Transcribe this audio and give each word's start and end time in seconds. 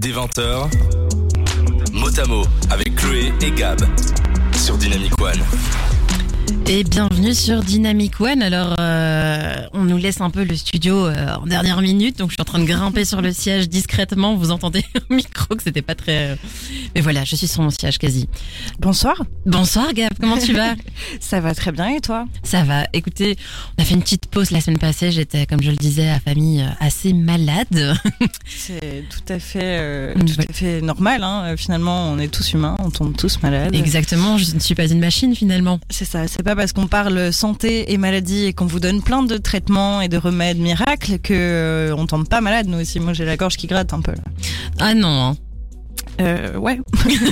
Des 0.00 0.14
20h, 0.14 0.70
mot 1.92 2.08
à 2.18 2.24
mot 2.24 2.44
avec 2.70 2.94
Chloé 2.94 3.34
et 3.42 3.50
Gab 3.50 3.78
sur 4.54 4.78
Dynamic 4.78 5.12
One. 5.20 5.44
Et 6.66 6.84
bienvenue 6.84 7.34
sur 7.34 7.62
Dynamic 7.62 8.20
One. 8.20 8.42
Alors, 8.42 8.76
euh, 8.78 9.56
on 9.72 9.82
nous 9.82 9.96
laisse 9.96 10.20
un 10.20 10.30
peu 10.30 10.44
le 10.44 10.54
studio 10.56 11.06
euh, 11.06 11.34
en 11.34 11.46
dernière 11.46 11.80
minute, 11.80 12.16
donc 12.18 12.30
je 12.30 12.34
suis 12.34 12.40
en 12.40 12.44
train 12.44 12.60
de 12.60 12.64
grimper 12.64 13.04
sur 13.04 13.20
le 13.20 13.32
siège 13.32 13.68
discrètement. 13.68 14.36
Vous 14.36 14.50
entendez 14.52 14.84
au 15.10 15.14
micro 15.14 15.56
que 15.56 15.62
c'était 15.62 15.82
pas 15.82 15.94
très. 15.96 16.30
euh, 16.30 16.36
Mais 16.94 17.00
voilà, 17.00 17.24
je 17.24 17.34
suis 17.36 17.48
sur 17.48 17.62
mon 17.62 17.70
siège 17.70 17.98
quasi. 17.98 18.28
Bonsoir. 18.78 19.24
Bonsoir 19.46 19.92
Gab, 19.94 20.10
comment 20.20 20.38
tu 20.38 20.52
vas 20.52 20.74
Ça 21.20 21.40
va 21.40 21.54
très 21.54 21.72
bien 21.72 21.88
et 21.88 22.00
toi? 22.00 22.26
Ça 22.44 22.62
va. 22.62 22.84
Écoutez, 22.92 23.36
on 23.76 23.82
a 23.82 23.84
fait 23.84 23.94
une 23.94 24.02
petite 24.02 24.26
pause 24.26 24.52
la 24.52 24.60
semaine 24.60 24.78
passée. 24.78 25.10
J'étais, 25.10 25.46
comme 25.46 25.62
je 25.62 25.70
le 25.70 25.76
disais, 25.76 26.08
à 26.08 26.20
famille 26.20 26.62
euh, 26.62 26.68
assez 26.78 27.12
malade. 27.12 27.66
C'est 28.46 29.04
tout 29.10 29.32
à 29.32 29.38
fait, 29.40 29.60
euh, 29.62 30.14
tout 30.14 30.38
ouais. 30.38 30.46
à 30.48 30.52
fait 30.52 30.80
normal. 30.80 31.24
Hein. 31.24 31.56
Finalement, 31.56 32.10
on 32.10 32.18
est 32.18 32.28
tous 32.28 32.52
humains, 32.52 32.76
on 32.78 32.90
tombe 32.90 33.16
tous 33.16 33.42
malades. 33.42 33.74
Exactement. 33.74 34.38
Je 34.38 34.54
ne 34.54 34.60
suis 34.60 34.74
pas 34.76 34.86
une 34.86 35.00
machine 35.00 35.34
finalement. 35.34 35.80
C'est 35.90 36.04
ça. 36.04 36.26
C'est 36.28 36.39
pas 36.42 36.56
parce 36.56 36.72
qu'on 36.72 36.86
parle 36.86 37.32
santé 37.32 37.92
et 37.92 37.98
maladie 37.98 38.46
et 38.46 38.52
qu'on 38.52 38.66
vous 38.66 38.80
donne 38.80 39.02
plein 39.02 39.22
de 39.22 39.36
traitements 39.36 40.00
et 40.00 40.08
de 40.08 40.16
remèdes 40.16 40.58
miracles 40.58 41.18
que 41.18 41.32
euh, 41.34 41.94
tombe 42.06 42.28
pas 42.28 42.40
malade. 42.40 42.66
Nous 42.68 42.80
aussi. 42.80 43.00
Moi, 43.00 43.12
j'ai 43.12 43.24
la 43.24 43.36
gorge 43.36 43.56
qui 43.56 43.66
gratte 43.66 43.92
un 43.92 44.00
peu. 44.00 44.12
Ah 44.78 44.94
non. 44.94 45.08
hein. 45.08 45.36
Euh, 46.20 46.58
ouais. 46.58 46.78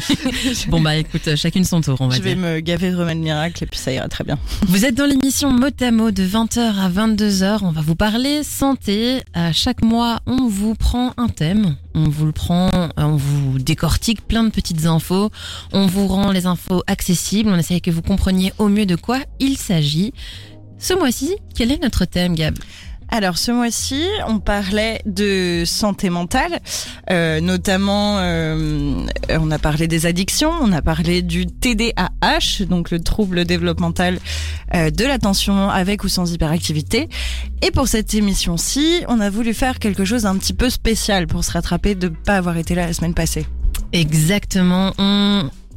Bon 0.68 0.80
bah 0.80 0.96
écoute, 0.96 1.36
chacune 1.36 1.64
son 1.64 1.80
tour, 1.82 1.96
on 2.00 2.08
va 2.08 2.16
Je 2.16 2.22
vais 2.22 2.34
dire. 2.34 2.42
me 2.42 2.60
gaver 2.60 2.90
de 2.90 2.96
remèdes 2.96 3.18
miracles 3.18 3.64
et 3.64 3.66
puis 3.66 3.78
ça 3.78 3.92
ira 3.92 4.08
très 4.08 4.24
bien. 4.24 4.38
Vous 4.66 4.86
êtes 4.86 4.94
dans 4.94 5.04
l'émission 5.04 5.50
Mot 5.52 5.66
à 5.80 5.90
Mot 5.90 6.10
de 6.10 6.22
20h 6.22 6.58
à 6.58 6.88
22h. 6.88 7.58
On 7.62 7.70
va 7.70 7.82
vous 7.82 7.96
parler 7.96 8.42
santé. 8.42 9.20
À 9.34 9.52
chaque 9.52 9.82
mois, 9.82 10.20
on 10.26 10.48
vous 10.48 10.74
prend 10.74 11.12
un 11.18 11.28
thème. 11.28 11.76
On 11.94 12.08
vous 12.08 12.24
le 12.26 12.32
prend, 12.32 12.70
euh, 12.72 12.88
on 12.96 13.16
vous 13.16 13.58
décortique 13.58 14.26
plein 14.26 14.44
de 14.44 14.50
petites 14.50 14.86
infos. 14.86 15.30
On 15.72 15.86
vous 15.86 16.06
rend 16.06 16.32
les 16.32 16.46
infos 16.46 16.82
accessibles. 16.86 17.50
On 17.50 17.58
essaye 17.58 17.82
que 17.82 17.90
vous 17.90 18.02
compreniez 18.02 18.52
au 18.58 18.68
mieux 18.68 18.86
de 18.86 18.96
quoi 18.96 19.18
il 19.38 19.58
s'agit. 19.58 20.14
Ce 20.78 20.94
mois-ci, 20.94 21.34
quel 21.54 21.72
est 21.72 21.82
notre 21.82 22.04
thème, 22.04 22.34
Gab? 22.34 22.56
Alors 23.10 23.38
ce 23.38 23.50
mois-ci, 23.50 24.04
on 24.26 24.38
parlait 24.38 25.00
de 25.06 25.62
santé 25.64 26.10
mentale, 26.10 26.60
euh, 27.10 27.40
notamment 27.40 28.18
euh, 28.18 29.06
on 29.30 29.50
a 29.50 29.58
parlé 29.58 29.88
des 29.88 30.04
addictions, 30.04 30.52
on 30.60 30.72
a 30.72 30.82
parlé 30.82 31.22
du 31.22 31.46
TDAH, 31.46 32.66
donc 32.68 32.90
le 32.90 33.00
trouble 33.00 33.46
développemental 33.46 34.18
euh, 34.74 34.90
de 34.90 35.04
l'attention 35.04 35.70
avec 35.70 36.04
ou 36.04 36.08
sans 36.08 36.30
hyperactivité. 36.32 37.08
Et 37.62 37.70
pour 37.70 37.88
cette 37.88 38.12
émission-ci, 38.12 39.04
on 39.08 39.20
a 39.20 39.30
voulu 39.30 39.54
faire 39.54 39.78
quelque 39.78 40.04
chose 40.04 40.22
d'un 40.22 40.36
petit 40.36 40.54
peu 40.54 40.68
spécial 40.68 41.26
pour 41.26 41.44
se 41.44 41.52
rattraper 41.52 41.94
de 41.94 42.08
pas 42.08 42.36
avoir 42.36 42.58
été 42.58 42.74
là 42.74 42.86
la 42.86 42.92
semaine 42.92 43.14
passée. 43.14 43.46
Exactement. 43.92 44.92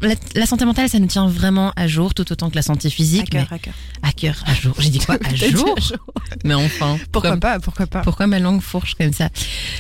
La, 0.02 0.16
la 0.36 0.46
santé 0.46 0.66
mentale, 0.66 0.90
ça 0.90 0.98
nous 1.00 1.08
tient 1.08 1.28
vraiment 1.28 1.72
à 1.76 1.88
jour, 1.88 2.14
tout 2.14 2.32
autant 2.32 2.50
que 2.50 2.56
la 2.56 2.62
santé 2.62 2.88
À 2.88 2.92
physique. 2.92 3.30
cœur, 3.30 3.48
mais 3.52 3.56
à 3.56 3.60
cœur. 3.60 3.74
à 4.02 4.12
cœur, 4.12 4.44
à 4.48 4.54
jour. 4.56 4.76
J'ai 4.80 4.90
dit 4.90 5.00
quoi 5.00 5.18
À 5.24 5.36
jour 5.36 5.76
à 5.78 5.80
jour. 5.80 6.00
Mais 6.44 6.54
enfin. 6.56 6.98
Pourquoi 7.12 7.38
pas 7.38 7.60
Pourquoi 7.60 7.86
pas 7.88 8.02
Pourquoi 8.02 8.26
ma 8.28 8.40
langue 8.40 8.62
fourche 8.62 8.96
comme 8.96 9.14
ça? 9.14 9.30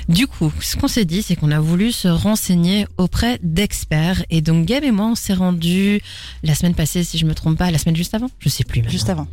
Du 0.09 0.27
coup, 0.27 0.51
ce 0.61 0.75
qu'on 0.77 0.87
s'est 0.87 1.05
dit, 1.05 1.23
c'est 1.23 1.35
qu'on 1.35 1.51
a 1.51 1.59
voulu 1.59 1.91
se 1.91 2.07
renseigner 2.07 2.85
auprès 2.97 3.39
d'experts. 3.41 4.23
Et 4.29 4.41
donc, 4.41 4.65
Gab 4.65 4.83
et 4.83 4.91
moi, 4.91 5.07
on 5.07 5.15
s'est 5.15 5.33
rendu 5.33 6.01
la 6.43 6.53
semaine 6.55 6.75
passée, 6.75 7.03
si 7.03 7.17
je 7.17 7.25
me 7.25 7.33
trompe 7.33 7.57
pas, 7.57 7.71
la 7.71 7.77
semaine 7.79 7.95
juste 7.95 8.13
avant? 8.13 8.29
Je 8.39 8.49
sais 8.49 8.63
plus. 8.63 8.79
maintenant. 8.81 8.91
Juste 8.91 9.09
avant. 9.09 9.27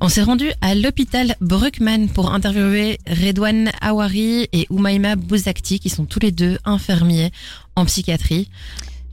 On 0.00 0.08
s'est 0.08 0.22
rendu 0.22 0.50
à 0.62 0.74
l'hôpital 0.74 1.36
Bruckmann 1.40 2.08
pour 2.08 2.32
interviewer 2.32 2.98
Redouane 3.06 3.70
Awari 3.82 4.48
et 4.52 4.66
Oumaima 4.70 5.16
Bouzakti, 5.16 5.78
qui 5.78 5.90
sont 5.90 6.06
tous 6.06 6.20
les 6.20 6.32
deux 6.32 6.58
infirmiers 6.64 7.30
en 7.76 7.84
psychiatrie. 7.84 8.48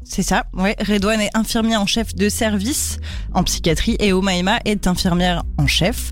C'est 0.03 0.23
ça, 0.23 0.45
ouais. 0.53 0.75
Redouane 0.79 1.21
est 1.21 1.35
infirmière 1.35 1.81
en 1.81 1.85
chef 1.85 2.15
de 2.15 2.29
service 2.29 2.97
en 3.33 3.43
psychiatrie 3.43 3.95
et 3.99 4.11
Omaima 4.13 4.59
est 4.65 4.87
infirmière 4.87 5.43
en 5.57 5.67
chef. 5.67 6.11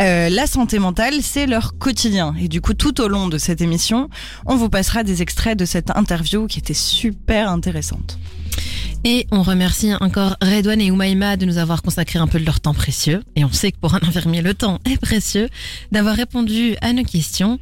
Euh, 0.00 0.28
la 0.28 0.46
santé 0.46 0.78
mentale, 0.78 1.14
c'est 1.22 1.46
leur 1.46 1.78
quotidien. 1.78 2.34
Et 2.40 2.48
du 2.48 2.60
coup, 2.60 2.74
tout 2.74 3.00
au 3.00 3.08
long 3.08 3.28
de 3.28 3.38
cette 3.38 3.60
émission, 3.60 4.08
on 4.46 4.56
vous 4.56 4.68
passera 4.68 5.02
des 5.02 5.22
extraits 5.22 5.58
de 5.58 5.64
cette 5.64 5.90
interview 5.90 6.46
qui 6.46 6.58
était 6.58 6.74
super 6.74 7.50
intéressante. 7.50 8.18
Et 9.04 9.26
on 9.30 9.42
remercie 9.42 9.92
encore 10.00 10.36
Redouane 10.40 10.80
et 10.80 10.90
Oumaima 10.90 11.36
de 11.36 11.44
nous 11.44 11.58
avoir 11.58 11.82
consacré 11.82 12.18
un 12.18 12.26
peu 12.26 12.40
de 12.40 12.46
leur 12.46 12.60
temps 12.60 12.72
précieux. 12.72 13.22
Et 13.36 13.44
on 13.44 13.52
sait 13.52 13.72
que 13.72 13.78
pour 13.78 13.94
un 13.94 14.00
infirmier, 14.02 14.42
le 14.42 14.54
temps 14.54 14.78
est 14.90 14.96
précieux 14.96 15.48
d'avoir 15.92 16.16
répondu 16.16 16.76
à 16.80 16.92
nos 16.92 17.04
questions. 17.04 17.58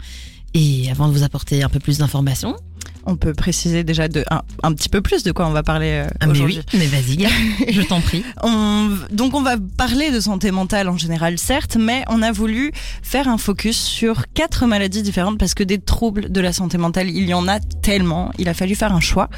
Et 0.55 0.91
avant 0.91 1.09
de 1.09 1.13
vous 1.13 1.23
apporter 1.23 1.63
un 1.63 1.69
peu 1.69 1.81
plus 1.81 1.99
d'informations, 1.99 2.57
On 3.05 3.17
peut 3.17 3.33
préciser 3.35 3.85
déjà 3.85 4.09
de, 4.09 4.25
un, 4.31 4.43
un 4.63 4.73
petit 4.73 4.89
peu 4.89 5.01
plus 5.01 5.23
de 5.25 5.33
quoi 5.33 5.47
on 5.47 5.51
va 5.53 5.63
parler 5.63 6.03
euh, 6.05 6.07
ah, 6.21 6.27
mais 6.27 6.33
aujourd'hui. 6.33 6.61
oui, 6.73 6.79
mais 6.79 6.87
vas-y, 6.87 7.27
je 7.73 7.83
t'en 7.83 8.01
prie. 8.01 8.23
On- 8.43 8.97
donc 9.11 9.35
on 9.35 9.43
va 9.43 9.57
parler 9.77 10.11
de 10.11 10.21
santé 10.21 10.51
mentale 10.51 10.89
en 10.89 10.97
général, 10.97 11.39
certes, 11.39 11.77
mais 11.79 12.05
on 12.09 12.23
a 12.23 12.33
voulu 12.33 12.73
faire 13.03 13.29
un 13.29 13.39
focus 13.39 13.77
sur 13.79 14.25
quatre 14.35 14.67
maladies 14.67 15.03
différentes 15.03 15.39
parce 15.39 15.55
que 15.55 15.65
des 15.65 15.79
troubles 15.79 16.31
de 16.31 16.41
la 16.41 16.53
santé 16.53 16.79
mentale, 16.79 17.11
il 17.11 17.25
y 17.29 17.35
en 17.35 17.49
a 17.49 17.59
tellement. 17.61 18.31
Il 18.39 18.49
a 18.49 18.55
fallu 18.55 18.75
faire 18.75 18.93
un 18.93 19.01
choix. 19.01 19.29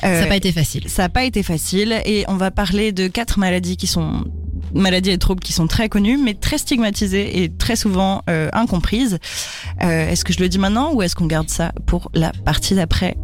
Ça 0.00 0.08
Euh, 0.08 0.20
n'a 0.20 0.26
pas 0.26 0.36
été 0.36 0.52
facile. 0.52 0.84
ça 0.88 1.02
n'a 1.02 1.08
pas 1.08 1.24
été 1.24 1.42
facile 1.42 2.00
et 2.04 2.24
on 2.28 2.36
va 2.36 2.50
parler 2.50 2.92
de 2.92 3.08
quatre 3.08 3.38
maladies 3.38 3.76
qui 3.76 3.86
sont 3.86 4.24
maladies 4.74 5.10
et 5.10 5.18
troubles 5.18 5.40
qui 5.40 5.52
sont 5.52 5.66
très 5.66 5.88
connus 5.88 6.18
mais 6.18 6.34
très 6.34 6.58
stigmatisées 6.58 7.42
et 7.42 7.48
très 7.48 7.76
souvent 7.76 8.22
euh, 8.28 8.48
incomprises. 8.52 9.18
Euh, 9.82 10.10
est-ce 10.10 10.24
que 10.24 10.32
je 10.32 10.40
le 10.40 10.48
dis 10.48 10.58
maintenant 10.58 10.92
ou 10.94 11.02
est-ce 11.02 11.14
qu'on 11.14 11.26
garde 11.26 11.48
ça 11.48 11.72
pour 11.86 12.10
la 12.14 12.32
partie 12.44 12.74
d'après? 12.74 13.16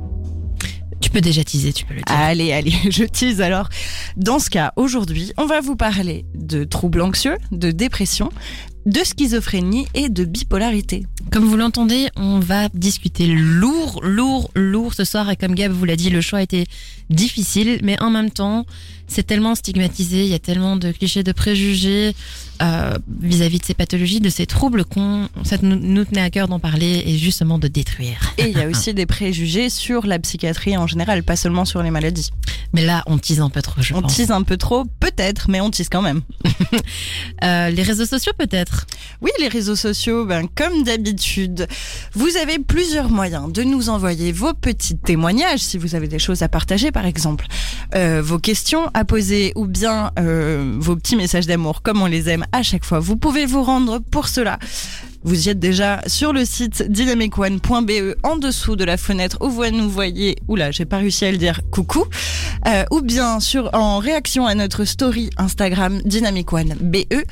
Tu 1.01 1.11
peux 1.11 1.21
déjà 1.21 1.43
teaser, 1.43 1.73
tu 1.73 1.85
peux 1.85 1.95
le 1.95 2.01
dire. 2.01 2.17
Allez, 2.17 2.53
allez, 2.53 2.73
je 2.91 3.05
tease 3.05 3.41
alors. 3.41 3.69
Dans 4.17 4.39
ce 4.39 4.49
cas, 4.49 4.73
aujourd'hui, 4.77 5.33
on 5.37 5.47
va 5.47 5.61
vous 5.61 5.75
parler 5.75 6.25
de 6.35 6.63
troubles 6.65 7.01
anxieux, 7.01 7.37
de 7.51 7.73
dépression, 7.73 8.31
de 8.87 9.01
schizophrénie 9.05 9.87
et 9.95 10.09
de 10.09 10.25
bipolarité. 10.25 11.05
Comme 11.31 11.45
vous 11.45 11.57
l'entendez, 11.57 12.09
on 12.17 12.41
va 12.41 12.69
discuter 12.69 13.27
lourd, 13.27 14.01
lourd, 14.05 14.51
lourd 14.55 14.95
ce 14.95 15.05
soir. 15.05 15.31
Et 15.31 15.37
comme 15.37 15.55
Gab 15.55 15.73
vous 15.73 15.85
l'a 15.85 15.97
dit, 15.97 16.11
le 16.11 16.21
choix 16.21 16.41
a 16.41 16.43
été 16.43 16.67
difficile, 17.11 17.81
mais 17.83 18.01
en 18.01 18.11
même 18.11 18.31
temps, 18.31 18.65
c'est 19.13 19.23
tellement 19.23 19.55
stigmatisé, 19.55 20.25
il 20.25 20.31
y 20.31 20.35
a 20.35 20.39
tellement 20.39 20.77
de 20.77 20.91
clichés, 20.91 21.23
de 21.23 21.33
préjugés 21.33 22.15
euh, 22.63 22.97
vis-à-vis 23.21 23.59
de 23.59 23.65
ces 23.65 23.75
pathologies, 23.75 24.21
de 24.21 24.31
ces 24.31 24.47
troubles 24.47 24.85
qu'on, 24.85 25.29
ça 25.45 25.57
nous, 25.63 25.77
nous 25.77 26.05
tenait 26.05 26.23
à 26.23 26.31
cœur 26.31 26.49
d'en 26.49 26.59
parler 26.61 27.03
et 27.07 27.19
justement 27.19 27.59
de 27.59 27.69
détruire. 27.69 28.35
Et 28.39 28.49
il 28.49 28.57
y 28.57 28.61
a 28.63 28.69
aussi 28.69 28.95
des 28.95 29.07
préjugés 29.07 29.69
sur 29.69 30.07
la 30.07 30.19
psychiatrie 30.19 30.77
en 30.77 30.87
général, 30.87 31.23
pas 31.23 31.37
seulement 31.37 31.65
sur 31.65 31.83
les 31.83 31.91
maladies. 31.91 32.31
Mais 32.73 32.85
là, 32.85 33.03
on 33.07 33.19
tease 33.19 33.41
un 33.41 33.51
peu 33.51 33.61
trop, 33.61 33.83
je 33.83 33.93
On 33.95 34.01
pense. 34.03 34.15
tease 34.17 34.31
un 34.31 34.43
peu 34.43 34.57
trop, 34.57 34.85
peut-être, 35.01 35.51
mais 35.51 35.61
on 35.61 35.71
tease 35.71 35.89
quand 35.89 36.03
même. 36.03 36.23
Euh, 37.45 37.71
les 37.71 37.83
réseaux 37.83 38.07
sociaux 38.07 38.33
peut-être? 38.39 38.87
Oui, 39.21 39.31
les 39.41 39.49
réseaux 39.49 39.75
sociaux, 39.75 40.25
ben, 40.25 40.47
comme 40.55 40.85
d'habitude, 40.85 41.67
vous 42.15 42.37
avez 42.37 42.59
plusieurs 42.61 43.11
moyens 43.11 43.53
de 43.53 43.63
nous 43.65 43.89
envoyer 43.89 44.31
vos 44.31 44.55
petits 44.55 44.97
témoignages, 44.97 45.59
si 45.59 45.77
vous 45.77 45.97
avez 45.97 46.07
des 46.07 46.21
choses 46.21 46.43
à 46.43 46.49
partager 46.49 46.93
par 46.93 47.05
exemple, 47.05 47.47
euh, 47.97 48.23
vos 48.23 48.39
questions 48.39 48.91
à 48.95 49.02
poser 49.05 49.53
ou 49.55 49.67
bien 49.67 50.11
euh, 50.19 50.77
vos 50.79 50.97
petits 50.97 51.17
messages 51.17 51.47
d'amour 51.47 51.83
comme 51.83 52.03
on 52.03 52.07
les 52.07 52.29
aime 52.29 52.47
à 52.53 52.63
chaque 52.63 52.85
fois. 52.85 52.99
Vous 52.99 53.17
pouvez 53.17 53.47
vous 53.47 53.63
rendre 53.63 53.99
pour 53.99 54.29
cela. 54.29 54.59
Vous 55.25 55.47
y 55.47 55.51
êtes 55.51 55.61
déjà 55.61 56.01
sur 56.07 56.33
le 56.33 56.45
site 56.45 56.83
dynamicone.be 56.91 58.17
en 58.25 58.37
dessous 58.37 58.75
de 58.75 58.85
la 58.85 58.97
fenêtre 58.97 59.39
où 59.41 59.49
vous 59.49 59.65
nous 59.71 59.89
voyez. 59.89 60.37
Oula, 60.49 60.71
j'ai 60.73 60.85
pas 60.85 60.99
réussi 60.99 61.25
à 61.25 61.31
le 61.31 61.37
dire. 61.37 61.61
Coucou. 61.71 62.05
Euh, 62.67 62.85
ou 62.91 63.01
bien 63.01 63.41
sur 63.41 63.71
en 63.73 63.99
réaction 63.99 64.47
à 64.47 64.55
notre 64.55 64.85
story 64.85 65.31
Instagram 65.37 66.01
Dynamic 66.05 66.53
One 66.53 66.75
BE 66.81 67.25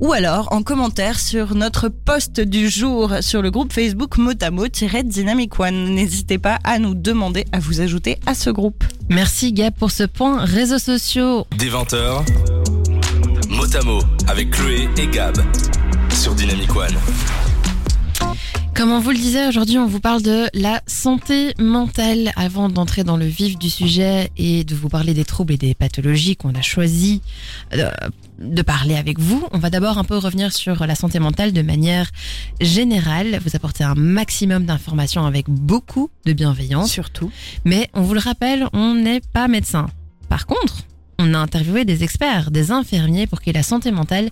ou 0.00 0.12
alors 0.12 0.52
en 0.52 0.62
commentaire 0.62 1.18
sur 1.18 1.54
notre 1.54 1.88
post 1.88 2.40
du 2.40 2.68
jour 2.68 3.12
sur 3.20 3.42
le 3.42 3.50
groupe 3.50 3.72
Facebook 3.72 4.16
Motamo-Dynamic 4.18 5.58
One. 5.58 5.94
N'hésitez 5.94 6.38
pas 6.38 6.58
à 6.64 6.78
nous 6.78 6.94
demander 6.94 7.44
à 7.52 7.58
vous 7.58 7.80
ajouter 7.80 8.18
à 8.26 8.34
ce 8.34 8.50
groupe. 8.50 8.84
Merci 9.08 9.52
Gab 9.52 9.74
pour 9.74 9.90
ce 9.90 10.04
point 10.04 10.44
réseaux 10.44 10.78
sociaux. 10.78 11.46
Des 11.58 11.70
20h, 11.70 12.24
mot 13.50 13.76
à 13.76 13.84
mot 13.84 14.00
avec 14.28 14.50
Chloé 14.50 14.88
et 14.98 15.06
Gab 15.08 15.36
sur 16.26 16.34
Dynamic 16.34 16.74
One. 16.74 16.96
Comme 18.74 18.90
on 18.90 18.98
vous 18.98 19.10
le 19.10 19.16
disait, 19.16 19.46
aujourd'hui, 19.46 19.78
on 19.78 19.86
vous 19.86 20.00
parle 20.00 20.22
de 20.22 20.48
la 20.54 20.82
santé 20.88 21.54
mentale. 21.56 22.32
Avant 22.34 22.68
d'entrer 22.68 23.04
dans 23.04 23.16
le 23.16 23.26
vif 23.26 23.56
du 23.56 23.70
sujet 23.70 24.32
et 24.36 24.64
de 24.64 24.74
vous 24.74 24.88
parler 24.88 25.14
des 25.14 25.24
troubles 25.24 25.52
et 25.52 25.56
des 25.56 25.74
pathologies 25.74 26.34
qu'on 26.34 26.56
a 26.56 26.62
choisi 26.62 27.22
euh, 27.74 27.92
de 28.40 28.62
parler 28.62 28.96
avec 28.96 29.20
vous, 29.20 29.46
on 29.52 29.58
va 29.58 29.70
d'abord 29.70 29.98
un 29.98 30.04
peu 30.04 30.16
revenir 30.16 30.52
sur 30.52 30.84
la 30.84 30.96
santé 30.96 31.20
mentale 31.20 31.52
de 31.52 31.62
manière 31.62 32.10
générale, 32.60 33.38
vous 33.44 33.54
apporter 33.54 33.84
un 33.84 33.94
maximum 33.94 34.64
d'informations 34.64 35.26
avec 35.26 35.48
beaucoup 35.48 36.10
de 36.24 36.32
bienveillance. 36.32 36.90
Surtout. 36.90 37.30
Mais 37.64 37.88
on 37.94 38.02
vous 38.02 38.14
le 38.14 38.20
rappelle, 38.20 38.66
on 38.72 38.94
n'est 38.94 39.20
pas 39.32 39.46
médecin. 39.46 39.86
Par 40.28 40.46
contre, 40.46 40.82
on 41.18 41.34
a 41.34 41.38
interviewé 41.38 41.84
des 41.84 42.02
experts, 42.02 42.50
des 42.50 42.72
infirmiers 42.72 43.28
pour 43.28 43.40
qui 43.40 43.52
la 43.52 43.62
santé 43.62 43.90
mentale 43.90 44.30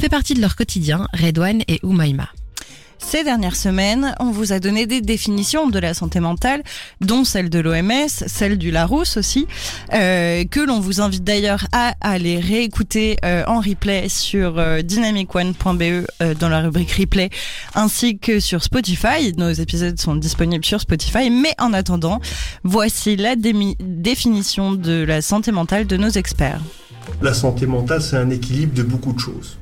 fait 0.00 0.08
partie 0.08 0.32
de 0.32 0.40
leur 0.40 0.56
quotidien, 0.56 1.06
Redouane 1.12 1.60
et 1.68 1.78
Oumaima. 1.82 2.30
Ces 2.98 3.22
dernières 3.22 3.56
semaines, 3.56 4.14
on 4.18 4.30
vous 4.30 4.52
a 4.52 4.58
donné 4.58 4.86
des 4.86 5.02
définitions 5.02 5.68
de 5.68 5.78
la 5.78 5.92
santé 5.92 6.20
mentale, 6.20 6.62
dont 7.02 7.24
celle 7.24 7.50
de 7.50 7.58
l'OMS, 7.58 8.08
celle 8.08 8.56
du 8.56 8.70
Larousse 8.70 9.18
aussi, 9.18 9.46
euh, 9.92 10.44
que 10.44 10.60
l'on 10.60 10.80
vous 10.80 11.02
invite 11.02 11.22
d'ailleurs 11.22 11.66
à 11.72 11.94
aller 12.00 12.40
réécouter 12.40 13.18
euh, 13.26 13.44
en 13.46 13.60
replay 13.60 14.08
sur 14.08 14.58
euh, 14.58 14.80
dynamicone.be 14.80 15.82
euh, 15.82 16.34
dans 16.34 16.48
la 16.48 16.60
rubrique 16.62 16.92
replay, 16.92 17.28
ainsi 17.74 18.18
que 18.18 18.40
sur 18.40 18.62
Spotify. 18.62 19.34
Nos 19.36 19.52
épisodes 19.52 20.00
sont 20.00 20.16
disponibles 20.16 20.64
sur 20.64 20.80
Spotify, 20.80 21.28
mais 21.28 21.52
en 21.58 21.74
attendant, 21.74 22.20
voici 22.64 23.16
la 23.16 23.34
définition 23.36 24.72
de 24.72 25.04
la 25.04 25.20
santé 25.20 25.52
mentale 25.52 25.86
de 25.86 25.98
nos 25.98 26.10
experts. 26.10 26.62
La 27.20 27.34
santé 27.34 27.66
mentale, 27.66 28.00
c'est 28.00 28.16
un 28.16 28.30
équilibre 28.30 28.72
de 28.72 28.82
beaucoup 28.82 29.12
de 29.12 29.18
choses. 29.20 29.59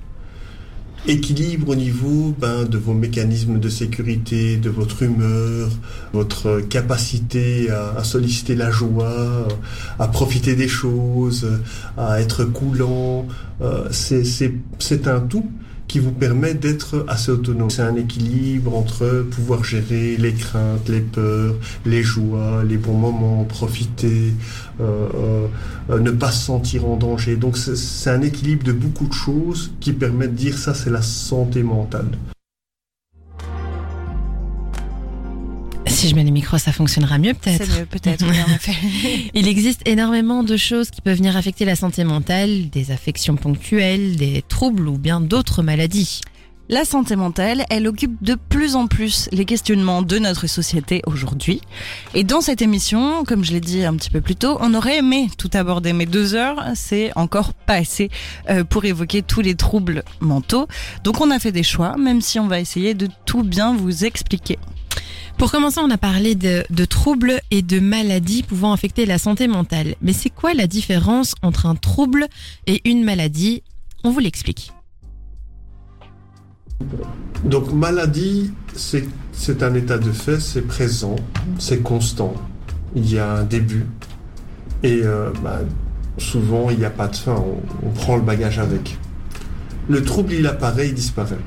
Équilibre 1.08 1.70
au 1.70 1.75
niveau 1.75 2.34
ben, 2.38 2.64
de 2.64 2.76
vos 2.76 2.93
mécanismes 2.93 3.58
de 3.58 3.70
sécurité, 3.70 4.58
de 4.58 4.69
votre 4.69 5.02
humeur, 5.02 5.70
votre 6.12 6.60
capacité 6.60 7.70
à, 7.70 8.05
solliciter 8.05 8.55
la 8.55 8.70
joie, 8.70 9.49
à 9.99 10.06
profiter 10.08 10.55
des 10.55 10.69
choses, 10.69 11.49
à 11.96 12.20
être 12.20 12.44
coulant. 12.44 13.26
Euh, 13.62 13.88
c'est 13.90 15.08
un 15.08 15.20
tout 15.20 15.50
qui 15.88 15.99
vous 15.99 16.12
permet 16.12 16.55
d'être 16.55 17.05
assez 17.08 17.31
autonome. 17.32 17.70
C'est 17.70 17.82
un 17.82 17.96
équilibre 17.96 18.76
entre 18.76 19.26
pouvoir 19.31 19.64
gérer 19.64 20.17
les 20.19 20.35
craintes, 20.35 20.88
les 20.88 21.00
peurs, 21.00 21.55
les 21.87 22.02
joies, 22.02 22.62
les 22.64 22.76
bons 22.76 22.96
moments, 22.99 23.44
profiter, 23.44 24.32
euh, 24.81 25.08
euh, 25.14 25.46
euh, 25.90 25.99
ne 25.99 26.11
pas 26.11 26.31
se 26.31 26.44
sentir 26.44 26.87
en 26.87 26.96
danger. 26.96 27.37
Donc 27.37 27.56
c'est- 27.56 27.76
c'est 27.76 28.11
un 28.11 28.23
équilibre 28.23 28.64
de 28.64 28.73
beaucoup 28.73 29.06
de 29.08 29.12
choses 29.14 29.73
qui 29.81 29.93
permet 29.93 30.29
de 30.29 30.35
dire 30.35 30.58
ça 30.58 30.75
c'est 30.75 30.90
la 30.90 31.02
santé 31.02 31.62
mentale. 31.62 32.08
Si 35.98 36.08
je 36.08 36.14
mets 36.14 36.22
les 36.22 36.30
micros, 36.30 36.58
ça 36.58 36.70
fonctionnera 36.70 37.18
mieux 37.18 37.34
peut-être. 37.34 37.64
C'est 37.64 37.80
mieux 37.80 37.84
peut-être, 37.84 38.24
oui, 38.24 38.36
en 38.40 38.54
effet. 38.54 38.72
Il 39.34 39.48
existe 39.48 39.80
énormément 39.84 40.44
de 40.44 40.56
choses 40.56 40.90
qui 40.90 41.00
peuvent 41.00 41.16
venir 41.16 41.36
affecter 41.36 41.64
la 41.64 41.74
santé 41.74 42.04
mentale, 42.04 42.70
des 42.70 42.92
affections 42.92 43.34
ponctuelles, 43.34 44.14
des 44.14 44.44
troubles 44.48 44.86
ou 44.86 44.96
bien 44.96 45.20
d'autres 45.20 45.60
maladies. 45.64 46.20
La 46.68 46.84
santé 46.84 47.16
mentale, 47.16 47.64
elle 47.68 47.88
occupe 47.88 48.22
de 48.22 48.36
plus 48.36 48.76
en 48.76 48.86
plus 48.86 49.28
les 49.32 49.44
questionnements 49.44 50.02
de 50.02 50.20
notre 50.20 50.46
société 50.46 51.02
aujourd'hui. 51.04 51.62
Et 52.14 52.22
dans 52.22 52.42
cette 52.42 52.62
émission, 52.62 53.24
comme 53.24 53.44
je 53.44 53.50
l'ai 53.50 53.60
dit 53.60 53.84
un 53.84 53.96
petit 53.96 54.10
peu 54.10 54.20
plus 54.20 54.36
tôt, 54.36 54.56
on 54.60 54.74
aurait 54.74 54.98
aimé 54.98 55.28
tout 55.36 55.50
aborder, 55.54 55.92
mais 55.92 56.06
deux 56.06 56.36
heures, 56.36 56.62
c'est 56.76 57.10
encore 57.16 57.54
pas 57.54 57.74
assez 57.74 58.08
euh, 58.50 58.62
pour 58.62 58.84
évoquer 58.84 59.22
tous 59.22 59.40
les 59.40 59.56
troubles 59.56 60.04
mentaux. 60.20 60.68
Donc 61.02 61.20
on 61.20 61.32
a 61.32 61.40
fait 61.40 61.50
des 61.50 61.64
choix, 61.64 61.96
même 61.96 62.20
si 62.20 62.38
on 62.38 62.46
va 62.46 62.60
essayer 62.60 62.94
de 62.94 63.08
tout 63.26 63.42
bien 63.42 63.74
vous 63.74 64.04
expliquer. 64.04 64.60
Pour 65.36 65.50
commencer, 65.50 65.80
on 65.80 65.90
a 65.90 65.98
parlé 65.98 66.34
de, 66.34 66.64
de 66.70 66.84
troubles 66.84 67.40
et 67.50 67.62
de 67.62 67.80
maladies 67.80 68.42
pouvant 68.42 68.72
affecter 68.72 69.06
la 69.06 69.18
santé 69.18 69.48
mentale. 69.48 69.94
Mais 70.02 70.12
c'est 70.12 70.30
quoi 70.30 70.54
la 70.54 70.66
différence 70.66 71.34
entre 71.42 71.66
un 71.66 71.74
trouble 71.74 72.26
et 72.66 72.88
une 72.88 73.04
maladie? 73.04 73.62
On 74.04 74.10
vous 74.10 74.20
l'explique. 74.20 74.72
Donc 77.44 77.72
maladie, 77.72 78.52
c'est 78.74 79.62
un 79.62 79.74
état 79.74 79.98
de 79.98 80.12
fait, 80.12 80.40
c'est 80.40 80.62
présent, 80.62 81.16
c'est 81.58 81.82
constant. 81.82 82.34
Il 82.94 83.10
y 83.12 83.18
a 83.18 83.30
un 83.30 83.44
début 83.44 83.86
et 84.82 85.00
euh, 85.02 85.30
bah, 85.42 85.60
souvent 86.18 86.70
il 86.70 86.78
n'y 86.78 86.84
a 86.84 86.90
pas 86.90 87.08
de 87.08 87.16
fin, 87.16 87.34
on, 87.34 87.60
on 87.86 87.90
prend 87.90 88.16
le 88.16 88.22
bagage 88.22 88.58
avec. 88.58 88.96
Le 89.88 90.04
trouble, 90.04 90.34
il 90.34 90.46
apparaît, 90.46 90.88
il 90.88 90.94
disparaît. 90.94 91.38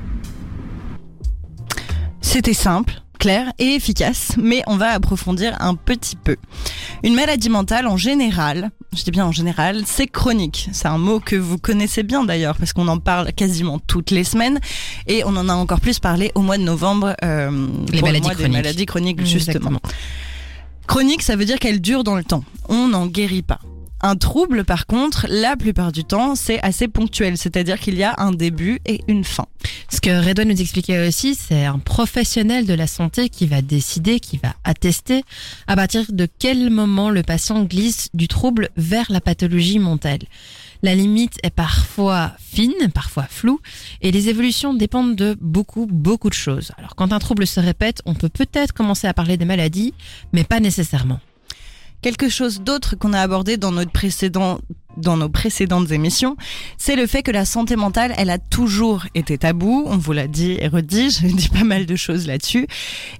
C'était 2.20 2.54
simple, 2.54 3.02
clair 3.22 3.52
et 3.60 3.74
efficace, 3.76 4.32
mais 4.36 4.64
on 4.66 4.76
va 4.76 4.88
approfondir 4.90 5.54
un 5.60 5.76
petit 5.76 6.16
peu. 6.16 6.34
Une 7.04 7.14
maladie 7.14 7.50
mentale 7.50 7.86
en 7.86 7.96
général, 7.96 8.72
je 8.92 9.04
dis 9.04 9.12
bien 9.12 9.24
en 9.24 9.30
général, 9.30 9.82
c'est 9.86 10.08
chronique. 10.08 10.68
C'est 10.72 10.88
un 10.88 10.98
mot 10.98 11.20
que 11.20 11.36
vous 11.36 11.56
connaissez 11.56 12.02
bien 12.02 12.24
d'ailleurs 12.24 12.56
parce 12.56 12.72
qu'on 12.72 12.88
en 12.88 12.98
parle 12.98 13.32
quasiment 13.32 13.78
toutes 13.78 14.10
les 14.10 14.24
semaines 14.24 14.58
et 15.06 15.22
on 15.24 15.36
en 15.36 15.48
a 15.48 15.54
encore 15.54 15.78
plus 15.80 16.00
parlé 16.00 16.32
au 16.34 16.40
mois 16.40 16.58
de 16.58 16.64
novembre. 16.64 17.14
euh, 17.22 17.68
Les 17.92 18.00
pour 18.00 18.08
le 18.08 18.12
maladies 18.14 18.28
des 18.28 18.34
chroniques. 18.34 18.52
maladies 18.52 18.86
chroniques 18.86 19.20
justement. 19.24 19.38
Exactement. 19.78 19.80
Chronique, 20.88 21.22
ça 21.22 21.36
veut 21.36 21.44
dire 21.44 21.60
qu'elle 21.60 21.80
dure 21.80 22.02
dans 22.02 22.16
le 22.16 22.24
temps. 22.24 22.42
On 22.68 22.88
n'en 22.88 23.06
guérit 23.06 23.42
pas. 23.42 23.60
Un 24.04 24.16
trouble, 24.16 24.64
par 24.64 24.86
contre, 24.86 25.26
la 25.28 25.56
plupart 25.56 25.92
du 25.92 26.02
temps, 26.02 26.34
c'est 26.34 26.60
assez 26.62 26.88
ponctuel, 26.88 27.38
c'est-à-dire 27.38 27.78
qu'il 27.78 27.94
y 27.94 28.02
a 28.02 28.14
un 28.18 28.32
début 28.32 28.80
et 28.84 29.00
une 29.06 29.22
fin. 29.22 29.46
Ce 29.88 30.00
que 30.00 30.10
Redouane 30.10 30.48
nous 30.48 30.60
expliquait 30.60 31.06
aussi, 31.06 31.36
c'est 31.36 31.66
un 31.66 31.78
professionnel 31.78 32.66
de 32.66 32.74
la 32.74 32.88
santé 32.88 33.28
qui 33.28 33.46
va 33.46 33.62
décider, 33.62 34.18
qui 34.18 34.38
va 34.38 34.54
attester 34.64 35.22
à 35.68 35.76
partir 35.76 36.04
de 36.08 36.26
quel 36.38 36.70
moment 36.70 37.10
le 37.10 37.22
patient 37.22 37.62
glisse 37.62 38.08
du 38.12 38.26
trouble 38.26 38.70
vers 38.76 39.06
la 39.12 39.20
pathologie 39.20 39.78
mentale. 39.78 40.22
La 40.82 40.96
limite 40.96 41.38
est 41.44 41.50
parfois 41.50 42.32
fine, 42.40 42.90
parfois 42.92 43.28
floue, 43.30 43.60
et 44.00 44.10
les 44.10 44.28
évolutions 44.28 44.74
dépendent 44.74 45.14
de 45.14 45.36
beaucoup, 45.40 45.86
beaucoup 45.86 46.28
de 46.28 46.34
choses. 46.34 46.72
Alors 46.76 46.96
quand 46.96 47.12
un 47.12 47.20
trouble 47.20 47.46
se 47.46 47.60
répète, 47.60 48.02
on 48.04 48.14
peut 48.14 48.28
peut-être 48.28 48.72
commencer 48.72 49.06
à 49.06 49.14
parler 49.14 49.36
des 49.36 49.44
maladies, 49.44 49.94
mais 50.32 50.42
pas 50.42 50.58
nécessairement. 50.58 51.20
Quelque 52.02 52.28
chose 52.28 52.60
d'autre 52.60 52.96
qu'on 52.96 53.12
a 53.12 53.20
abordé 53.20 53.56
dans 53.56 53.72
notre 53.72 53.92
précédent 53.92 54.58
dans 54.96 55.16
nos 55.16 55.28
précédentes 55.28 55.90
émissions, 55.90 56.36
c'est 56.76 56.96
le 56.96 57.06
fait 57.06 57.22
que 57.22 57.30
la 57.30 57.44
santé 57.44 57.76
mentale, 57.76 58.12
elle 58.18 58.28
a 58.28 58.38
toujours 58.38 59.06
été 59.14 59.38
tabou. 59.38 59.84
On 59.86 59.96
vous 59.96 60.12
l'a 60.12 60.26
dit 60.26 60.56
et 60.60 60.68
redit, 60.68 61.10
j'ai 61.22 61.32
dit 61.32 61.48
pas 61.48 61.64
mal 61.64 61.86
de 61.86 61.96
choses 61.96 62.26
là-dessus. 62.26 62.66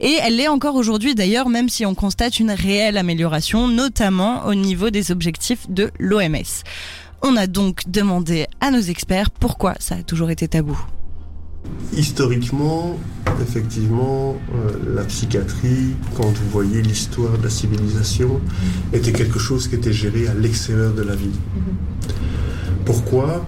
Et 0.01 0.19
elle 0.23 0.37
l'est 0.37 0.49
encore 0.49 0.75
aujourd'hui 0.75 1.15
d'ailleurs, 1.15 1.49
même 1.49 1.69
si 1.69 1.87
on 1.87 1.95
constate 1.95 2.41
une 2.41 2.51
réelle 2.51 2.99
amélioration, 2.99 3.69
notamment 3.69 4.45
au 4.47 4.55
niveau 4.55 4.91
des 4.91 5.11
objectifs 5.11 5.69
de 5.71 5.91
l'OMS. 5.99 6.63
On 7.23 7.37
a 7.37 7.47
donc 7.47 7.89
demandé 7.89 8.47
à 8.61 8.71
nos 8.71 8.81
experts 8.81 9.31
pourquoi 9.31 9.75
ça 9.79 9.95
a 9.95 10.03
toujours 10.03 10.31
été 10.31 10.49
tabou. 10.49 10.79
Historiquement, 11.95 12.99
effectivement, 13.43 14.37
euh, 14.55 14.95
la 14.95 15.05
psychiatrie, 15.05 15.95
quand 16.17 16.27
vous 16.27 16.51
voyez 16.51 16.81
l'histoire 16.81 17.37
de 17.39 17.45
la 17.45 17.51
civilisation, 17.51 18.41
était 18.93 19.13
quelque 19.13 19.39
chose 19.39 19.69
qui 19.69 19.75
était 19.75 19.93
géré 19.93 20.27
à 20.27 20.35
l'extérieur 20.35 20.93
de 20.95 21.03
la 21.03 21.15
vie. 21.15 21.39
Pourquoi? 22.85 23.47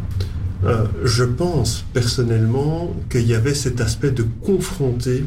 Euh, 0.64 0.84
Je 1.04 1.24
pense 1.24 1.84
personnellement 1.92 2.94
qu'il 3.10 3.26
y 3.26 3.34
avait 3.34 3.54
cet 3.54 3.80
aspect 3.80 4.10
de 4.10 4.24
confronter 4.42 5.24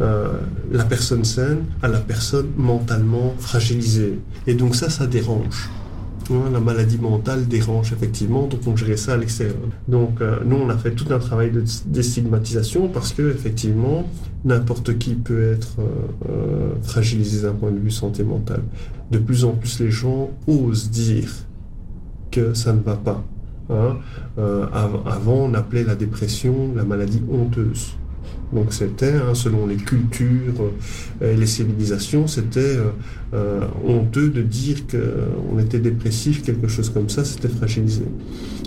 euh, 0.00 0.32
la 0.72 0.84
personne 0.84 1.24
saine 1.24 1.64
à 1.82 1.88
la 1.88 2.00
personne 2.00 2.48
mentalement 2.56 3.34
fragilisée. 3.38 4.18
Et 4.46 4.54
donc 4.54 4.74
ça, 4.74 4.90
ça 4.90 5.06
dérange. 5.06 5.70
Hein, 6.30 6.50
la 6.52 6.60
maladie 6.60 6.96
mentale 6.98 7.46
dérange 7.46 7.92
effectivement, 7.92 8.46
donc 8.46 8.60
on 8.66 8.74
gérait 8.76 8.96
ça 8.96 9.12
à 9.12 9.16
l'extérieur. 9.18 9.56
Donc 9.88 10.20
euh, 10.22 10.38
nous, 10.46 10.56
on 10.56 10.70
a 10.70 10.76
fait 10.78 10.92
tout 10.92 11.12
un 11.12 11.18
travail 11.18 11.50
de 11.50 11.62
déstigmatisation 11.86 12.88
parce 12.88 13.12
que 13.12 13.30
effectivement, 13.30 14.04
n'importe 14.44 14.96
qui 14.98 15.14
peut 15.14 15.52
être 15.52 15.76
euh, 15.80 15.82
euh, 16.30 16.72
fragilisé 16.82 17.42
d'un 17.42 17.52
point 17.52 17.70
de 17.70 17.78
vue 17.78 17.90
santé 17.90 18.22
mentale. 18.24 18.62
De 19.10 19.18
plus 19.18 19.44
en 19.44 19.50
plus, 19.52 19.80
les 19.80 19.90
gens 19.90 20.30
osent 20.46 20.90
dire 20.90 21.30
que 22.30 22.54
ça 22.54 22.72
ne 22.72 22.80
va 22.80 22.96
pas. 22.96 23.22
Hein. 23.70 23.96
Av- 24.38 25.00
avant, 25.06 25.36
on 25.48 25.54
appelait 25.54 25.84
la 25.84 25.94
dépression 25.94 26.72
la 26.74 26.84
maladie 26.84 27.22
honteuse. 27.30 27.96
Donc 28.52 28.72
c'était, 28.72 29.14
hein, 29.14 29.34
selon 29.34 29.66
les 29.66 29.76
cultures 29.76 30.54
euh, 31.22 31.34
et 31.34 31.36
les 31.36 31.46
civilisations, 31.46 32.26
c'était 32.26 32.60
euh, 32.60 32.90
euh, 33.34 33.60
honteux 33.84 34.28
de 34.28 34.42
dire 34.42 34.76
qu'on 34.86 35.58
était 35.58 35.80
dépressif, 35.80 36.42
quelque 36.42 36.68
chose 36.68 36.90
comme 36.90 37.08
ça, 37.08 37.24
c'était 37.24 37.48
fragilisé. 37.48 38.04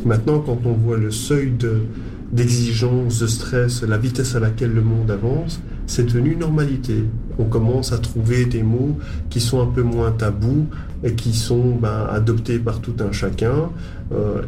Maintenant, 0.05 0.39
quand 0.39 0.59
on 0.65 0.73
voit 0.73 0.97
le 0.97 1.11
seuil 1.11 1.51
de- 1.51 1.81
d'exigence, 2.33 3.19
de 3.19 3.27
stress, 3.27 3.83
la 3.83 3.97
vitesse 3.97 4.35
à 4.35 4.41
laquelle 4.41 4.73
le 4.73 4.81
monde 4.81 5.09
avance, 5.09 5.61
c'est 5.85 6.05
devenu 6.05 6.35
normalité. 6.35 7.05
On 7.39 7.45
commence 7.45 7.93
à 7.93 7.97
trouver 7.99 8.45
des 8.45 8.63
mots 8.63 8.97
qui 9.29 9.39
sont 9.39 9.61
un 9.61 9.67
peu 9.67 9.83
moins 9.83 10.11
tabous 10.11 10.67
et 11.05 11.13
qui 11.13 11.33
sont 11.33 11.75
ben, 11.81 12.05
adoptés 12.11 12.59
par 12.59 12.81
tout 12.81 12.95
un 12.99 13.13
chacun. 13.13 13.69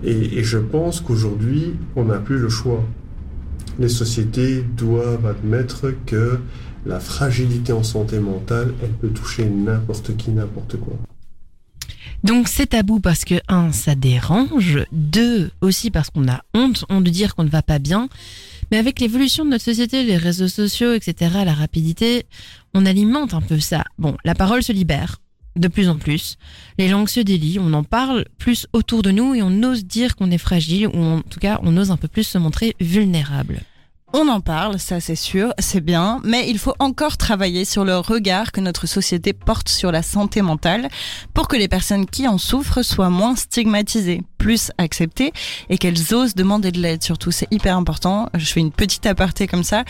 Et 0.04 0.44
je 0.44 0.58
pense 0.58 1.00
qu'aujourd'hui, 1.00 1.75
on 1.96 2.06
n'a 2.06 2.18
plus 2.18 2.38
le 2.38 2.50
choix. 2.50 2.84
Les 3.79 3.89
sociétés 3.89 4.63
doivent 4.77 5.25
admettre 5.25 5.93
que 6.05 6.39
la 6.86 7.00
fragilité 7.00 7.71
en 7.71 7.83
santé 7.83 8.19
mentale, 8.19 8.74
elle 8.83 8.91
peut 8.91 9.09
toucher 9.09 9.45
n'importe 9.45 10.15
qui, 10.17 10.31
n'importe 10.31 10.77
quoi. 10.77 10.98
Donc 12.24 12.50
c'est 12.50 12.67
tabou 12.67 13.00
parce 13.00 13.24
que 13.24 13.36
un, 13.48 13.71
ça 13.71 13.95
dérange, 13.95 14.79
deux, 14.91 15.51
aussi 15.62 15.89
parce 15.89 16.09
qu'on 16.09 16.27
a 16.27 16.41
honte, 16.53 16.83
honte 16.89 17.05
de 17.05 17.09
dire 17.09 17.36
qu'on 17.36 17.45
ne 17.45 17.50
va 17.50 17.62
pas 17.62 17.79
bien. 17.79 18.09
Mais 18.71 18.77
avec 18.77 19.00
l'évolution 19.00 19.45
de 19.45 19.51
notre 19.51 19.63
société, 19.63 20.03
les 20.03 20.17
réseaux 20.17 20.50
sociaux, 20.50 20.93
etc., 20.93 21.31
la 21.45 21.53
rapidité, 21.53 22.25
on 22.74 22.86
alimente 22.86 23.33
un 23.33 23.41
peu 23.41 23.59
ça. 23.59 23.86
Bon, 23.98 24.17
la 24.25 24.36
parole 24.36 24.62
se 24.62 24.74
libère 24.74 25.21
de 25.55 25.67
plus 25.67 25.89
en 25.89 25.98
plus. 25.98 26.38
Les 26.77 26.88
langues 26.88 27.09
se 27.09 27.19
délient, 27.19 27.59
on 27.59 27.74
en 27.74 27.83
parle 27.83 28.25
plus 28.38 28.67
autour 28.74 29.01
de 29.01 29.12
nous 29.12 29.33
et 29.36 29.41
on 29.41 29.63
ose 29.63 29.86
dire 29.86 30.15
qu'on 30.15 30.31
est 30.31 30.38
fragile 30.38 30.88
ou 30.88 30.98
en 30.98 31.21
tout 31.21 31.39
cas 31.39 31.59
on 31.63 31.75
ose 31.77 31.91
un 31.91 31.98
peu 31.98 32.07
plus 32.07 32.24
se 32.24 32.38
montrer 32.38 32.75
vulnérable. 32.79 33.62
On 34.12 34.28
en 34.28 34.42
parle, 34.42 34.80
ça 34.80 35.00
c'est 35.00 35.16
sûr, 35.16 35.54
c'est 35.60 35.82
bien, 35.82 36.20
mais 36.24 36.50
il 36.50 36.58
faut 36.58 36.74
encore 36.80 37.16
travailler 37.16 37.63
sur 37.63 37.86
le 37.86 37.98
regard 37.98 38.51
que 38.51 38.60
notre 38.60 38.88
société 38.88 39.34
porte 39.34 39.70
sur 39.70 39.92
la 39.92 40.01
santé 40.01 40.42
mentale 40.42 40.89
pour 41.36 41.48
que 41.48 41.56
les 41.56 41.68
personnes 41.68 42.08
qui 42.08 42.28
en 42.28 42.39
souffrent 42.39 42.82
soient 42.82 43.12
moins 43.12 43.36
stigmatisées, 43.36 44.24
plus 44.39 44.72
acceptées 44.80 45.32
et 45.70 45.78
qu'elles 45.78 46.16
osent 46.16 46.34
demander 46.34 46.72
de 46.72 46.80
l'aide. 46.80 47.04
Surtout, 47.04 47.30
c'est 47.30 47.48
hyper 47.51 47.78
important. 47.78 48.30
Je 48.34 48.46
fais 48.46 48.62
une 48.62 48.72
petite 48.72 49.06
aparté 49.06 49.46
comme 49.46 49.63
ça. 49.63 49.84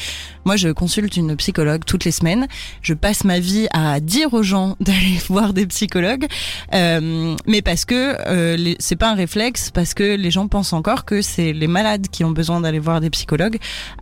Moi, 0.44 0.58
je 0.58 0.68
consulte 0.70 1.16
une 1.16 1.38
psychologue 1.38 1.86
toutes 1.86 2.04
les 2.04 2.12
semaines. 2.12 2.48
Je 2.82 2.94
passe 2.94 3.24
ma 3.24 3.40
vie 3.40 3.68
à 3.72 4.02
dire 4.02 4.34
aux 4.34 4.44
gens 4.44 4.76
d'aller 4.82 5.18
voir 5.30 5.54
des 5.54 5.66
psychologues, 5.68 6.26
euh, 6.74 7.36
mais 7.48 7.62
parce 7.62 7.86
que 7.86 8.18
euh, 8.28 8.74
c'est 8.80 8.98
pas 8.98 9.12
un 9.12 9.16
réflexe, 9.16 9.72
parce 9.72 9.94
que 9.94 10.16
les 10.16 10.32
gens 10.32 10.50
pensent 10.50 10.74
encore 10.74 11.06
que 11.06 11.22
c'est 11.22 11.54
les 11.54 11.68
malades 11.68 12.08
qui 12.12 12.26
ont 12.26 12.32
besoin 12.32 12.60
d'aller 12.60 12.80
voir 12.80 13.00
des 13.00 13.10
psychologues 13.12 13.60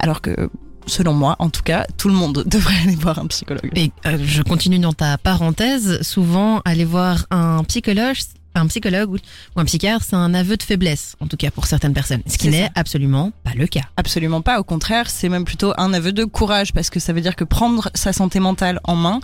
alors 0.08 0.22
que 0.22 0.50
selon 0.86 1.14
moi, 1.14 1.36
en 1.40 1.50
tout 1.50 1.64
cas, 1.64 1.86
tout 1.98 2.08
le 2.08 2.14
monde 2.14 2.44
devrait 2.48 2.78
aller 2.84 2.96
voir 2.96 3.20
un 3.20 3.28
psychologue. 3.28 3.72
Et 3.76 3.92
euh, 4.06 4.18
je 4.24 4.42
continue 4.42 4.80
dans 4.80 4.94
ta 4.94 5.18
parenthèse. 5.18 6.02
Souvent, 6.02 6.62
aller 6.64 6.86
voir 6.86 7.26
un 7.30 7.64
psychologue, 7.66 8.16
un 8.56 8.68
psychologue 8.68 9.20
ou 9.56 9.60
un 9.60 9.66
psychiatre, 9.66 10.06
c'est 10.08 10.16
un 10.16 10.34
aveu 10.34 10.56
de 10.56 10.64
faiblesse, 10.64 11.16
en 11.20 11.28
tout 11.28 11.36
cas 11.36 11.52
pour 11.52 11.66
certaines 11.66 11.94
personnes, 11.94 12.22
ce 12.26 12.38
qui 12.38 12.48
n'est 12.48 12.70
absolument 12.74 13.32
pas 13.44 13.54
le 13.54 13.68
cas. 13.68 13.84
Absolument 13.98 14.42
pas. 14.42 14.60
Au 14.60 14.64
contraire, 14.64 15.10
c'est 15.10 15.30
même 15.30 15.44
plutôt 15.44 15.74
un 15.78 15.94
aveu 15.94 16.14
de 16.14 16.24
courage 16.24 16.72
parce 16.72 16.90
que 16.90 17.00
ça 17.00 17.12
veut 17.12 17.22
dire 17.22 17.36
que 17.36 17.44
prendre 17.44 17.92
sa 17.94 18.14
santé 18.14 18.40
mentale 18.40 18.80
en 18.86 18.96
main, 18.96 19.20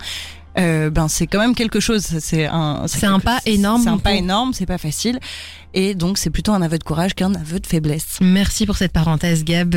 euh, 0.58 0.90
ben 0.90 1.08
c'est 1.08 1.26
quand 1.26 1.38
même 1.38 1.54
quelque 1.54 1.80
chose. 1.80 2.02
C'est 2.20 2.46
un, 2.46 2.84
c'est 2.86 3.06
un 3.06 3.20
pas 3.20 3.40
énorme. 3.46 3.82
C'est 3.82 3.90
un 3.90 3.98
pas 3.98 4.14
énorme, 4.14 4.52
c'est 4.52 4.66
pas 4.66 4.78
facile, 4.78 5.18
et 5.74 5.94
donc 5.94 6.18
c'est 6.18 6.30
plutôt 6.30 6.52
un 6.52 6.62
aveu 6.62 6.78
de 6.78 6.84
courage 6.84 7.14
qu'un 7.14 7.34
aveu 7.34 7.60
de 7.60 7.66
faiblesse. 7.66 8.18
Merci 8.20 8.66
pour 8.66 8.76
cette 8.76 8.92
parenthèse, 8.92 9.44
Gab. 9.44 9.76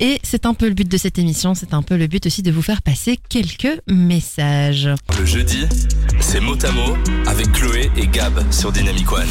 Et 0.00 0.20
c'est 0.22 0.46
un 0.46 0.54
peu 0.54 0.68
le 0.68 0.74
but 0.74 0.88
de 0.88 0.96
cette 0.96 1.18
émission. 1.18 1.54
C'est 1.54 1.74
un 1.74 1.82
peu 1.82 1.96
le 1.96 2.06
but 2.06 2.26
aussi 2.26 2.42
de 2.42 2.50
vous 2.50 2.62
faire 2.62 2.82
passer 2.82 3.18
quelques 3.28 3.80
messages. 3.86 4.88
Le 5.18 5.24
jeudi, 5.26 5.66
c'est 6.20 6.40
mot 6.40 6.56
à 6.64 6.70
mot 6.72 6.96
avec 7.26 7.52
Chloé 7.52 7.90
et 7.96 8.06
Gab 8.06 8.40
sur 8.50 8.72
Dynamic 8.72 9.12
One. 9.12 9.28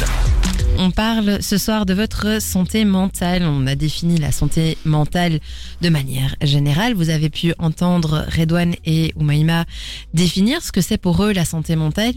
On 0.78 0.90
parle 0.90 1.42
ce 1.42 1.56
soir 1.56 1.86
de 1.86 1.94
votre 1.94 2.40
santé 2.40 2.84
mentale. 2.84 3.44
On 3.44 3.66
a 3.66 3.74
défini 3.74 4.18
la 4.18 4.32
santé 4.32 4.76
mentale 4.84 5.40
de 5.80 5.88
manière 5.88 6.34
générale. 6.42 6.94
Vous 6.94 7.10
avez 7.10 7.30
pu 7.30 7.54
entendre 7.58 8.26
Redouane 8.36 8.74
et 8.84 9.12
Oumaima 9.16 9.64
définir 10.14 10.62
ce 10.62 10.72
que 10.72 10.80
c'est 10.80 10.98
pour 10.98 11.22
eux 11.24 11.32
la 11.32 11.44
santé 11.44 11.76
mentale. 11.76 12.14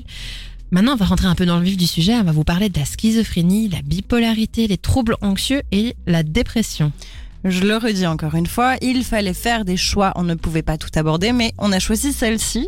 Maintenant, 0.71 0.93
on 0.93 0.97
va 0.97 1.05
rentrer 1.05 1.27
un 1.27 1.35
peu 1.35 1.45
dans 1.45 1.59
le 1.59 1.65
vif 1.65 1.77
du 1.77 1.87
sujet. 1.87 2.15
On 2.15 2.23
va 2.23 2.31
vous 2.31 2.43
parler 2.43 2.69
de 2.69 2.79
la 2.79 2.85
schizophrénie, 2.85 3.69
la 3.69 3.81
bipolarité, 3.81 4.67
les 4.67 4.77
troubles 4.77 5.15
anxieux 5.21 5.61
et 5.71 5.95
la 6.07 6.23
dépression. 6.23 6.91
Je 7.49 7.63
le 7.63 7.77
redis 7.77 8.05
encore 8.05 8.35
une 8.35 8.45
fois, 8.45 8.75
il 8.81 9.05
fallait 9.05 9.33
faire 9.33 9.63
des 9.63 9.77
choix, 9.77 10.11
on 10.15 10.23
ne 10.23 10.35
pouvait 10.35 10.63
pas 10.63 10.77
tout 10.77 10.89
aborder, 10.95 11.31
mais 11.31 11.53
on 11.57 11.71
a 11.71 11.79
choisi 11.79 12.11
celles-ci 12.11 12.67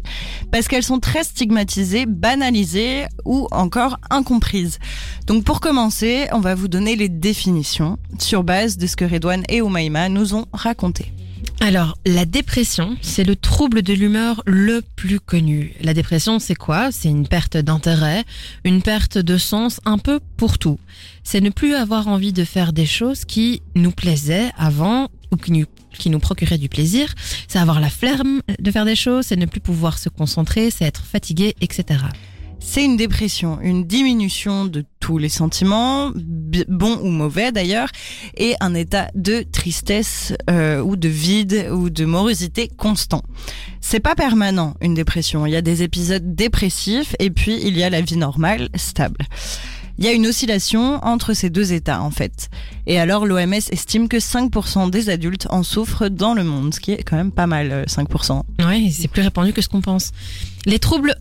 parce 0.53 0.69
qu'elles 0.69 0.83
sont 0.83 0.99
très 0.99 1.25
stigmatisées, 1.25 2.05
banalisées 2.05 3.05
ou 3.25 3.49
encore 3.51 3.97
incomprises. 4.09 4.79
Donc 5.27 5.43
pour 5.43 5.59
commencer, 5.59 6.27
on 6.31 6.39
va 6.39 6.55
vous 6.55 6.69
donner 6.69 6.95
les 6.95 7.09
définitions 7.09 7.97
sur 8.19 8.43
base 8.43 8.77
de 8.77 8.87
ce 8.87 8.95
que 8.95 9.03
Redouane 9.03 9.43
et 9.49 9.61
Oumaima 9.61 10.07
nous 10.07 10.33
ont 10.33 10.45
raconté. 10.53 11.11
Alors, 11.61 11.97
la 12.05 12.25
dépression, 12.25 12.95
c'est 13.01 13.25
le 13.25 13.35
trouble 13.35 13.81
de 13.81 13.93
l'humeur 13.93 14.41
le 14.45 14.81
plus 14.95 15.19
connu. 15.19 15.73
La 15.81 15.93
dépression, 15.93 16.39
c'est 16.39 16.55
quoi? 16.55 16.89
C'est 16.91 17.09
une 17.09 17.27
perte 17.27 17.57
d'intérêt, 17.57 18.23
une 18.63 18.81
perte 18.81 19.17
de 19.17 19.37
sens 19.37 19.81
un 19.83 19.97
peu 19.97 20.21
pour 20.37 20.57
tout. 20.57 20.79
C'est 21.23 21.41
ne 21.41 21.49
plus 21.49 21.75
avoir 21.75 22.07
envie 22.07 22.31
de 22.31 22.45
faire 22.45 22.71
des 22.71 22.85
choses 22.85 23.25
qui 23.25 23.61
nous 23.75 23.91
plaisaient 23.91 24.51
avant 24.57 25.09
ou 25.31 25.35
qui 25.35 25.51
nous, 25.51 25.65
qui 25.93 26.09
nous 26.09 26.19
procuraient 26.19 26.57
du 26.57 26.69
plaisir. 26.69 27.13
C'est 27.49 27.59
avoir 27.59 27.81
la 27.81 27.89
flemme 27.89 28.41
de 28.57 28.71
faire 28.71 28.85
des 28.85 28.95
choses, 28.95 29.25
c'est 29.25 29.35
ne 29.35 29.45
plus 29.45 29.61
pouvoir 29.61 29.97
se 29.97 30.07
concentrer, 30.07 30.71
c'est 30.71 30.85
être 30.85 31.03
fatigué, 31.03 31.55
etc. 31.59 31.99
C'est 32.61 32.83
une 32.83 32.97
dépression, 32.97 33.59
une 33.61 33.85
diminution 33.85 34.65
de 34.65 34.83
tous 34.99 35.17
les 35.17 35.29
sentiments, 35.29 36.11
bons 36.67 36.99
ou 37.01 37.07
mauvais 37.07 37.51
d'ailleurs, 37.51 37.89
et 38.37 38.55
un 38.59 38.73
état 38.73 39.09
de 39.15 39.43
tristesse 39.43 40.33
euh, 40.49 40.81
ou 40.81 40.95
de 40.95 41.07
vide 41.07 41.69
ou 41.71 41.89
de 41.89 42.05
morosité 42.05 42.67
constant. 42.67 43.23
C'est 43.81 43.99
pas 44.01 44.15
permanent 44.15 44.75
une 44.81 44.93
dépression. 44.93 45.45
Il 45.45 45.51
y 45.51 45.55
a 45.55 45.61
des 45.61 45.83
épisodes 45.83 46.35
dépressifs 46.35 47.15
et 47.19 47.29
puis 47.29 47.59
il 47.63 47.77
y 47.77 47.83
a 47.83 47.89
la 47.89 48.01
vie 48.01 48.17
normale, 48.17 48.69
stable. 48.75 49.25
Il 49.99 50.05
y 50.05 50.07
a 50.07 50.13
une 50.13 50.27
oscillation 50.27 51.03
entre 51.03 51.33
ces 51.33 51.49
deux 51.49 51.73
états 51.73 52.01
en 52.01 52.09
fait. 52.09 52.49
Et 52.87 53.01
alors 53.01 53.25
l'OMS 53.25 53.53
estime 53.53 54.07
que 54.07 54.15
5% 54.15 54.89
des 54.89 55.09
adultes 55.09 55.47
en 55.49 55.61
souffrent 55.61 56.07
dans 56.07 56.33
le 56.33 56.45
monde, 56.45 56.73
ce 56.73 56.79
qui 56.79 56.93
est 56.93 57.03
quand 57.03 57.17
même 57.17 57.33
pas 57.33 57.47
mal 57.47 57.83
5%. 57.85 58.43
Oui, 58.65 58.93
c'est 58.93 59.09
plus 59.09 59.21
répandu 59.21 59.51
que 59.51 59.61
ce 59.61 59.67
qu'on 59.67 59.81
pense. 59.81 60.11
Les 60.65 60.79
troubles 60.79 61.15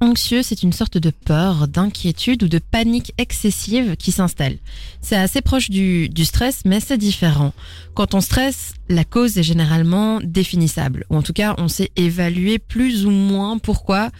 anxieux, 0.00 0.42
c'est 0.42 0.62
une 0.62 0.72
sorte 0.72 0.96
de 0.96 1.10
peur, 1.10 1.66
d'inquiétude 1.66 2.44
ou 2.44 2.48
de 2.48 2.60
panique 2.60 3.14
excessive 3.18 3.96
qui 3.96 4.12
s'installe. 4.12 4.58
C'est 5.00 5.16
assez 5.16 5.40
proche 5.40 5.68
du, 5.68 6.08
du 6.08 6.24
stress, 6.24 6.62
mais 6.64 6.78
c'est 6.78 6.98
différent. 6.98 7.52
Quand 7.94 8.14
on 8.14 8.20
stresse, 8.20 8.74
la 8.88 9.02
cause 9.04 9.38
est 9.38 9.42
généralement 9.42 10.20
définissable, 10.22 11.04
ou 11.10 11.16
en 11.16 11.22
tout 11.22 11.32
cas 11.32 11.56
on 11.58 11.66
sait 11.66 11.90
évaluer 11.96 12.60
plus 12.60 13.06
ou 13.06 13.10
moins 13.10 13.58
pourquoi 13.58 14.10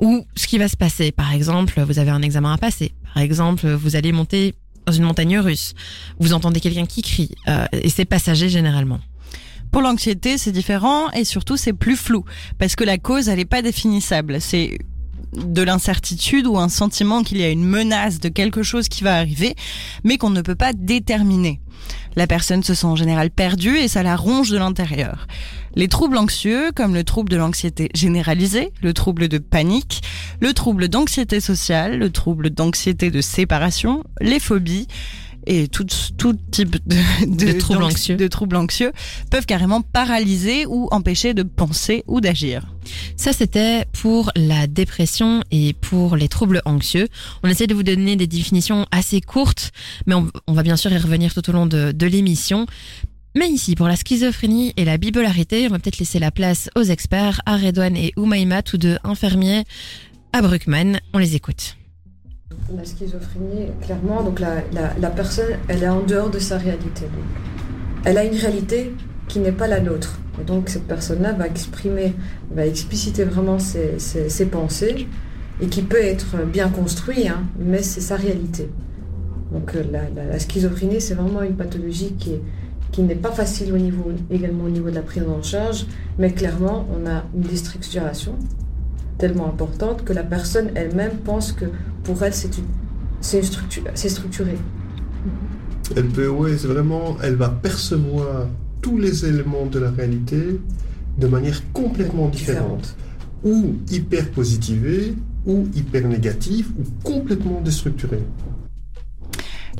ou 0.00 0.26
ce 0.36 0.46
qui 0.46 0.58
va 0.58 0.68
se 0.68 0.76
passer. 0.76 1.12
Par 1.12 1.32
exemple, 1.32 1.80
vous 1.80 1.98
avez 1.98 2.10
un 2.10 2.22
examen 2.22 2.52
à 2.52 2.58
passer. 2.58 2.92
Par 3.14 3.22
exemple, 3.22 3.68
vous 3.68 3.96
allez 3.96 4.12
monter 4.12 4.54
dans 4.86 4.92
une 4.92 5.04
montagne 5.04 5.38
russe. 5.38 5.74
Vous 6.18 6.32
entendez 6.32 6.60
quelqu'un 6.60 6.86
qui 6.86 7.02
crie. 7.02 7.30
Euh, 7.48 7.66
et 7.72 7.90
c'est 7.90 8.04
passager 8.04 8.48
généralement. 8.48 9.00
Pour 9.70 9.82
l'anxiété, 9.82 10.38
c'est 10.38 10.52
différent 10.52 11.10
et 11.10 11.24
surtout 11.24 11.56
c'est 11.56 11.74
plus 11.74 11.96
flou 11.96 12.24
parce 12.58 12.74
que 12.74 12.84
la 12.84 12.96
cause 12.96 13.28
elle 13.28 13.38
est 13.38 13.44
pas 13.44 13.60
définissable. 13.60 14.40
C'est 14.40 14.78
de 15.32 15.62
l'incertitude 15.62 16.46
ou 16.46 16.58
un 16.58 16.68
sentiment 16.68 17.22
qu'il 17.22 17.38
y 17.38 17.44
a 17.44 17.50
une 17.50 17.64
menace 17.64 18.20
de 18.20 18.28
quelque 18.28 18.62
chose 18.62 18.88
qui 18.88 19.04
va 19.04 19.16
arriver, 19.16 19.54
mais 20.04 20.18
qu'on 20.18 20.30
ne 20.30 20.42
peut 20.42 20.54
pas 20.54 20.72
déterminer. 20.72 21.60
La 22.16 22.26
personne 22.26 22.62
se 22.62 22.74
sent 22.74 22.86
en 22.86 22.96
général 22.96 23.30
perdue 23.30 23.76
et 23.76 23.88
ça 23.88 24.02
la 24.02 24.16
ronge 24.16 24.50
de 24.50 24.58
l'intérieur. 24.58 25.26
Les 25.74 25.88
troubles 25.88 26.16
anxieux, 26.16 26.72
comme 26.74 26.94
le 26.94 27.04
trouble 27.04 27.30
de 27.30 27.36
l'anxiété 27.36 27.90
généralisée, 27.94 28.72
le 28.82 28.92
trouble 28.92 29.28
de 29.28 29.38
panique, 29.38 30.02
le 30.40 30.52
trouble 30.52 30.88
d'anxiété 30.88 31.40
sociale, 31.40 31.98
le 31.98 32.10
trouble 32.10 32.50
d'anxiété 32.50 33.10
de 33.10 33.20
séparation, 33.20 34.02
les 34.20 34.40
phobies, 34.40 34.88
et 35.48 35.66
tout, 35.66 35.86
tout 36.16 36.34
type 36.50 36.76
de, 36.86 37.58
troubles 37.58 37.82
anxieux. 37.82 38.16
de 38.16 38.28
troubles 38.28 38.56
anxieux 38.56 38.92
peuvent 39.30 39.46
carrément 39.46 39.80
paralyser 39.80 40.66
ou 40.66 40.88
empêcher 40.92 41.34
de 41.34 41.42
penser 41.42 42.04
ou 42.06 42.20
d'agir. 42.20 42.74
Ça, 43.16 43.32
c'était 43.32 43.86
pour 44.00 44.30
la 44.36 44.66
dépression 44.66 45.42
et 45.50 45.72
pour 45.72 46.16
les 46.16 46.28
troubles 46.28 46.62
anxieux. 46.64 47.08
On 47.42 47.48
essaie 47.48 47.66
de 47.66 47.74
vous 47.74 47.82
donner 47.82 48.14
des 48.16 48.26
définitions 48.26 48.86
assez 48.92 49.20
courtes, 49.20 49.72
mais 50.06 50.14
on, 50.14 50.52
va 50.52 50.62
bien 50.62 50.76
sûr 50.76 50.92
y 50.92 50.98
revenir 50.98 51.34
tout 51.34 51.48
au 51.48 51.52
long 51.52 51.66
de, 51.66 51.92
de 51.92 52.06
l'émission. 52.06 52.66
Mais 53.34 53.48
ici, 53.48 53.74
pour 53.74 53.88
la 53.88 53.96
schizophrénie 53.96 54.72
et 54.76 54.84
la 54.84 54.98
bipolarité, 54.98 55.66
on 55.66 55.70
va 55.70 55.78
peut-être 55.78 55.98
laisser 55.98 56.18
la 56.18 56.30
place 56.30 56.70
aux 56.76 56.82
experts, 56.82 57.40
à 57.46 57.56
Redouane 57.56 57.96
et 57.96 58.12
Oumaima, 58.16 58.62
tous 58.62 58.78
deux 58.78 58.98
infirmiers 59.04 59.64
à 60.32 60.42
Bruckmann. 60.42 61.00
On 61.14 61.18
les 61.18 61.36
écoute. 61.36 61.77
La 62.74 62.82
schizophrénie, 62.82 63.72
clairement, 63.82 64.22
donc 64.22 64.40
la, 64.40 64.62
la, 64.72 65.10
personne, 65.10 65.58
elle 65.68 65.82
est 65.82 65.88
en 65.88 66.00
dehors 66.00 66.30
de 66.30 66.38
sa 66.38 66.56
réalité. 66.56 67.04
elle 68.04 68.16
a 68.16 68.24
une 68.24 68.34
réalité 68.34 68.94
qui 69.26 69.38
n'est 69.38 69.52
pas 69.52 69.66
la 69.66 69.80
nôtre. 69.80 70.18
Et 70.40 70.44
donc 70.44 70.70
cette 70.70 70.86
personne-là 70.86 71.32
va 71.32 71.46
exprimer, 71.46 72.14
va 72.50 72.64
expliciter 72.64 73.24
vraiment 73.24 73.58
ses, 73.58 73.98
ses, 73.98 74.46
pensées 74.46 75.08
et 75.60 75.66
qui 75.66 75.82
peut 75.82 76.00
être 76.00 76.46
bien 76.46 76.70
construit, 76.70 77.28
hein, 77.28 77.42
mais 77.58 77.82
c'est 77.82 78.00
sa 78.00 78.16
réalité. 78.16 78.70
Donc 79.52 79.74
euh, 79.74 79.82
la, 79.90 80.08
la 80.24 80.38
schizophrénie, 80.38 81.02
c'est 81.02 81.14
vraiment 81.14 81.42
une 81.42 81.56
pathologie 81.56 82.14
qui 82.18 82.32
est, 82.32 82.42
qui 82.92 83.02
n'est 83.02 83.14
pas 83.14 83.32
facile 83.32 83.74
au 83.74 83.78
niveau, 83.78 84.10
également 84.30 84.64
au 84.64 84.70
niveau 84.70 84.88
de 84.88 84.94
la 84.94 85.02
prise 85.02 85.24
en 85.28 85.42
charge, 85.42 85.86
mais 86.18 86.32
clairement, 86.32 86.86
on 86.96 87.06
a 87.06 87.24
une 87.34 87.42
déstructuration 87.42 88.36
tellement 89.18 89.46
importante 89.48 90.04
que 90.04 90.12
la 90.12 90.22
personne 90.22 90.70
elle-même 90.74 91.16
pense 91.24 91.52
que 91.52 91.66
pour 92.08 92.22
elle, 92.22 92.32
c'est 92.32 92.50
c'est 93.20 93.42
structuré. 93.42 94.56
Elle 95.94 96.08
peut, 96.08 96.28
ouais, 96.28 96.56
c'est 96.56 96.68
vraiment, 96.68 97.18
elle 97.22 97.34
va 97.34 97.50
percevoir 97.50 98.46
tous 98.80 98.96
les 98.96 99.26
éléments 99.26 99.66
de 99.66 99.78
la 99.78 99.90
réalité 99.90 100.58
de 101.18 101.26
manière 101.26 101.60
complètement 101.74 102.28
différente. 102.28 102.96
Ou 103.44 103.74
hyper 103.90 104.30
positivée, 104.30 105.14
ou 105.44 105.68
hyper 105.74 106.08
négative, 106.08 106.70
ou 106.78 106.84
complètement 107.02 107.60
déstructurée. 107.60 108.22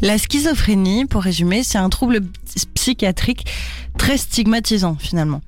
La 0.02 0.18
schizophrénie, 0.18 1.06
pour 1.06 1.22
résumer, 1.22 1.62
c'est 1.62 1.78
un 1.78 1.88
trouble 1.88 2.20
psychiatrique 2.74 3.46
très 3.96 4.18
stigmatisant 4.18 4.96
finalement 4.98 5.40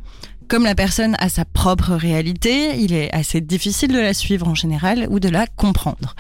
Comme 0.50 0.64
la 0.64 0.74
personne 0.74 1.14
a 1.20 1.28
sa 1.28 1.44
propre 1.44 1.92
réalité, 1.92 2.76
il 2.76 2.92
est 2.92 3.14
assez 3.14 3.40
difficile 3.40 3.92
de 3.92 4.00
la 4.00 4.12
suivre 4.12 4.48
en 4.48 4.56
général 4.56 5.06
ou 5.08 5.20
de 5.20 5.28
la 5.28 5.46
comprendre. 5.46 6.16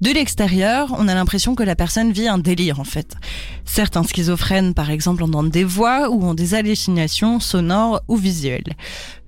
De 0.00 0.10
l'extérieur, 0.10 0.96
on 0.98 1.06
a 1.06 1.14
l'impression 1.14 1.54
que 1.54 1.62
la 1.62 1.76
personne 1.76 2.10
vit 2.10 2.26
un 2.26 2.38
délire 2.38 2.80
en 2.80 2.84
fait. 2.84 3.14
Certains 3.64 4.02
schizophrènes, 4.02 4.74
par 4.74 4.90
exemple, 4.90 5.22
entendent 5.22 5.52
des 5.52 5.62
voix 5.62 6.10
ou 6.10 6.24
ont 6.24 6.34
des 6.34 6.54
hallucinations 6.54 7.38
sonores 7.38 8.00
ou 8.08 8.16
visuelles. 8.16 8.74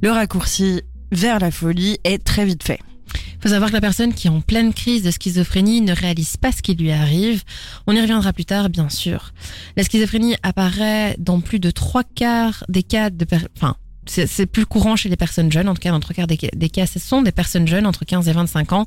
Le 0.03 0.11
raccourci 0.11 0.83
vers 1.13 1.39
la 1.39 1.53
folie 1.53 1.99
est 2.03 2.19
très 2.19 2.45
vite 2.45 2.65
fait. 2.65 2.81
Il 3.15 3.43
faut 3.43 3.51
savoir 3.51 3.71
que 3.71 3.77
la 3.77 3.81
personne 3.81 4.13
qui 4.13 4.27
est 4.27 4.31
en 4.31 4.41
pleine 4.41 4.75
crise 4.75 5.05
de 5.05 5.13
schizophrénie 5.13 5.81
ne 5.81 5.95
réalise 5.95 6.37
pas 6.37 6.51
ce 6.51 6.61
qui 6.61 6.75
lui 6.75 6.91
arrive. 6.91 7.45
On 7.87 7.95
y 7.95 8.01
reviendra 8.01 8.33
plus 8.33 8.47
tard, 8.47 8.69
bien 8.69 8.89
sûr. 8.89 9.33
La 9.77 9.85
schizophrénie 9.85 10.35
apparaît 10.43 11.15
dans 11.21 11.41
plus 11.41 11.61
de 11.61 11.71
trois 11.71 12.03
quarts 12.03 12.65
des 12.69 12.83
cas 12.83 13.11
de... 13.11 13.25
Enfin, 13.57 13.77
c'est 14.11 14.47
plus 14.47 14.67
courant 14.67 14.97
chez 14.97 15.09
les 15.09 15.17
personnes 15.17 15.53
jeunes, 15.53 15.69
en 15.69 15.75
tout 15.75 15.81
cas 15.81 15.91
dans 15.91 16.01
trois 16.01 16.15
quarts 16.15 16.27
des, 16.27 16.39
des 16.55 16.69
cas, 16.69 16.87
ce 16.87 16.99
sont 16.99 17.23
des 17.23 17.33
personnes 17.33 17.69
jeunes 17.69 17.87
entre 17.87 18.05
15 18.05 18.29
et 18.29 18.33
25 18.33 18.73
ans, 18.73 18.87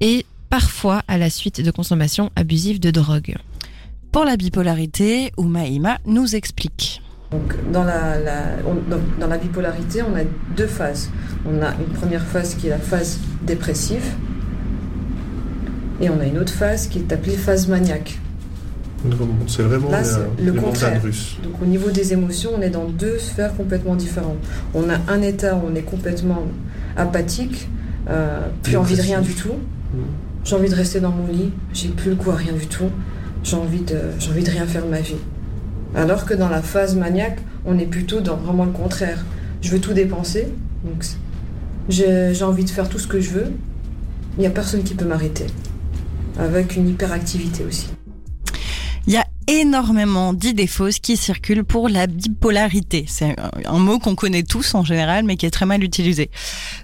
et 0.00 0.26
parfois 0.50 1.02
à 1.08 1.16
la 1.18 1.30
suite 1.30 1.60
de 1.60 1.70
consommation 1.70 2.30
abusive 2.36 2.78
de 2.80 2.90
drogue. 2.90 3.36
Pour 4.12 4.24
la 4.24 4.36
bipolarité, 4.36 5.32
Oumaima 5.36 5.98
nous 6.06 6.34
explique. 6.34 7.02
Donc, 7.30 7.54
dans, 7.72 7.84
la, 7.84 8.18
la 8.18 8.42
on, 8.66 8.74
dans, 8.90 9.00
dans, 9.20 9.26
la 9.26 9.36
bipolarité, 9.36 10.02
on 10.02 10.16
a 10.16 10.24
deux 10.56 10.66
phases. 10.66 11.10
On 11.46 11.62
a 11.62 11.74
une 11.74 11.92
première 11.92 12.24
phase 12.26 12.54
qui 12.54 12.68
est 12.68 12.70
la 12.70 12.78
phase 12.78 13.18
dépressive, 13.42 14.14
et 16.00 16.08
on 16.10 16.20
a 16.20 16.24
une 16.24 16.38
autre 16.38 16.52
phase 16.52 16.88
qui 16.88 16.98
est 16.98 17.12
appelée 17.12 17.36
phase 17.36 17.68
maniaque. 17.68 18.18
C'est 19.46 19.62
vraiment 19.62 19.90
Là, 19.90 19.98
la- 19.98 20.04
c'est 20.04 20.18
le 20.44 20.52
contraire. 20.60 21.00
Donc 21.42 21.62
au 21.62 21.66
niveau 21.66 21.90
des 21.90 22.12
émotions, 22.12 22.50
on 22.58 22.60
est 22.62 22.70
dans 22.70 22.86
deux 22.88 23.18
sphères 23.18 23.54
complètement 23.56 23.94
différentes. 23.94 24.38
On 24.74 24.88
a 24.90 24.96
un 25.08 25.22
état 25.22 25.54
où 25.54 25.62
on 25.70 25.74
est 25.74 25.82
complètement 25.82 26.42
apathique, 26.96 27.68
euh, 28.10 28.40
plus 28.62 28.76
envie 28.76 28.96
de 28.96 29.02
rien 29.02 29.20
du 29.20 29.34
tout. 29.34 29.52
J'ai 30.44 30.56
envie 30.56 30.68
de 30.68 30.74
rester 30.74 31.00
dans 31.00 31.10
mon 31.10 31.26
lit, 31.26 31.52
j'ai 31.72 31.88
plus 31.88 32.10
le 32.10 32.16
goût 32.16 32.30
à 32.30 32.36
rien 32.36 32.52
du 32.52 32.66
tout. 32.66 32.90
J'ai 33.44 33.56
envie 33.56 33.80
de, 33.82 33.98
j'ai 34.18 34.30
envie 34.30 34.42
de 34.42 34.50
rien 34.50 34.66
faire 34.66 34.84
de 34.84 34.90
ma 34.90 35.00
vie. 35.00 35.16
Alors 35.94 36.24
que 36.26 36.34
dans 36.34 36.48
la 36.48 36.60
phase 36.60 36.96
maniaque, 36.96 37.38
on 37.64 37.78
est 37.78 37.86
plutôt 37.86 38.20
dans 38.20 38.36
vraiment 38.36 38.64
le 38.64 38.72
contraire. 38.72 39.24
Je 39.62 39.70
veux 39.70 39.78
tout 39.80 39.92
dépenser, 39.92 40.48
donc 40.84 41.04
j'ai 41.88 42.42
envie 42.42 42.64
de 42.64 42.70
faire 42.70 42.88
tout 42.88 42.98
ce 42.98 43.06
que 43.06 43.20
je 43.20 43.30
veux. 43.30 43.46
Il 44.36 44.40
n'y 44.40 44.46
a 44.46 44.50
personne 44.50 44.82
qui 44.82 44.94
peut 44.94 45.04
m'arrêter. 45.06 45.46
Avec 46.38 46.76
une 46.76 46.88
hyperactivité 46.88 47.64
aussi. 47.64 47.88
Énormément 49.50 50.34
d'idées 50.34 50.66
fausses 50.66 50.98
qui 50.98 51.16
circulent 51.16 51.64
pour 51.64 51.88
la 51.88 52.06
bipolarité. 52.06 53.06
C'est 53.08 53.34
un 53.64 53.78
mot 53.78 53.98
qu'on 53.98 54.14
connaît 54.14 54.42
tous 54.42 54.74
en 54.74 54.84
général, 54.84 55.24
mais 55.24 55.36
qui 55.36 55.46
est 55.46 55.50
très 55.50 55.64
mal 55.64 55.82
utilisé. 55.82 56.30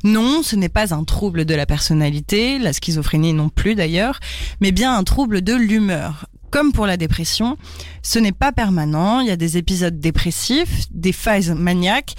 Non, 0.02 0.42
ce 0.42 0.56
n'est 0.56 0.70
pas 0.70 0.94
un 0.94 1.04
trouble 1.04 1.44
de 1.44 1.54
la 1.54 1.66
personnalité, 1.66 2.58
la 2.58 2.72
schizophrénie 2.72 3.34
non 3.34 3.50
plus 3.50 3.74
d'ailleurs, 3.74 4.18
mais 4.62 4.72
bien 4.72 4.96
un 4.96 5.04
trouble 5.04 5.42
de 5.42 5.52
l'humeur. 5.52 6.26
Comme 6.50 6.72
pour 6.72 6.86
la 6.86 6.96
dépression, 6.96 7.58
ce 8.02 8.18
n'est 8.18 8.32
pas 8.32 8.50
permanent, 8.50 9.20
il 9.20 9.26
y 9.26 9.30
a 9.30 9.36
des 9.36 9.58
épisodes 9.58 10.00
dépressifs, 10.00 10.86
des 10.90 11.12
phases 11.12 11.50
maniaques 11.50 12.14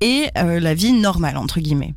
et 0.00 0.26
euh, 0.38 0.60
la 0.60 0.74
vie 0.74 0.92
normale, 0.92 1.36
entre 1.36 1.60
guillemets. 1.60 1.94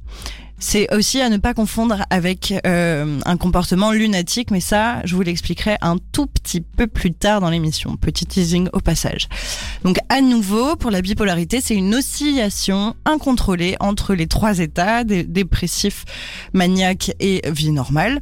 C'est 0.60 0.92
aussi 0.92 1.22
à 1.22 1.30
ne 1.30 1.38
pas 1.38 1.54
confondre 1.54 2.04
avec 2.10 2.52
euh, 2.66 3.20
un 3.28 3.38
comportement 3.38 3.92
lunatique, 3.92 4.50
mais 4.50 4.60
ça, 4.60 5.02
je 5.06 5.16
vous 5.16 5.22
l'expliquerai 5.22 5.76
un 5.82 5.98
tout 6.12 6.26
petit 6.26 6.62
peu 6.62 6.88
plus 6.88 7.14
tard 7.14 7.42
dans 7.42 7.52
l'émission. 7.52 7.96
Petit 7.96 8.26
teasing 8.26 8.68
au 8.74 8.80
passage. 8.80 9.28
Donc 9.84 9.98
à 10.10 10.20
nouveau, 10.20 10.76
pour 10.76 10.90
la 10.90 11.04
bipolarité, 11.04 11.62
c'est 11.62 11.76
une 11.76 11.94
oscillation 11.94 12.96
incontrôlée 13.06 13.76
entre 13.80 14.16
les 14.16 14.26
trois 14.26 14.58
états, 14.58 15.04
dé- 15.04 15.24
dépressif, 15.26 16.06
maniaque 16.54 17.12
et 17.20 17.44
vie 17.52 17.72
normale. 17.72 18.22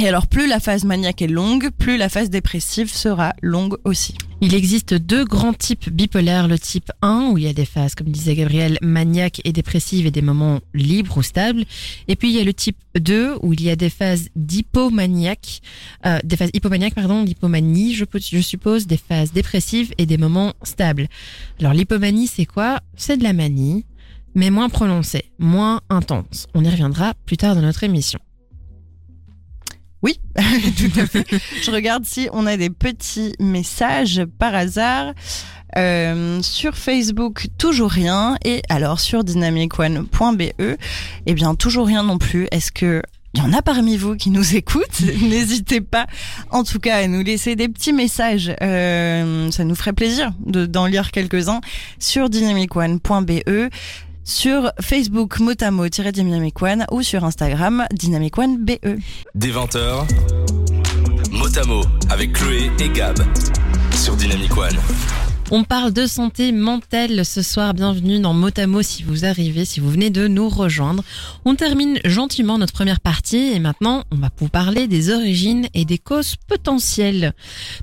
Et 0.00 0.06
alors 0.06 0.28
plus 0.28 0.46
la 0.46 0.60
phase 0.60 0.84
maniaque 0.84 1.22
est 1.22 1.26
longue, 1.26 1.70
plus 1.76 1.96
la 1.96 2.08
phase 2.08 2.30
dépressive 2.30 2.92
sera 2.92 3.34
longue 3.42 3.76
aussi. 3.84 4.14
Il 4.40 4.54
existe 4.54 4.94
deux 4.94 5.24
grands 5.24 5.52
types 5.52 5.90
bipolaires. 5.90 6.46
Le 6.46 6.56
type 6.56 6.92
1, 7.02 7.30
où 7.32 7.38
il 7.38 7.44
y 7.44 7.48
a 7.48 7.52
des 7.52 7.64
phases, 7.64 7.96
comme 7.96 8.06
disait 8.06 8.36
Gabriel, 8.36 8.78
maniaques 8.80 9.40
et 9.44 9.52
dépressives 9.52 10.06
et 10.06 10.12
des 10.12 10.22
moments 10.22 10.60
libres 10.72 11.18
ou 11.18 11.22
stables. 11.24 11.64
Et 12.06 12.14
puis 12.14 12.28
il 12.30 12.36
y 12.36 12.40
a 12.40 12.44
le 12.44 12.54
type 12.54 12.78
2, 12.94 13.38
où 13.42 13.52
il 13.52 13.62
y 13.62 13.70
a 13.70 13.74
des 13.74 13.90
phases 13.90 14.28
d'hypomaniaque, 14.36 15.60
euh, 16.06 16.20
des 16.22 16.36
phases 16.36 16.50
hypomaniaques, 16.54 16.94
pardon, 16.94 17.24
d'hypomanie, 17.24 17.94
je, 17.94 18.04
je 18.14 18.38
suppose, 18.38 18.86
des 18.86 18.96
phases 18.96 19.32
dépressives 19.32 19.92
et 19.98 20.06
des 20.06 20.18
moments 20.18 20.52
stables. 20.62 21.08
Alors 21.58 21.72
l'hypomanie, 21.72 22.28
c'est 22.28 22.46
quoi? 22.46 22.78
C'est 22.96 23.16
de 23.16 23.24
la 23.24 23.32
manie, 23.32 23.84
mais 24.36 24.50
moins 24.50 24.68
prononcée, 24.68 25.24
moins 25.40 25.80
intense. 25.90 26.46
On 26.54 26.64
y 26.64 26.70
reviendra 26.70 27.14
plus 27.26 27.36
tard 27.36 27.56
dans 27.56 27.62
notre 27.62 27.82
émission. 27.82 28.20
Oui, 30.02 30.20
tout 30.36 31.00
à 31.00 31.06
fait. 31.06 31.26
Je 31.62 31.70
regarde 31.70 32.04
si 32.04 32.28
on 32.32 32.46
a 32.46 32.56
des 32.56 32.70
petits 32.70 33.34
messages 33.40 34.22
par 34.38 34.54
hasard. 34.54 35.12
Euh, 35.76 36.40
sur 36.42 36.76
Facebook, 36.76 37.48
toujours 37.58 37.90
rien. 37.90 38.36
Et 38.44 38.62
alors 38.68 39.00
sur 39.00 39.22
dynamicone.be, 39.24 40.42
eh 41.26 41.34
bien 41.34 41.54
toujours 41.54 41.86
rien 41.86 42.02
non 42.02 42.18
plus. 42.18 42.48
Est-ce 42.52 42.72
que 42.72 43.02
il 43.34 43.40
y 43.40 43.42
en 43.44 43.52
a 43.52 43.60
parmi 43.60 43.98
vous 43.98 44.16
qui 44.16 44.30
nous 44.30 44.56
écoutent 44.56 45.00
N'hésitez 45.20 45.82
pas, 45.82 46.06
en 46.50 46.64
tout 46.64 46.78
cas, 46.78 46.96
à 46.96 47.06
nous 47.06 47.22
laisser 47.22 47.56
des 47.56 47.68
petits 47.68 47.92
messages. 47.92 48.50
Euh, 48.62 49.50
ça 49.50 49.64
nous 49.64 49.74
ferait 49.74 49.92
plaisir 49.92 50.32
de- 50.46 50.64
d'en 50.64 50.86
lire 50.86 51.10
quelques-uns 51.10 51.60
sur 51.98 52.30
dynamicone.be 52.30 53.68
sur 54.28 54.70
Facebook 54.80 55.40
motamo-dynamic 55.40 56.62
one 56.62 56.86
ou 56.92 57.02
sur 57.02 57.24
Instagram 57.24 57.86
dynamic 57.92 58.36
one 58.36 58.58
BE. 58.58 58.98
Des 59.34 59.50
20h, 59.50 60.06
mot 61.32 61.58
à 61.58 61.64
mot 61.64 61.82
avec 62.10 62.34
Chloé 62.34 62.70
et 62.78 62.90
Gab 62.90 63.18
sur 63.94 64.14
Dynamic 64.16 64.56
One. 64.56 65.27
On 65.50 65.64
parle 65.64 65.94
de 65.94 66.06
santé 66.06 66.52
mentale 66.52 67.24
ce 67.24 67.40
soir. 67.40 67.72
Bienvenue 67.72 68.20
dans 68.20 68.34
Motamo 68.34 68.82
si 68.82 69.02
vous 69.02 69.24
arrivez, 69.24 69.64
si 69.64 69.80
vous 69.80 69.90
venez 69.90 70.10
de 70.10 70.28
nous 70.28 70.50
rejoindre. 70.50 71.02
On 71.46 71.54
termine 71.54 71.98
gentiment 72.04 72.58
notre 72.58 72.74
première 72.74 73.00
partie 73.00 73.54
et 73.54 73.58
maintenant 73.58 74.04
on 74.10 74.16
va 74.16 74.28
vous 74.36 74.50
parler 74.50 74.88
des 74.88 75.10
origines 75.10 75.66
et 75.72 75.86
des 75.86 75.96
causes 75.96 76.36
potentielles. 76.36 77.32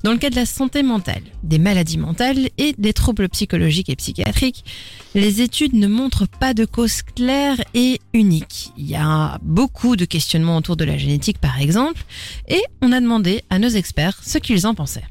Dans 0.03 0.11
le 0.11 0.19
cas 0.19 0.29
de 0.29 0.35
la 0.35 0.45
santé 0.45 0.83
mentale, 0.83 1.23
des 1.41 1.57
maladies 1.57 1.97
mentales 1.97 2.49
et 2.59 2.75
des 2.77 2.93
troubles 2.93 3.29
psychologiques 3.29 3.89
et 3.89 3.95
psychiatriques, 3.95 4.63
les 5.15 5.41
études 5.41 5.73
ne 5.73 5.87
montrent 5.87 6.27
pas 6.27 6.53
de 6.53 6.65
cause 6.65 7.01
claire 7.01 7.59
et 7.73 7.99
unique. 8.13 8.73
Il 8.77 8.87
y 8.87 8.95
a 8.95 9.39
beaucoup 9.41 9.95
de 9.95 10.05
questionnements 10.05 10.57
autour 10.57 10.75
de 10.75 10.85
la 10.85 10.99
génétique 10.99 11.39
par 11.39 11.59
exemple 11.59 12.03
et 12.47 12.61
on 12.83 12.91
a 12.91 13.01
demandé 13.01 13.41
à 13.49 13.57
nos 13.57 13.69
experts 13.69 14.19
ce 14.23 14.37
qu'ils 14.37 14.67
en 14.67 14.75
pensaient. 14.75 15.05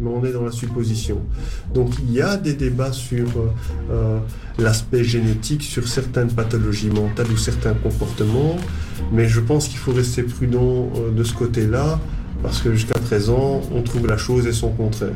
Mais 0.00 0.10
on 0.10 0.24
est 0.24 0.32
dans 0.32 0.44
la 0.44 0.50
supposition. 0.50 1.20
Donc 1.72 1.92
il 2.00 2.12
y 2.12 2.20
a 2.20 2.36
des 2.36 2.54
débats 2.54 2.92
sur 2.92 3.26
euh, 3.28 3.50
euh, 3.90 4.18
l'aspect 4.58 5.04
génétique, 5.04 5.62
sur 5.62 5.86
certaines 5.86 6.32
pathologies 6.32 6.90
mentales 6.90 7.30
ou 7.30 7.36
certains 7.36 7.74
comportements, 7.74 8.56
mais 9.12 9.28
je 9.28 9.40
pense 9.40 9.68
qu'il 9.68 9.78
faut 9.78 9.92
rester 9.92 10.22
prudent 10.22 10.90
euh, 10.96 11.10
de 11.10 11.22
ce 11.22 11.34
côté-là, 11.34 12.00
parce 12.42 12.60
que 12.60 12.72
jusqu'à 12.72 12.98
présent, 12.98 13.62
on 13.72 13.82
trouve 13.82 14.06
la 14.06 14.16
chose 14.16 14.46
et 14.46 14.52
son 14.52 14.70
contraire. 14.70 15.12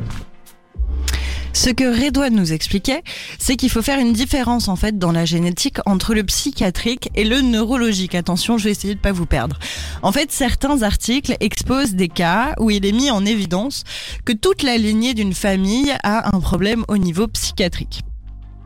Ce 1.53 1.69
que 1.69 1.83
Redouane 1.83 2.35
nous 2.35 2.53
expliquait, 2.53 3.03
c'est 3.37 3.55
qu'il 3.55 3.69
faut 3.69 3.81
faire 3.81 3.99
une 3.99 4.13
différence 4.13 4.67
en 4.67 4.75
fait 4.75 4.97
dans 4.97 5.11
la 5.11 5.25
génétique 5.25 5.77
entre 5.85 6.13
le 6.13 6.23
psychiatrique 6.23 7.09
et 7.15 7.23
le 7.23 7.41
neurologique. 7.41 8.15
Attention, 8.15 8.57
je 8.57 8.65
vais 8.65 8.71
essayer 8.71 8.95
de 8.95 8.99
pas 8.99 9.11
vous 9.11 9.25
perdre. 9.25 9.57
En 10.01 10.11
fait, 10.11 10.31
certains 10.31 10.83
articles 10.83 11.35
exposent 11.39 11.95
des 11.95 12.07
cas 12.07 12.53
où 12.59 12.69
il 12.69 12.85
est 12.85 12.91
mis 12.91 13.11
en 13.11 13.25
évidence 13.25 13.83
que 14.25 14.33
toute 14.33 14.63
la 14.63 14.77
lignée 14.77 15.13
d'une 15.13 15.33
famille 15.33 15.93
a 16.03 16.35
un 16.35 16.39
problème 16.39 16.85
au 16.87 16.97
niveau 16.97 17.27
psychiatrique. 17.27 18.03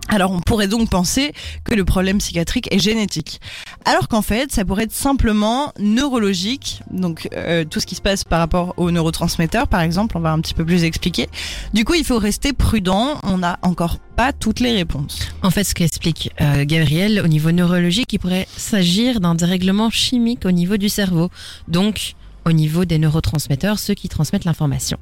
Alors 0.09 0.31
on 0.31 0.41
pourrait 0.41 0.67
donc 0.67 0.89
penser 0.89 1.33
que 1.63 1.73
le 1.73 1.85
problème 1.85 2.17
psychiatrique 2.17 2.67
est 2.71 2.79
génétique. 2.79 3.39
Alors 3.85 4.07
qu'en 4.07 4.21
fait, 4.21 4.51
ça 4.51 4.65
pourrait 4.65 4.83
être 4.83 4.93
simplement 4.93 5.73
neurologique, 5.79 6.81
donc 6.91 7.29
euh, 7.33 7.65
tout 7.65 7.79
ce 7.79 7.85
qui 7.85 7.95
se 7.95 8.01
passe 8.01 8.23
par 8.23 8.39
rapport 8.39 8.73
aux 8.77 8.91
neurotransmetteurs 8.91 9.67
par 9.67 9.81
exemple, 9.81 10.17
on 10.17 10.19
va 10.19 10.31
un 10.31 10.39
petit 10.39 10.53
peu 10.53 10.65
plus 10.65 10.83
expliquer. 10.83 11.29
Du 11.73 11.85
coup, 11.85 11.93
il 11.95 12.05
faut 12.05 12.19
rester 12.19 12.53
prudent, 12.53 13.19
on 13.23 13.39
n'a 13.39 13.59
encore 13.61 13.97
pas 14.15 14.33
toutes 14.33 14.59
les 14.59 14.73
réponses. 14.73 15.19
En 15.41 15.49
fait, 15.49 15.63
ce 15.63 15.73
qu'explique 15.73 16.31
euh, 16.41 16.65
Gabriel, 16.65 17.21
au 17.23 17.27
niveau 17.27 17.51
neurologique, 17.51 18.13
il 18.13 18.19
pourrait 18.19 18.47
s'agir 18.55 19.19
d'un 19.19 19.35
dérèglement 19.35 19.89
chimique 19.89 20.45
au 20.45 20.51
niveau 20.51 20.77
du 20.77 20.89
cerveau, 20.89 21.29
donc 21.67 22.15
au 22.45 22.51
niveau 22.51 22.85
des 22.85 22.99
neurotransmetteurs, 22.99 23.79
ceux 23.79 23.93
qui 23.93 24.09
transmettent 24.09 24.45
l'information. 24.45 24.97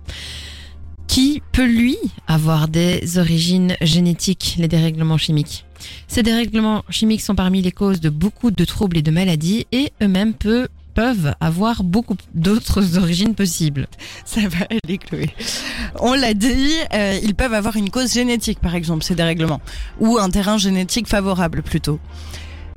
Qui 1.08 1.42
peut, 1.52 1.66
lui, 1.66 1.98
avoir 2.28 2.68
des 2.68 3.18
origines 3.18 3.76
génétiques, 3.82 4.56
les 4.58 4.68
dérèglements 4.68 5.18
chimiques? 5.18 5.66
Ces 6.08 6.24
dérèglements 6.24 6.84
chimiques 6.90 7.22
sont 7.22 7.36
parmi 7.36 7.62
les 7.62 7.72
causes 7.72 8.00
de 8.00 8.10
beaucoup 8.10 8.52
de 8.52 8.66
troubles 8.66 8.98
et 8.98 9.02
de 9.02 9.12
maladies 9.12 9.66
et 9.72 9.92
eux-mêmes 10.02 10.34
peuvent 10.94 11.34
avoir 11.40 11.84
beaucoup 11.84 12.16
d'autres 12.34 12.98
origines 13.02 13.36
possibles. 13.36 13.88
Ça 14.26 14.42
va 14.42 14.66
aller, 14.70 14.98
Chloé. 14.98 15.30
On 16.00 16.14
l'a 16.14 16.34
dit, 16.34 16.74
euh, 16.94 17.20
ils 17.24 17.36
peuvent 17.36 17.54
avoir 17.54 17.76
une 17.76 17.90
cause 17.90 18.14
génétique, 18.14 18.60
par 18.60 18.76
exemple, 18.76 19.04
ces 19.04 19.16
dérèglements, 19.16 19.62
ou 20.00 20.18
un 20.18 20.30
terrain 20.30 20.58
génétique 20.58 21.08
favorable 21.08 21.62
plutôt. 21.62 22.00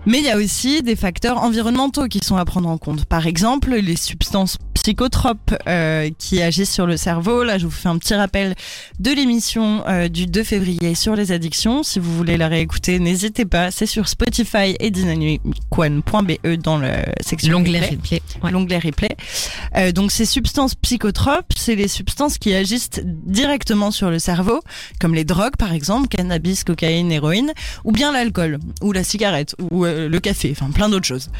Mais 0.07 0.19
il 0.19 0.25
y 0.25 0.31
a 0.31 0.37
aussi 0.37 0.83
des 0.83 0.97
facteurs 0.97 1.43
environnementaux 1.43 2.09
qui 2.09 2.21
sont 2.23 2.37
à 2.37 2.45
prendre 2.45 2.69
en 2.69 2.79
compte. 2.79 3.05
Par 3.07 3.27
exemple, 3.27 3.75
les 3.75 3.97
substances 3.97 4.59
psychotropes 4.75 5.55
euh, 5.67 6.11
qui 6.19 6.43
agissent 6.43 6.73
sur 6.73 6.87
le 6.87 6.99
cerveau. 6.99 7.43
Là, 7.43 7.57
je 7.57 7.65
vous 7.65 7.71
fais 7.71 7.89
un 7.89 7.97
petit 7.97 8.15
rappel 8.15 8.55
de 9.01 9.11
l'émission 9.11 9.83
euh, 9.89 10.09
du 10.09 10.27
2 10.27 10.45
février 10.45 10.95
sur 10.95 11.17
les 11.17 11.33
addictions. 11.33 11.83
Si 11.83 11.99
vous 11.99 12.15
voulez 12.15 12.37
la 12.37 12.49
réécouter, 12.49 12.99
n'hésitez 12.99 13.47
pas. 13.47 13.71
C'est 13.71 13.87
sur 13.87 14.09
Spotify 14.09 14.77
et 14.79 14.91
dynamicone.be 14.91 16.57
dans 16.63 16.77
le 16.77 16.91
section 17.23 17.53
L'onglet 17.53 17.81
replay. 17.81 17.97
replay. 17.97 18.23
Ouais. 18.43 18.51
L'onglet 18.51 18.79
replay. 18.79 19.17
Euh, 19.77 19.93
donc 19.93 20.13
ces 20.13 20.25
substances 20.25 20.75
psychotropes, 20.75 21.53
c'est 21.57 21.75
les 21.75 21.89
substances 21.89 22.39
qui 22.39 22.55
agissent 22.55 23.01
directement 23.05 23.91
sur 23.91 24.11
le 24.11 24.19
cerveau, 24.19 24.61
comme 25.01 25.15
les 25.15 25.25
drogues 25.25 25.57
par 25.59 25.73
exemple, 25.73 26.09
cannabis, 26.09 26.65
cocaïne, 26.65 27.11
héroïne, 27.11 27.53
ou 27.85 27.93
bien 27.93 28.13
l'alcool, 28.13 28.59
ou 28.83 28.93
la 28.93 29.05
cigarette, 29.05 29.55
ou 29.71 29.85
euh, 29.85 30.09
le 30.09 30.21
café, 30.21 30.55
enfin 30.57 30.71
plein 30.71 30.89
d'autres 30.89 31.07
choses. 31.07 31.31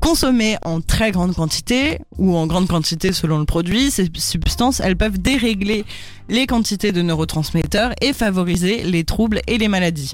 Consommées 0.00 0.56
en 0.64 0.80
très 0.80 1.12
grande 1.12 1.34
quantité, 1.34 1.98
ou 2.18 2.36
en 2.36 2.46
grande 2.46 2.68
quantité 2.68 3.12
selon 3.12 3.38
le 3.38 3.44
produit, 3.44 3.90
ces 3.90 4.08
substances, 4.16 4.80
elles 4.80 4.96
peuvent 4.96 5.18
dérégler 5.18 5.84
les 6.28 6.46
quantités 6.46 6.92
de 6.92 7.02
neurotransmetteurs 7.02 7.92
et 8.00 8.12
favoriser 8.12 8.82
les 8.82 9.04
troubles 9.04 9.40
et 9.46 9.58
les 9.58 9.68
maladies. 9.68 10.12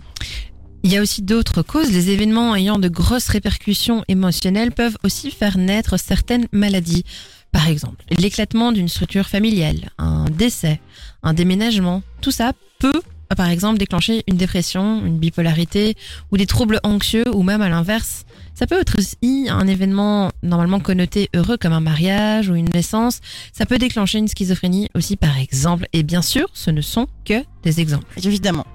Il 0.83 0.91
y 0.91 0.97
a 0.97 1.03
aussi 1.03 1.21
d'autres 1.21 1.63
causes. 1.63 1.93
Les 1.93 2.09
événements 2.09 2.57
ayant 2.57 2.79
de 2.79 2.89
grosses 2.89 3.29
répercussions 3.29 4.03
émotionnelles 4.09 4.73
peuvent 4.73 4.97
aussi 5.05 5.31
faire 5.31 5.59
naître 5.59 5.99
certaines 5.99 6.47
maladies. 6.53 7.05
Par 7.53 7.69
exemple, 7.69 8.05
l'éclatement 8.11 8.73
d'une 8.73 8.89
structure 8.89 9.29
familiale, 9.29 9.91
un 9.99 10.25
décès, 10.27 10.81
un 11.23 11.35
déménagement, 11.35 12.03
tout 12.21 12.31
ça 12.31 12.53
peut 12.79 13.03
par 13.37 13.49
exemple 13.49 13.79
déclencher 13.79 14.25
une 14.27 14.37
dépression, 14.37 15.05
une 15.05 15.19
bipolarité 15.19 15.97
ou 16.33 16.37
des 16.37 16.47
troubles 16.47 16.81
anxieux 16.83 17.25
ou 17.35 17.43
même 17.43 17.63
à 17.63 17.69
l'inverse. 17.69 18.25
Ça 18.55 18.67
peut 18.67 18.79
être 18.79 18.99
aussi 18.99 19.49
un 19.49 19.67
événement 19.67 20.33
normalement 20.43 20.81
connoté 20.81 21.31
heureux 21.35 21.57
comme 21.57 21.73
un 21.73 21.81
mariage 21.81 22.51
ou 22.51 22.57
une 22.57 22.69
naissance. 22.75 23.21
Ça 23.53 23.65
peut 23.65 23.79
déclencher 23.79 24.19
une 24.19 24.29
schizophrénie 24.29 24.89
aussi 24.95 25.17
par 25.17 25.39
exemple. 25.39 25.87
Et 25.93 26.03
bien 26.03 26.23
sûr, 26.23 26.49
ce 26.53 26.71
ne 26.71 26.83
sont 26.83 27.07
que 27.25 27.43
des 27.63 27.81
exemples. 27.81 28.19
Évidemment. 28.23 28.67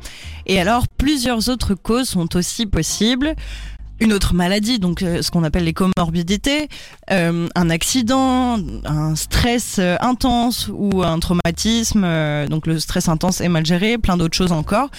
Et 0.47 0.59
alors, 0.59 0.87
plusieurs 0.87 1.49
autres 1.49 1.75
causes 1.75 2.09
sont 2.09 2.35
aussi 2.35 2.65
possibles. 2.65 3.35
Une 4.01 4.11
autre 4.11 4.33
maladie, 4.33 4.77
donc 4.77 5.01
euh, 5.01 5.21
ce 5.21 5.31
qu'on 5.31 5.45
appelle 5.45 5.63
les 5.63 5.73
comorbidités, 5.73 6.67
euh, 7.11 7.47
un 7.55 7.69
accident, 7.69 8.57
un 8.83 9.15
stress 9.15 9.77
euh, 9.79 9.95
intense 10.01 10.69
ou 10.73 11.01
un 11.01 11.17
traumatisme, 11.19 12.05
donc 12.49 12.67
le 12.67 12.77
stress 12.79 13.07
intense 13.07 13.39
est 13.39 13.47
mal 13.47 13.65
géré, 13.65 13.97
plein 13.97 14.17
d'autres 14.17 14.35
choses 14.35 14.51
encore. 14.51 14.89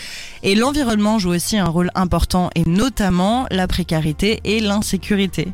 Et 0.42 0.54
l'environnement 0.54 1.18
joue 1.18 1.30
aussi 1.30 1.58
un 1.58 1.66
rôle 1.66 1.90
important 1.94 2.48
et 2.54 2.62
notamment 2.66 3.46
la 3.50 3.68
précarité 3.68 4.40
et 4.44 4.60
l'insécurité. 4.60 5.48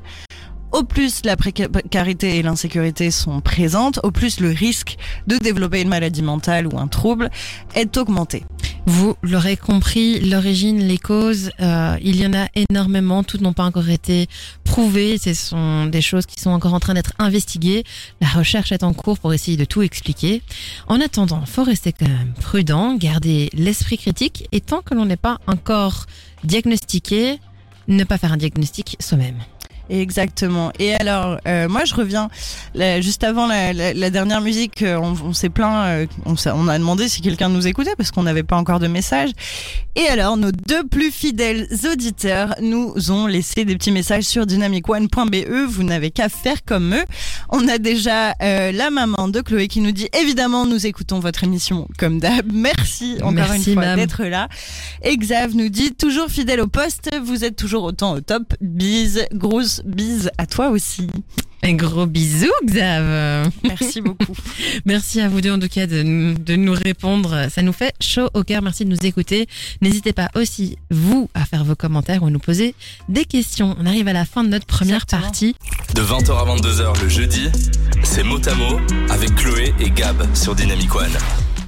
Au 0.73 0.85
plus 0.85 1.21
la 1.25 1.37
précarité 1.37 2.39
et 2.39 2.43
l'insécurité 2.43 3.11
sont 3.11 3.43
présentes, 3.43 4.01
au 4.03 4.11
plus 4.11 4.41
le 4.41 4.49
risque 4.51 4.97
de 5.27 5.37
développer 5.37 5.83
une 5.83 5.89
maladie 5.89 6.23
mentale 6.23 6.67
ou 6.67 6.79
un 6.79 6.89
trouble 6.89 7.31
est 7.75 7.97
augmenté. 7.99 8.45
Vous 8.87 9.15
l'aurez 9.23 9.57
compris, 9.57 10.19
l'origine, 10.21 10.81
les 10.81 10.99
causes, 10.99 11.51
euh, 11.61 11.97
il 12.03 12.17
y 12.17 12.27
en 12.27 12.33
a 12.33 12.47
énormément. 12.55 13.23
Toutes 13.23 13.43
n'ont 13.43 13.53
pas 13.53 13.65
encore 13.65 13.89
été 13.91 14.27
prouvées. 14.65 15.19
Ce 15.19 15.35
sont 15.35 15.87
des 15.87 16.01
choses 16.01 16.27
qui 16.27 16.41
sont 16.41 16.51
encore 16.51 16.75
en 16.75 16.81
train 16.81 16.95
d'être 16.95 17.13
investiguées. 17.19 17.85
La 18.21 18.29
recherche 18.29 18.73
est 18.73 18.83
en 18.83 18.93
cours 18.93 19.19
pour 19.19 19.33
essayer 19.35 19.57
de 19.57 19.65
tout 19.65 19.83
expliquer. 19.83 20.43
En 20.89 21.01
attendant, 21.01 21.45
faut 21.47 21.65
rester 21.65 21.93
quand 21.93 22.09
même 22.09 22.33
prudent, 22.41 22.95
garder 22.97 23.51
l'esprit 23.53 23.99
critique 23.99 24.49
et 24.51 24.61
tant 24.61 24.81
que 24.81 24.95
l'on 24.95 25.05
n'est 25.05 25.17
pas 25.17 25.39
encore 25.47 26.07
diagnostiqué, 26.43 27.39
ne 27.89 28.05
pas 28.05 28.19
faire 28.19 28.33
un 28.33 28.37
diagnostic 28.39 28.97
soi-même. 29.01 29.39
Exactement. 29.95 30.73
Et 30.79 30.95
alors, 30.95 31.37
euh, 31.47 31.69
moi, 31.69 31.85
je 31.85 31.95
reviens 31.95 32.31
là, 32.75 33.03
juste 33.03 33.25
avant 33.25 33.47
la, 33.47 33.75
la- 33.75 33.93
la 33.93 34.09
dernière 34.11 34.41
musique. 34.41 34.81
euh, 34.83 34.97
On, 34.99 35.35
s'est 35.35 35.51
plaint, 35.51 35.85
euh, 35.87 36.07
on, 36.25 36.35
on 36.55 36.69
a 36.69 36.79
demandé 36.79 37.09
si 37.09 37.21
quelqu'un 37.21 37.51
nous 37.51 37.67
écoutait 37.67 37.95
parce 37.97 38.11
qu'on 38.11 38.23
n'avait 38.23 38.43
pas 38.43 38.57
encore 38.57 38.81
de 38.81 38.87
message. 38.87 39.31
Et 39.95 40.07
alors, 40.07 40.39
nos 40.39 40.51
deux 40.51 40.85
plus 40.87 41.11
fidèles 41.11 41.69
auditeurs 41.93 42.55
nous 42.63 42.95
ont 43.11 43.27
laissé 43.27 43.67
des 43.67 43.77
petits 43.77 43.93
messages 43.93 44.25
sur 44.25 44.47
dynamicone.be. 44.47 45.67
Vous 45.69 45.83
n'avez 45.83 46.11
qu'à 46.11 46.31
faire 46.31 46.65
comme 46.65 46.95
eux. 46.95 47.05
On 47.55 47.69
a 47.69 47.77
déjà 47.77 48.35
euh, 48.43 48.73
la 48.73 48.89
maman 48.91 49.29
de 49.29 49.43
Chloé 49.43 49.69
qui 49.69 49.83
nous 49.83 49.93
dit 49.93 50.09
évidemment, 50.19 50.65
nous 50.65 50.87
écoutons 50.87 51.21
votre 51.21 51.45
émission 51.45 51.87
comme 51.99 52.19
d'hab. 52.19 52.51
Merci 52.51 53.17
encore 53.21 53.33
Merci, 53.33 53.73
une 53.73 53.75
fois 53.75 53.95
d'être 53.95 54.25
là. 54.25 54.49
Et 55.03 55.15
Xav 55.19 55.55
nous 55.55 55.69
dit 55.69 55.93
toujours 55.93 56.29
fidèle 56.29 56.63
au 56.63 56.67
poste. 56.67 57.11
Vous 57.23 57.45
êtes 57.45 57.57
toujours 57.57 57.85
autant 57.85 58.15
au 58.15 58.23
top. 58.23 58.55
Bise, 58.63 59.27
grosse 59.35 59.83
bise 59.85 60.31
à 60.39 60.47
toi 60.47 60.71
aussi. 60.71 61.09
Un 61.65 61.75
gros 61.75 62.07
bisou, 62.07 62.51
Xav. 62.67 63.49
Merci 63.63 64.01
beaucoup. 64.01 64.35
Merci 64.85 65.21
à 65.21 65.29
vous 65.29 65.41
deux 65.41 65.53
en 65.53 65.61
tout 65.61 65.69
cas 65.69 65.87
de, 65.87 66.03
nous- 66.03 66.35
de 66.35 66.57
nous 66.57 66.73
répondre. 66.73 67.47
Ça 67.55 67.63
nous 67.63 67.73
fait 67.73 67.95
chaud 68.01 68.29
au 68.35 68.43
cœur. 68.43 68.63
Merci 68.63 68.85
de 68.85 68.91
nous 68.91 69.07
écouter. 69.07 69.47
N'hésitez 69.81 70.13
pas 70.13 70.29
aussi, 70.35 70.77
vous, 70.91 71.31
à 71.35 71.45
faire 71.45 71.65
vos 71.65 71.77
commentaires 71.77 72.23
ou 72.23 72.27
à 72.27 72.31
nous 72.31 72.41
poser 72.41 72.75
des 73.09 73.25
questions. 73.25 73.77
On 73.79 73.87
arrive 73.87 74.09
à 74.09 74.13
la 74.13 74.25
fin 74.25 74.43
de 74.43 74.49
notre 74.49 74.67
première 74.67 74.97
Exactement. 75.05 75.23
partie. 75.23 75.57
De 75.95 76.03
20h 76.03 76.31
à 76.33 76.57
22h 76.57 77.01
le 77.03 77.09
jeudi, 77.09 77.49
c'est 78.03 78.25
mot 78.25 78.41
à 78.49 78.55
mot 78.55 78.81
avec 79.09 79.33
Chloé 79.37 79.73
et 79.79 79.91
Gab 79.91 80.17
sur 80.35 80.55
Dynamic 80.57 80.93
One. 80.97 81.13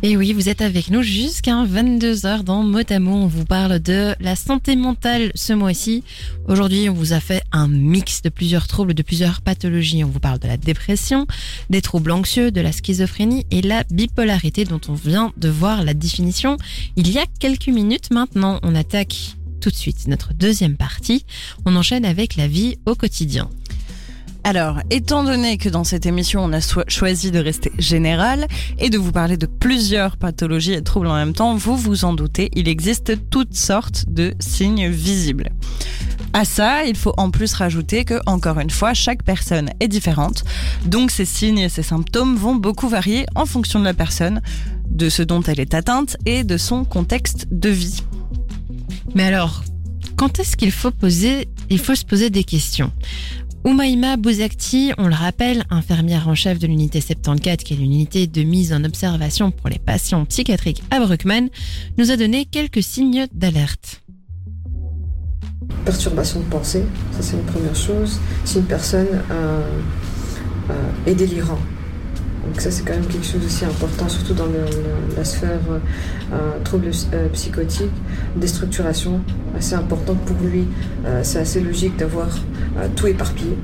Et 0.07 0.19
oui, 0.19 0.35
vous 0.35 0.51
êtes 0.51 0.61
avec 0.61 0.91
nous 0.91 1.01
jusqu'à 1.01 1.65
22h 1.65 2.43
dans 2.43 2.63
Motamo. 2.63 3.11
On 3.11 3.27
vous 3.27 3.47
parle 3.47 3.79
de 3.79 4.15
la 4.21 4.37
santé 4.37 4.77
mentale 4.77 5.33
ce 5.35 5.55
mois-ci. 5.55 6.05
Aujourd'hui, 6.47 6.91
on 6.91 6.93
vous 6.93 7.15
a 7.15 7.21
fait 7.21 7.43
un 7.53 7.69
mix 7.69 8.21
de 8.21 8.29
plusieurs 8.29 8.67
troubles, 8.67 8.93
de 8.93 9.03
plusieurs 9.03 9.41
pathologies. 9.41 10.05
On 10.05 10.09
vous 10.09 10.21
parle 10.21 10.41
de 10.41 10.47
la 10.47 10.59
dépression, 10.59 11.27
des 11.71 11.81
troubles 11.81 12.11
anxieux, 12.11 12.51
de 12.51 12.61
la 12.61 12.71
schizophrénie 12.71 13.47
et 13.51 13.63
la 13.63 13.83
bipolarité 13.85 14.67
dont 14.67 14.81
on 14.89 14.93
vient 14.93 15.33
de 15.39 15.49
voir 15.49 15.83
la 15.83 15.95
définition 15.95 16.59
il 16.97 17.11
y 17.11 17.17
a 17.17 17.25
quelques 17.41 17.69
minutes 17.69 18.11
maintenant. 18.11 18.61
On 18.63 18.75
attaque 18.75 19.37
tout 19.63 19.71
de 19.71 19.75
suite 19.75 20.07
notre 20.07 20.35
deuxième 20.35 20.77
partie. 20.77 21.25
On 21.65 21.77
enchaîne 21.77 22.05
avec 22.05 22.37
la 22.37 22.47
vie 22.47 22.77
au 22.85 22.95
quotidien. 22.95 23.49
Alors, 24.47 24.81
étant 24.91 25.25
donné 25.25 25.57
que 25.57 25.71
dans 25.71 25.85
cette 25.85 26.05
émission, 26.05 26.45
on 26.45 26.53
a 26.53 26.61
choisi 26.89 27.31
de 27.31 27.39
rester 27.39 27.73
général 27.79 28.47
et 28.79 28.91
de 28.91 28.99
vous 28.99 29.11
parler 29.11 29.39
de 29.39 29.47
plusieurs 29.47 30.19
pathologies 30.19 30.75
et 30.75 30.83
troubles 30.83 31.07
en 31.07 31.15
même 31.15 31.33
temps, 31.33 31.55
vous 31.57 31.79
vous 31.79 32.05
en 32.05 32.13
doutez, 32.13 32.51
il 32.55 32.69
existe 32.69 33.31
toutes 33.31 33.57
sortes 33.57 34.05
de 34.07 34.35
signes 34.41 34.91
visibles. 34.91 35.49
À 36.35 36.45
ça, 36.45 36.85
il 36.85 36.95
faut 36.95 37.15
en 37.17 37.31
plus 37.31 37.55
rajouter 37.55 38.05
que, 38.05 38.21
encore 38.27 38.61
une 38.61 38.69
fois, 38.69 38.93
chaque 38.93 39.23
personne 39.23 39.71
est 39.81 39.89
différente. 39.89 40.45
Donc, 40.85 41.11
ces 41.11 41.25
signes 41.25 41.61
et 41.61 41.71
ces 41.71 41.83
symptômes 41.83 42.37
vont 42.37 42.55
beaucoup 42.55 42.89
varier 42.89 43.25
en 43.35 43.47
fonction 43.47 43.81
de 43.81 43.85
la 43.87 43.95
personne, 43.95 44.43
de 44.91 45.09
ce 45.09 45.23
dont 45.23 45.41
elle 45.43 45.59
est 45.59 45.73
atteinte 45.73 46.19
et 46.27 46.45
de 46.45 46.59
son 46.59 46.85
contexte 46.85 47.47
de 47.51 47.71
vie. 47.71 48.03
Mais 49.15 49.25
alors, 49.25 49.65
quand 50.17 50.39
est-ce 50.39 50.59
qu'il 50.59 50.71
faut 50.71 50.91
se 50.91 52.05
poser 52.05 52.31
des 52.31 52.45
questions? 52.45 52.93
Oumaima 53.65 54.19
Bouzakti, 54.19 54.93
on 54.99 55.09
le 55.09 55.15
rappelle, 55.15 55.65
infirmière 55.71 56.29
en 56.29 56.35
chef 56.35 56.59
de 56.59 56.67
l'unité 56.67 57.01
74, 57.01 57.65
qui 57.65 57.73
est 57.73 57.77
l'unité 57.79 58.27
de 58.27 58.43
mise 58.43 58.75
en 58.75 58.85
observation 58.85 59.51
pour 59.51 59.71
les 59.71 59.79
patients 59.79 60.27
psychiatriques 60.27 60.83
à 60.91 61.01
Bruckmann, 61.01 61.49
nous 61.97 62.11
a 62.11 62.19
donné 62.19 62.45
quelques 62.45 62.83
signes 62.83 63.27
d'alerte. 63.33 64.03
Perturbation 65.87 66.41
de 66.41 66.45
pensée, 66.45 66.85
ça 67.13 67.23
c'est 67.23 67.37
une 67.37 67.45
première 67.45 67.75
chose. 67.75 68.21
Si 68.45 68.59
une 68.59 68.67
personne 68.67 69.23
euh, 69.31 69.63
euh, 70.69 70.91
est 71.07 71.15
délirant. 71.15 71.59
Donc 72.47 72.61
ça 72.61 72.71
c'est 72.71 72.85
quand 72.85 72.93
même 72.93 73.07
quelque 73.07 73.27
chose 73.27 73.45
aussi 73.45 73.65
important, 73.65 74.09
surtout 74.09 74.35
dans 74.35 74.47
la 75.17 75.25
sphère 75.25 75.59
euh, 75.71 75.79
euh, 76.33 76.63
troubles 76.63 76.91
euh, 77.13 77.29
psychotiques, 77.33 77.91
déstructuration, 78.37 79.21
assez 79.57 79.75
important 79.75 80.15
pour 80.15 80.37
lui. 80.47 80.65
Euh, 81.07 81.21
c'est 81.23 81.39
assez 81.39 81.61
logique 81.61 81.97
d'avoir 81.97 82.29
euh, 82.79 82.89
tout 82.95 83.07
éparpillé, 83.07 83.57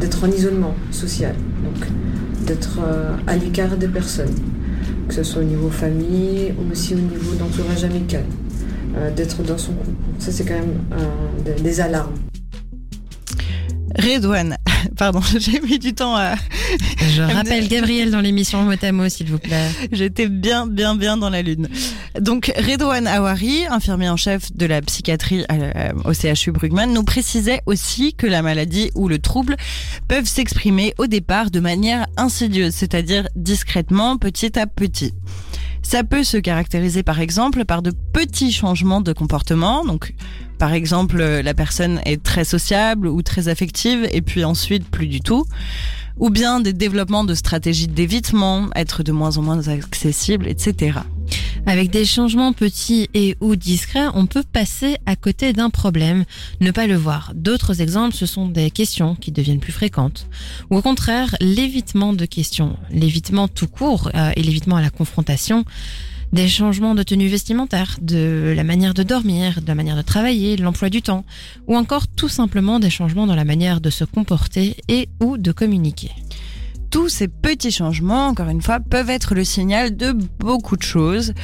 d'être 0.00 0.22
en 0.24 0.30
isolement 0.30 0.74
social, 0.90 1.34
donc 1.64 1.88
d'être 2.46 2.78
à 3.26 3.36
l'écart 3.36 3.76
des 3.76 3.88
personnes, 3.88 4.34
que 5.08 5.14
ce 5.14 5.24
soit 5.24 5.42
au 5.42 5.44
niveau 5.44 5.68
famille 5.68 6.54
ou 6.58 6.70
aussi 6.70 6.94
au 6.94 6.98
niveau 6.98 7.34
d'entourage 7.34 7.82
amical, 7.84 8.22
d'être 9.16 9.42
dans 9.42 9.58
son 9.58 9.72
couple. 9.72 9.96
Ça 10.18 10.30
c'est 10.30 10.44
quand 10.44 10.54
même 10.54 10.78
des, 11.44 11.60
des 11.60 11.80
alarmes. 11.80 12.14
Redouane, 13.98 14.56
Pardon, 14.96 15.20
j'ai 15.38 15.60
mis 15.60 15.78
du 15.78 15.94
temps 15.94 16.16
à. 16.16 16.34
Je 17.14 17.22
rappelle 17.22 17.68
Gabriel 17.68 18.10
dans 18.10 18.20
l'émission 18.20 18.62
Motamo, 18.62 19.08
s'il 19.08 19.30
vous 19.30 19.38
plaît. 19.38 19.70
J'étais 19.92 20.28
bien, 20.28 20.66
bien, 20.66 20.94
bien 20.94 21.16
dans 21.16 21.30
la 21.30 21.42
lune. 21.42 21.68
Donc, 22.20 22.52
Redouane 22.56 23.06
Awari, 23.06 23.66
infirmier 23.68 24.08
en 24.08 24.16
chef 24.16 24.54
de 24.54 24.66
la 24.66 24.80
psychiatrie 24.82 25.44
euh, 25.50 25.92
au 26.04 26.12
CHU 26.12 26.52
Brugman, 26.52 26.92
nous 26.92 27.04
précisait 27.04 27.60
aussi 27.66 28.14
que 28.14 28.26
la 28.26 28.42
maladie 28.42 28.90
ou 28.94 29.08
le 29.08 29.18
trouble 29.18 29.56
peuvent 30.08 30.26
s'exprimer 30.26 30.94
au 30.98 31.06
départ 31.06 31.50
de 31.50 31.60
manière 31.60 32.06
insidieuse, 32.16 32.74
c'est-à-dire 32.74 33.28
discrètement, 33.36 34.16
petit 34.16 34.58
à 34.58 34.66
petit. 34.66 35.12
Ça 35.82 36.02
peut 36.02 36.24
se 36.24 36.38
caractériser 36.38 37.02
par 37.02 37.20
exemple 37.20 37.64
par 37.66 37.82
de 37.82 37.92
petits 38.12 38.52
changements 38.52 39.02
de 39.02 39.12
comportement. 39.12 39.84
Donc, 39.84 40.14
par 40.58 40.72
exemple, 40.72 41.18
la 41.18 41.54
personne 41.54 42.00
est 42.04 42.22
très 42.22 42.44
sociable 42.44 43.08
ou 43.08 43.22
très 43.22 43.48
affective 43.48 44.08
et 44.12 44.22
puis 44.22 44.44
ensuite 44.44 44.88
plus 44.88 45.06
du 45.06 45.20
tout. 45.20 45.44
Ou 46.18 46.30
bien 46.30 46.60
des 46.60 46.72
développements 46.72 47.24
de 47.24 47.34
stratégies 47.34 47.88
d'évitement, 47.88 48.68
être 48.76 49.02
de 49.02 49.10
moins 49.10 49.36
en 49.36 49.42
moins 49.42 49.66
accessible, 49.66 50.46
etc. 50.46 51.00
Avec 51.66 51.90
des 51.90 52.04
changements 52.04 52.52
petits 52.52 53.08
et 53.14 53.36
ou 53.40 53.56
discrets, 53.56 54.06
on 54.14 54.26
peut 54.26 54.44
passer 54.44 54.98
à 55.06 55.16
côté 55.16 55.52
d'un 55.52 55.70
problème, 55.70 56.24
ne 56.60 56.70
pas 56.70 56.86
le 56.86 56.94
voir. 56.94 57.32
D'autres 57.34 57.80
exemples, 57.80 58.14
ce 58.14 58.26
sont 58.26 58.48
des 58.48 58.70
questions 58.70 59.16
qui 59.16 59.32
deviennent 59.32 59.60
plus 59.60 59.72
fréquentes. 59.72 60.28
Ou 60.70 60.76
au 60.76 60.82
contraire, 60.82 61.34
l'évitement 61.40 62.12
de 62.12 62.26
questions, 62.26 62.76
l'évitement 62.90 63.48
tout 63.48 63.66
court 63.66 64.10
euh, 64.14 64.30
et 64.36 64.42
l'évitement 64.42 64.76
à 64.76 64.82
la 64.82 64.90
confrontation 64.90 65.64
des 66.34 66.48
changements 66.48 66.96
de 66.96 67.04
tenue 67.04 67.28
vestimentaire, 67.28 67.96
de 68.02 68.52
la 68.56 68.64
manière 68.64 68.92
de 68.92 69.04
dormir, 69.04 69.62
de 69.62 69.68
la 69.68 69.76
manière 69.76 69.96
de 69.96 70.02
travailler, 70.02 70.56
de 70.56 70.64
l'emploi 70.64 70.90
du 70.90 71.00
temps, 71.00 71.24
ou 71.68 71.76
encore 71.76 72.08
tout 72.08 72.28
simplement 72.28 72.80
des 72.80 72.90
changements 72.90 73.28
dans 73.28 73.36
la 73.36 73.44
manière 73.44 73.80
de 73.80 73.88
se 73.88 74.04
comporter 74.04 74.76
et 74.88 75.08
ou 75.20 75.38
de 75.38 75.52
communiquer 75.52 76.10
tous 76.94 77.08
ces 77.08 77.26
petits 77.26 77.72
changements, 77.72 78.28
encore 78.28 78.48
une 78.48 78.62
fois, 78.62 78.78
peuvent 78.78 79.10
être 79.10 79.34
le 79.34 79.42
signal 79.42 79.96
de 79.96 80.12
beaucoup 80.38 80.76
de 80.76 80.84
choses. 80.84 81.34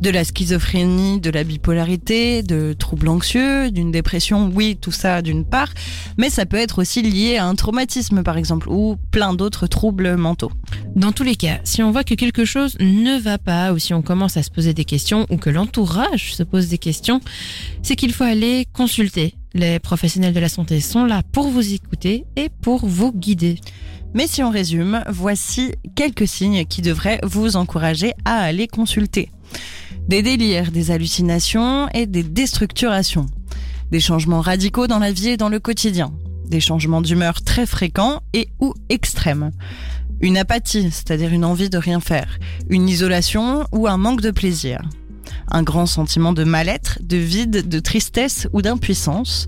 De 0.00 0.08
la 0.08 0.22
schizophrénie, 0.22 1.18
de 1.18 1.30
la 1.30 1.42
bipolarité, 1.42 2.44
de 2.44 2.74
troubles 2.74 3.08
anxieux, 3.08 3.72
d'une 3.72 3.90
dépression, 3.90 4.52
oui, 4.54 4.78
tout 4.80 4.92
ça 4.92 5.20
d'une 5.20 5.44
part, 5.44 5.74
mais 6.16 6.30
ça 6.30 6.46
peut 6.46 6.56
être 6.56 6.80
aussi 6.80 7.02
lié 7.02 7.38
à 7.38 7.46
un 7.46 7.56
traumatisme 7.56 8.22
par 8.22 8.36
exemple, 8.36 8.68
ou 8.68 8.98
plein 9.10 9.34
d'autres 9.34 9.66
troubles 9.66 10.16
mentaux. 10.16 10.52
Dans 10.94 11.10
tous 11.10 11.24
les 11.24 11.34
cas, 11.34 11.58
si 11.64 11.82
on 11.82 11.90
voit 11.90 12.04
que 12.04 12.14
quelque 12.14 12.44
chose 12.44 12.76
ne 12.78 13.18
va 13.18 13.36
pas, 13.36 13.72
ou 13.72 13.80
si 13.80 13.92
on 13.92 14.02
commence 14.02 14.36
à 14.36 14.44
se 14.44 14.50
poser 14.50 14.74
des 14.74 14.84
questions, 14.84 15.26
ou 15.28 15.38
que 15.38 15.50
l'entourage 15.50 16.36
se 16.36 16.44
pose 16.44 16.68
des 16.68 16.78
questions, 16.78 17.20
c'est 17.82 17.96
qu'il 17.96 18.12
faut 18.12 18.22
aller 18.22 18.64
consulter. 18.72 19.34
Les 19.54 19.80
professionnels 19.80 20.34
de 20.34 20.40
la 20.40 20.48
santé 20.48 20.80
sont 20.80 21.04
là 21.04 21.22
pour 21.32 21.48
vous 21.48 21.74
écouter 21.74 22.24
et 22.36 22.48
pour 22.62 22.86
vous 22.86 23.12
guider. 23.12 23.58
Mais 24.14 24.26
si 24.26 24.42
on 24.42 24.50
résume, 24.50 25.04
voici 25.08 25.72
quelques 25.94 26.26
signes 26.26 26.64
qui 26.64 26.82
devraient 26.82 27.20
vous 27.22 27.56
encourager 27.56 28.12
à 28.24 28.40
aller 28.40 28.66
consulter. 28.66 29.30
Des 30.08 30.22
délires, 30.22 30.72
des 30.72 30.90
hallucinations 30.90 31.88
et 31.94 32.06
des 32.06 32.24
déstructurations. 32.24 33.26
Des 33.90 34.00
changements 34.00 34.40
radicaux 34.40 34.86
dans 34.86 34.98
la 34.98 35.12
vie 35.12 35.28
et 35.28 35.36
dans 35.36 35.48
le 35.48 35.60
quotidien. 35.60 36.12
Des 36.46 36.60
changements 36.60 37.02
d'humeur 37.02 37.42
très 37.42 37.66
fréquents 37.66 38.20
et 38.32 38.48
ou 38.58 38.74
extrêmes. 38.88 39.50
Une 40.20 40.36
apathie, 40.36 40.90
c'est-à-dire 40.90 41.32
une 41.32 41.44
envie 41.44 41.70
de 41.70 41.78
rien 41.78 42.00
faire. 42.00 42.38
Une 42.68 42.88
isolation 42.88 43.64
ou 43.72 43.86
un 43.86 43.96
manque 43.96 44.20
de 44.20 44.30
plaisir 44.30 44.80
un 45.50 45.62
grand 45.62 45.86
sentiment 45.86 46.32
de 46.32 46.44
mal-être, 46.44 46.98
de 47.02 47.16
vide, 47.16 47.68
de 47.68 47.80
tristesse 47.80 48.48
ou 48.52 48.62
d'impuissance, 48.62 49.46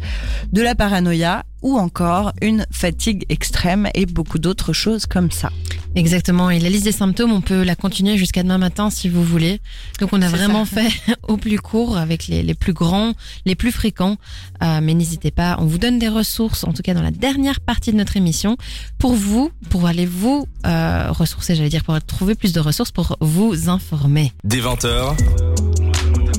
de 0.53 0.63
la 0.63 0.75
paranoïa 0.75 1.45
ou 1.63 1.79
encore 1.79 2.33
une 2.43 2.67
fatigue 2.71 3.25
extrême 3.29 3.89
et 3.95 4.07
beaucoup 4.07 4.39
d'autres 4.39 4.73
choses 4.73 5.07
comme 5.07 5.31
ça. 5.31 5.51
Exactement, 5.95 6.51
et 6.51 6.59
la 6.59 6.71
liste 6.71 6.85
des 6.85 6.93
symptômes, 6.93 7.33
on 7.33 7.43
peut 7.43 7.63
la 7.63 7.75
continuer 7.75 8.17
jusqu'à 8.17 8.43
demain 8.43 8.59
matin 8.59 8.89
si 8.89 9.09
vous 9.09 9.23
voulez. 9.23 9.61
Donc 10.01 10.11
on 10.13 10.23
a 10.23 10.29
vraiment 10.29 10.65
fait 10.65 10.91
au 11.29 11.37
plus 11.37 11.59
court 11.59 11.99
avec 11.99 12.29
les, 12.29 12.55
plus 12.55 12.73
grands, 12.73 13.13
les 13.45 13.55
plus 13.55 13.73
fréquents. 13.73 14.17
Euh, 14.63 14.81
mais 14.83 14.95
n'hésitez 14.95 15.31
pas, 15.31 15.57
on 15.61 15.67
vous 15.67 15.79
donne 15.79 15.99
des 15.99 16.09
ressources, 16.09 16.65
en 16.65 16.73
tout 16.73 16.83
cas 16.83 16.95
dans 16.95 17.03
la 17.03 17.11
dernière 17.11 17.61
partie 17.61 17.93
de 17.93 17.97
notre 17.97 18.17
émission, 18.17 18.57
pour 18.99 19.15
vous, 19.15 19.51
pour 19.69 19.87
aller 19.87 20.07
vous 20.07 20.47
euh, 20.67 21.11
ressourcer, 21.11 21.55
j'allais 21.55 21.69
dire, 21.69 21.85
pour 21.85 22.01
trouver 22.03 22.35
plus 22.35 22.53
de 22.53 22.61
ressources, 22.61 22.91
pour 22.91 23.17
vous 23.21 23.69
informer. 23.69 24.33
Des 24.45 24.61
20 24.61 24.87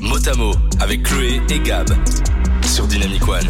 Motamo 0.02 0.54
avec 0.80 1.04
Chloé 1.04 1.42
et 1.50 1.60
Gab 1.60 1.90
sur 2.66 2.88
Dynamic 2.88 3.28
One. 3.28 3.48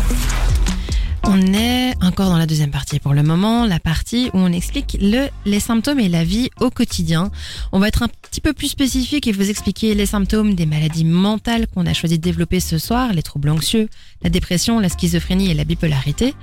On 1.25 1.53
est 1.53 1.93
encore 2.03 2.29
dans 2.29 2.37
la 2.37 2.45
deuxième 2.45 2.69
partie 2.69 2.99
pour 2.99 3.13
le 3.13 3.23
moment, 3.23 3.65
la 3.65 3.79
partie 3.79 4.29
où 4.33 4.39
on 4.39 4.51
explique 4.51 4.97
le, 4.99 5.29
les 5.45 5.61
symptômes 5.61 6.01
et 6.01 6.09
la 6.09 6.25
vie 6.25 6.49
au 6.59 6.69
quotidien. 6.69 7.31
On 7.71 7.79
va 7.79 7.87
être 7.87 8.03
un 8.03 8.09
petit 8.09 8.41
peu 8.41 8.51
plus 8.51 8.67
spécifique 8.67 9.25
et 9.25 9.31
vous 9.31 9.49
expliquer 9.49 9.95
les 9.95 10.05
symptômes 10.05 10.53
des 10.53 10.65
maladies 10.65 11.05
mentales 11.05 11.67
qu'on 11.67 11.85
a 11.85 11.93
choisi 11.93 12.17
de 12.17 12.23
développer 12.23 12.59
ce 12.59 12.77
soir, 12.77 13.13
les 13.13 13.23
troubles 13.23 13.49
anxieux, 13.49 13.87
la 14.21 14.29
dépression, 14.29 14.79
la 14.79 14.89
schizophrénie 14.89 15.49
et 15.49 15.53
la 15.53 15.63
bipolarité. 15.63 16.35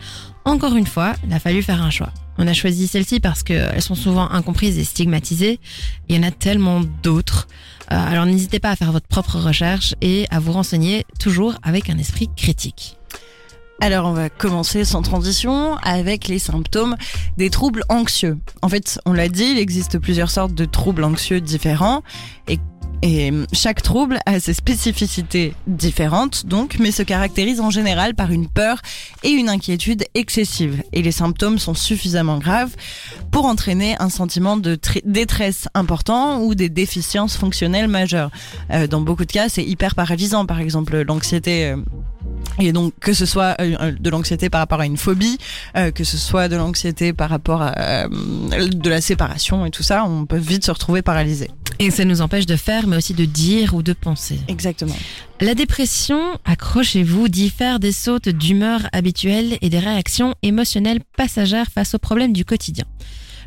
Encore 0.47 0.75
une 0.75 0.87
fois, 0.87 1.15
il 1.27 1.33
a 1.35 1.39
fallu 1.39 1.63
faire 1.63 1.83
un 1.83 1.91
choix. 1.91 2.13
On 2.39 2.47
a 2.47 2.55
choisi 2.55 2.89
celles-ci 2.89 3.21
parce 3.21 3.43
qu'elles 3.43 3.83
sont 3.83 3.95
souvent 3.95 4.31
incomprises 4.31 4.79
et 4.79 4.85
stigmatisées. 4.85 5.61
Il 6.09 6.17
y 6.17 6.19
en 6.19 6.23
a 6.23 6.31
tellement 6.31 6.81
d'autres. 7.03 7.49
Euh, 7.93 7.97
alors 7.97 8.25
n'hésitez 8.25 8.61
pas 8.61 8.71
à 8.71 8.77
faire 8.77 8.93
votre 8.93 9.09
propre 9.09 9.39
recherche 9.39 9.95
et 10.01 10.27
à 10.31 10.41
vous 10.41 10.53
renseigner 10.53 11.05
toujours 11.19 11.55
avec 11.63 11.91
un 11.91 11.99
esprit 11.99 12.31
critique. 12.35 12.97
Alors 13.83 14.07
on 14.07 14.13
va 14.13 14.29
commencer 14.29 14.85
sans 14.85 15.01
transition 15.01 15.77
avec 15.79 16.29
les 16.29 16.39
symptômes 16.39 16.97
des 17.39 17.49
troubles 17.49 17.83
anxieux. 17.89 18.39
En 18.61 18.69
fait, 18.69 19.01
on 19.07 19.15
l'a 19.15 19.29
dit, 19.29 19.53
il 19.53 19.59
existe 19.59 19.99
plusieurs 19.99 20.31
sortes 20.31 20.55
de 20.55 20.67
troubles 20.67 21.03
anxieux 21.03 21.41
différents 21.41 22.03
et 22.47 22.59
chaque 23.53 23.83
trouble 23.83 24.19
a 24.27 24.41
ses 24.41 24.53
spécificités 24.53 25.55
différentes, 25.67 26.47
donc, 26.47 26.77
mais 26.79 26.91
se 26.91 27.03
caractérise 27.03 27.61
en 27.61 27.71
général 27.71 28.15
par 28.15 28.31
une 28.31 28.49
peur 28.49 28.81
et 29.23 29.31
une 29.31 29.49
inquiétude 29.49 30.05
excessive. 30.15 30.83
Et 30.93 31.03
les 31.03 31.13
symptômes 31.13 31.59
sont 31.59 31.75
suffisamment 31.75 32.39
graves 32.39 32.75
pour 33.31 33.47
entraîner 33.47 33.97
un 34.01 34.11
sentiment 34.11 34.57
de 34.57 34.79
détresse 35.05 35.69
important 35.75 36.43
ou 36.43 36.55
des 36.55 36.69
déficiences 36.69 37.37
fonctionnelles 37.37 37.89
majeures. 37.89 38.31
Euh, 38.71 38.87
dans 38.87 39.01
beaucoup 39.01 39.25
de 39.25 39.33
cas, 39.33 39.49
c'est 39.49 39.65
hyper 39.65 39.95
paralysant. 39.95 40.45
Par 40.45 40.61
exemple, 40.61 41.01
l'anxiété 41.01 41.71
euh, 41.71 41.77
et 42.59 42.73
donc 42.73 42.93
que 43.01 43.13
ce 43.13 43.27
soit 43.27 43.57
euh, 43.61 43.93
de 43.99 44.11
l'anxiété 44.11 44.51
par 44.51 44.61
rapport 44.61 44.81
à 44.81 44.87
une 44.87 44.97
phobie, 44.97 45.39
euh, 45.77 45.91
que 45.91 46.05
ce 46.05 46.17
soit 46.17 46.49
de 46.49 46.57
l'anxiété 46.57 47.13
par 47.13 47.31
rapport 47.31 47.63
à 47.63 47.79
euh, 47.79 48.09
de 48.69 48.91
la 48.91 49.01
séparation 49.01 49.67
et 49.67 49.71
tout 49.71 49.83
ça, 49.83 50.05
on 50.05 50.27
peut 50.27 50.39
vite 50.39 50.65
se 50.65 50.71
retrouver 50.71 51.03
paralysé. 51.03 51.51
Et 51.79 51.91
ça 51.91 52.05
nous 52.05 52.21
empêche 52.21 52.47
de 52.47 52.57
faire, 52.57 52.87
mais 52.87 52.97
aussi 52.97 53.15
de 53.15 53.25
dire 53.25 53.75
ou 53.75 53.83
de 53.83 53.95
penser. 53.95 54.39
Exactement. 54.49 54.97
La 55.41 55.55
dépression, 55.55 56.21
accrochez-vous, 56.45 57.29
diffère 57.29 57.81
des 57.81 57.93
sautes 57.93 58.29
d'humeur 58.29 58.81
habituelles 58.93 59.57
et 59.63 59.71
des 59.71 59.79
réactions 59.79 60.35
émotionnelles 60.43 61.01
passagères 61.17 61.69
face 61.73 61.95
aux 61.95 61.99
problèmes 61.99 62.35
du 62.35 62.45
quotidien. 62.45 62.85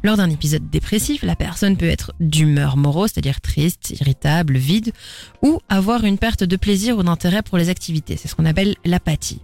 Lors 0.05 0.17
d'un 0.17 0.29
épisode 0.29 0.69
dépressif, 0.69 1.23
la 1.23 1.37
personne 1.37 1.77
peut 1.77 1.87
être 1.87 2.11
d'humeur 2.19 2.75
morose, 2.75 3.11
c'est-à-dire 3.13 3.39
triste, 3.39 3.91
irritable, 4.01 4.57
vide, 4.57 4.91
ou 5.41 5.59
avoir 5.69 6.03
une 6.03 6.17
perte 6.17 6.43
de 6.43 6.57
plaisir 6.57 6.97
ou 6.97 7.03
d'intérêt 7.03 7.41
pour 7.41 7.57
les 7.57 7.69
activités. 7.69 8.17
C'est 8.17 8.27
ce 8.27 8.35
qu'on 8.35 8.45
appelle 8.45 8.75
l'apathie. 8.83 9.39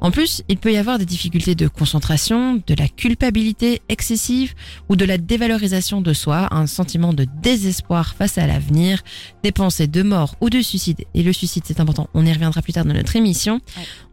En 0.00 0.12
plus, 0.12 0.42
il 0.48 0.58
peut 0.58 0.72
y 0.72 0.76
avoir 0.76 1.00
des 1.00 1.04
difficultés 1.04 1.56
de 1.56 1.66
concentration, 1.66 2.62
de 2.64 2.74
la 2.78 2.86
culpabilité 2.86 3.82
excessive 3.88 4.54
ou 4.88 4.94
de 4.94 5.04
la 5.04 5.18
dévalorisation 5.18 6.00
de 6.00 6.12
soi, 6.12 6.46
un 6.54 6.68
sentiment 6.68 7.12
de 7.12 7.26
désespoir 7.42 8.14
face 8.14 8.38
à 8.38 8.46
l'avenir, 8.46 9.02
des 9.42 9.50
pensées 9.50 9.88
de 9.88 10.02
mort 10.02 10.36
ou 10.40 10.50
de 10.50 10.62
suicide. 10.62 11.04
Et 11.14 11.24
le 11.24 11.32
suicide, 11.32 11.64
c'est 11.66 11.80
important, 11.80 12.08
on 12.14 12.24
y 12.24 12.32
reviendra 12.32 12.62
plus 12.62 12.72
tard 12.72 12.84
dans 12.84 12.94
notre 12.94 13.16
émission. 13.16 13.60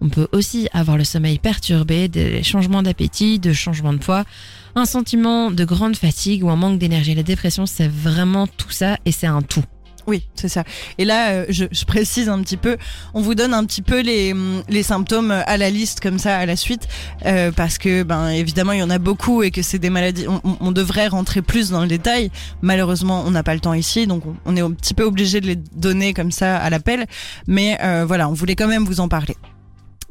On 0.01 0.09
peut 0.09 0.27
aussi 0.31 0.67
avoir 0.73 0.97
le 0.97 1.03
sommeil 1.03 1.37
perturbé, 1.37 2.07
des 2.07 2.41
changements 2.41 2.81
d'appétit, 2.81 3.37
de 3.37 3.53
changements 3.53 3.93
de 3.93 3.99
poids, 3.99 4.25
un 4.75 4.85
sentiment 4.85 5.51
de 5.51 5.65
grande 5.65 5.95
fatigue 5.95 6.43
ou 6.43 6.49
un 6.49 6.55
manque 6.55 6.79
d'énergie. 6.79 7.15
La 7.15 7.23
dépression, 7.23 7.65
c'est 7.65 7.87
vraiment 7.87 8.47
tout 8.47 8.71
ça 8.71 8.97
et 9.05 9.11
c'est 9.11 9.27
un 9.27 9.41
tout. 9.41 9.63
Oui, 10.07 10.27
c'est 10.35 10.49
ça. 10.49 10.63
Et 10.99 11.05
là, 11.05 11.31
euh, 11.31 11.45
je, 11.49 11.65
précise 11.85 12.29
un 12.29 12.39
petit 12.41 12.57
peu, 12.57 12.77
on 13.15 13.21
vous 13.21 13.33
donne 13.33 13.53
un 13.55 13.65
petit 13.65 13.81
peu 13.81 14.01
les, 14.01 14.35
les 14.69 14.83
symptômes 14.83 15.31
à 15.31 15.57
la 15.57 15.71
liste 15.71 15.99
comme 15.99 16.19
ça 16.19 16.37
à 16.37 16.45
la 16.45 16.55
suite, 16.55 16.87
euh, 17.25 17.51
parce 17.51 17.79
que 17.79 18.03
ben 18.03 18.29
évidemment 18.29 18.73
il 18.73 18.79
y 18.79 18.83
en 18.83 18.89
a 18.91 18.99
beaucoup 18.99 19.41
et 19.41 19.49
que 19.49 19.63
c'est 19.63 19.79
des 19.79 19.89
maladies. 19.89 20.27
On, 20.59 20.71
devrait 20.71 21.07
rentrer 21.07 21.41
plus 21.41 21.71
dans 21.71 21.81
le 21.81 21.87
détail. 21.87 22.29
Malheureusement, 22.61 23.23
on 23.25 23.31
n'a 23.31 23.43
pas 23.43 23.55
le 23.55 23.61
temps 23.61 23.73
ici, 23.73 24.05
donc 24.05 24.23
on, 24.45 24.55
est 24.55 24.61
un 24.61 24.71
petit 24.71 24.93
peu 24.93 25.03
obligé 25.03 25.41
de 25.41 25.47
les 25.47 25.55
donner 25.55 26.13
comme 26.13 26.31
ça 26.31 26.57
à 26.57 26.69
l'appel. 26.69 27.05
Mais 27.47 27.77
euh, 27.81 28.05
voilà, 28.05 28.29
on 28.29 28.33
voulait 28.33 28.55
quand 28.55 28.67
même 28.67 28.83
vous 28.83 28.99
en 28.99 29.07
parler. 29.07 29.35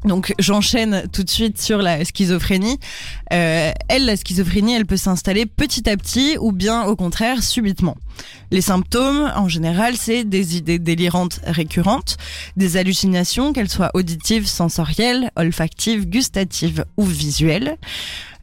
Donc 0.04 0.34
j'enchaîne 0.38 1.04
tout 1.12 1.24
de 1.24 1.30
suite 1.30 1.60
sur 1.60 1.78
la 1.78 2.04
schizophrénie. 2.04 2.78
Euh, 3.32 3.72
elle, 3.88 4.04
la 4.04 4.16
schizophrénie, 4.16 4.74
elle 4.74 4.86
peut 4.86 4.98
s'installer 4.98 5.46
petit 5.46 5.88
à 5.88 5.96
petit 5.96 6.36
ou 6.38 6.52
bien 6.52 6.84
au 6.84 6.94
contraire 6.94 7.42
subitement. 7.42 7.96
Les 8.50 8.60
symptômes, 8.60 9.32
en 9.34 9.48
général, 9.48 9.96
c'est 9.96 10.24
des 10.24 10.56
idées 10.56 10.78
délirantes 10.78 11.40
récurrentes, 11.44 12.16
des 12.56 12.76
hallucinations, 12.76 13.52
qu'elles 13.52 13.70
soient 13.70 13.90
auditives, 13.94 14.46
sensorielles, 14.46 15.30
olfactives, 15.36 16.06
gustatives 16.06 16.84
ou 16.96 17.04
visuelles. 17.04 17.76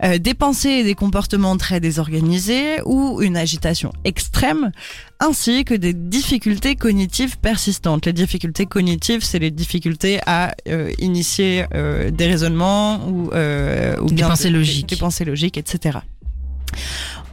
Euh, 0.03 0.17
des 0.17 0.33
pensées 0.33 0.69
et 0.69 0.83
des 0.83 0.95
comportements 0.95 1.55
très 1.57 1.79
désorganisés 1.79 2.81
ou 2.85 3.21
une 3.21 3.37
agitation 3.37 3.93
extrême, 4.03 4.71
ainsi 5.19 5.63
que 5.65 5.73
des 5.75 5.93
difficultés 5.93 6.75
cognitives 6.75 7.37
persistantes. 7.37 8.05
Les 8.05 8.13
difficultés 8.13 8.65
cognitives, 8.65 9.23
c'est 9.23 9.39
les 9.39 9.51
difficultés 9.51 10.19
à 10.25 10.53
euh, 10.67 10.91
initier 10.99 11.65
euh, 11.73 12.09
des 12.11 12.27
raisonnements 12.27 13.07
ou, 13.07 13.29
euh, 13.33 13.97
ou 14.01 14.07
Des 14.07 14.15
bien 14.15 14.29
pensées 14.29 14.49
des- 14.49 14.57
logiques. 14.57 14.89
des 14.89 14.95
pensées 14.95 15.25
logiques, 15.25 15.57
etc. 15.57 15.99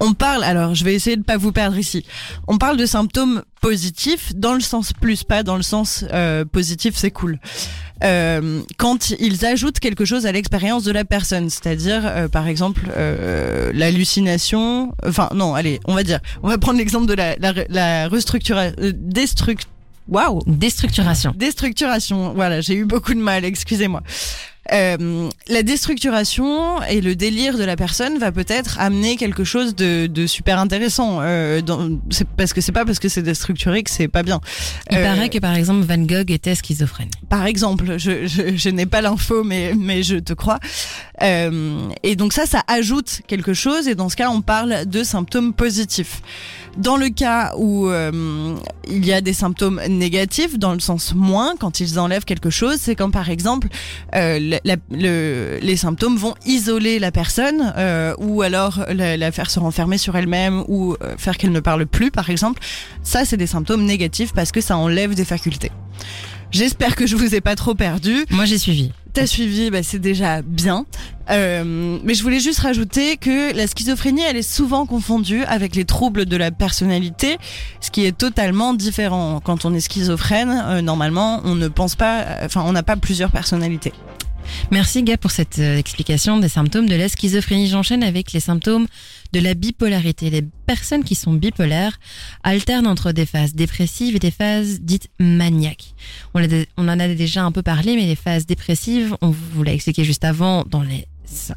On 0.00 0.12
parle, 0.14 0.44
alors 0.44 0.74
je 0.74 0.84
vais 0.84 0.94
essayer 0.94 1.16
de 1.16 1.24
pas 1.24 1.36
vous 1.36 1.52
perdre 1.52 1.76
ici. 1.76 2.04
On 2.46 2.56
parle 2.58 2.76
de 2.76 2.86
symptômes 2.86 3.42
positifs 3.60 4.32
dans 4.34 4.54
le 4.54 4.60
sens 4.60 4.92
plus, 4.92 5.24
pas 5.24 5.42
dans 5.42 5.56
le 5.56 5.62
sens 5.62 6.04
euh, 6.12 6.44
positif, 6.44 6.94
c'est 6.96 7.10
cool. 7.10 7.38
Euh, 8.04 8.62
quand 8.76 9.10
ils 9.18 9.44
ajoutent 9.44 9.80
quelque 9.80 10.04
chose 10.04 10.24
à 10.24 10.30
l'expérience 10.30 10.84
de 10.84 10.92
la 10.92 11.04
personne, 11.04 11.50
c'est-à-dire 11.50 12.02
euh, 12.04 12.28
par 12.28 12.46
exemple 12.46 12.82
euh, 12.96 13.72
l'hallucination. 13.74 14.94
Enfin 15.04 15.30
non, 15.34 15.54
allez, 15.54 15.80
on 15.86 15.94
va 15.94 16.04
dire, 16.04 16.20
on 16.44 16.48
va 16.48 16.58
prendre 16.58 16.78
l'exemple 16.78 17.06
de 17.06 17.14
la, 17.14 17.34
la, 17.36 17.52
la 17.68 18.08
restructuration, 18.08 18.76
destruct. 18.94 19.66
Waouh, 20.08 20.40
Déstructuration. 20.46 21.34
Déstructuration, 21.36 22.32
voilà, 22.32 22.62
j'ai 22.62 22.74
eu 22.74 22.86
beaucoup 22.86 23.12
de 23.12 23.18
mal, 23.18 23.44
excusez-moi. 23.44 24.02
Euh, 24.72 25.28
la 25.48 25.62
déstructuration 25.62 26.82
et 26.82 27.00
le 27.00 27.14
délire 27.16 27.56
de 27.56 27.64
la 27.64 27.74
personne 27.76 28.18
va 28.18 28.32
peut-être 28.32 28.78
amener 28.78 29.16
quelque 29.16 29.42
chose 29.44 29.74
de, 29.74 30.06
de 30.06 30.26
super 30.26 30.58
intéressant. 30.58 31.18
Euh, 31.20 31.60
dans- 31.62 31.88
c'est 32.10 32.28
parce 32.28 32.52
que 32.52 32.60
c'est 32.60 32.72
pas 32.72 32.84
parce 32.84 32.98
que 32.98 33.08
c'est 33.08 33.22
déstructuré 33.22 33.82
que 33.82 33.90
c'est 33.90 34.08
pas 34.08 34.22
bien. 34.22 34.40
Il 34.90 34.98
Euh, 34.98 35.02
paraît 35.04 35.28
que 35.30 35.38
par 35.38 35.54
exemple 35.54 35.86
Van 35.86 35.98
Gogh 35.98 36.30
était 36.30 36.54
schizophrène. 36.54 37.08
par 37.28 37.46
exemple, 37.46 37.98
je, 37.98 38.26
je, 38.26 38.56
je 38.56 38.68
n'ai 38.68 38.86
pas 38.86 39.00
l'info, 39.00 39.42
mais, 39.44 39.72
mais 39.76 40.02
je 40.02 40.16
te 40.16 40.32
crois. 40.34 40.58
Euh, 41.22 41.88
et 42.02 42.14
donc 42.16 42.32
ça, 42.32 42.46
ça 42.46 42.62
ajoute 42.68 43.22
quelque 43.26 43.54
chose, 43.54 43.88
et 43.88 43.94
dans 43.94 44.08
ce 44.08 44.16
cas, 44.16 44.28
on 44.30 44.40
parle 44.42 44.86
de 44.86 45.02
symptômes 45.02 45.52
positifs. 45.54 46.20
Dans 46.76 46.96
le 46.96 47.08
cas 47.08 47.54
où 47.56 47.88
euh, 47.88 48.54
il 48.88 49.04
y 49.04 49.12
a 49.12 49.20
des 49.20 49.32
symptômes 49.32 49.80
négatifs, 49.88 50.58
dans 50.58 50.72
le 50.74 50.80
sens 50.80 51.12
moins, 51.14 51.54
quand 51.58 51.80
ils 51.80 51.98
enlèvent 51.98 52.24
quelque 52.24 52.50
chose, 52.50 52.76
c'est 52.80 52.94
quand 52.94 53.10
par 53.10 53.30
exemple 53.30 53.68
euh, 54.14 54.58
la- 54.64 54.76
le- 54.90 55.58
les 55.60 55.76
symptômes 55.76 56.16
vont 56.16 56.34
isoler 56.46 56.98
la 57.00 57.10
personne, 57.10 57.72
euh, 57.76 58.14
ou 58.18 58.42
alors 58.42 58.84
la, 58.94 59.16
la 59.16 59.32
faire 59.32 59.50
se 59.50 59.58
renfermer 59.58 59.98
sur 59.98 60.16
elle-même, 60.16 60.62
ou 60.68 60.94
euh, 61.02 61.14
faire 61.18 61.36
qu'elle 61.36 61.52
ne 61.52 61.60
parle 61.60 61.84
plus, 61.86 62.10
par 62.12 62.30
exemple. 62.30 62.60
Ça, 63.02 63.24
c'est 63.24 63.36
des 63.36 63.46
symptômes 63.48 63.84
négatifs 63.84 64.32
parce 64.32 64.52
que 64.52 64.60
ça 64.60 64.76
enlève 64.76 65.14
des 65.14 65.24
facultés. 65.24 65.72
J'espère 66.50 66.96
que 66.96 67.06
je 67.06 67.16
vous 67.16 67.34
ai 67.34 67.40
pas 67.40 67.56
trop 67.56 67.74
perdu. 67.74 68.24
Moi 68.30 68.44
j'ai 68.44 68.58
suivi. 68.58 68.90
T'as 69.12 69.26
suivi, 69.26 69.70
bah, 69.70 69.82
c'est 69.82 69.98
déjà 69.98 70.42
bien. 70.42 70.86
Euh, 71.30 71.98
mais 72.04 72.14
je 72.14 72.22
voulais 72.22 72.40
juste 72.40 72.60
rajouter 72.60 73.16
que 73.16 73.54
la 73.54 73.66
schizophrénie, 73.66 74.22
elle 74.22 74.36
est 74.36 74.42
souvent 74.42 74.86
confondue 74.86 75.42
avec 75.44 75.74
les 75.74 75.84
troubles 75.84 76.24
de 76.24 76.36
la 76.36 76.50
personnalité, 76.50 77.38
ce 77.80 77.90
qui 77.90 78.04
est 78.04 78.16
totalement 78.16 78.74
différent. 78.74 79.40
Quand 79.42 79.64
on 79.64 79.74
est 79.74 79.80
schizophrène, 79.80 80.62
euh, 80.66 80.82
normalement, 80.82 81.40
on 81.44 81.54
ne 81.54 81.68
pense 81.68 81.96
pas, 81.96 82.24
enfin, 82.44 82.62
on 82.64 82.72
n'a 82.72 82.82
pas 82.82 82.96
plusieurs 82.96 83.30
personnalités. 83.30 83.92
Merci 84.70 85.02
Gab 85.02 85.18
pour 85.18 85.30
cette 85.30 85.58
euh, 85.58 85.76
explication 85.76 86.38
des 86.38 86.48
symptômes 86.48 86.88
de 86.88 86.94
la 86.94 87.08
schizophrénie. 87.08 87.68
J'enchaîne 87.68 88.02
avec 88.02 88.32
les 88.32 88.40
symptômes 88.40 88.86
de 89.32 89.40
la 89.40 89.54
bipolarité. 89.54 90.30
Les 90.30 90.42
personnes 90.66 91.04
qui 91.04 91.14
sont 91.14 91.32
bipolaires 91.32 91.98
alternent 92.42 92.86
entre 92.86 93.12
des 93.12 93.26
phases 93.26 93.54
dépressives 93.54 94.16
et 94.16 94.18
des 94.18 94.30
phases 94.30 94.80
dites 94.80 95.08
maniaques. 95.18 95.94
On, 96.34 96.42
on 96.76 96.88
en 96.88 97.00
a 97.00 97.08
déjà 97.08 97.44
un 97.44 97.52
peu 97.52 97.62
parlé, 97.62 97.96
mais 97.96 98.06
les 98.06 98.16
phases 98.16 98.46
dépressives, 98.46 99.16
on 99.20 99.30
vous 99.30 99.62
l'a 99.62 99.72
expliqué 99.72 100.04
juste 100.04 100.24
avant 100.24 100.64
dans 100.64 100.82
les 100.82 101.06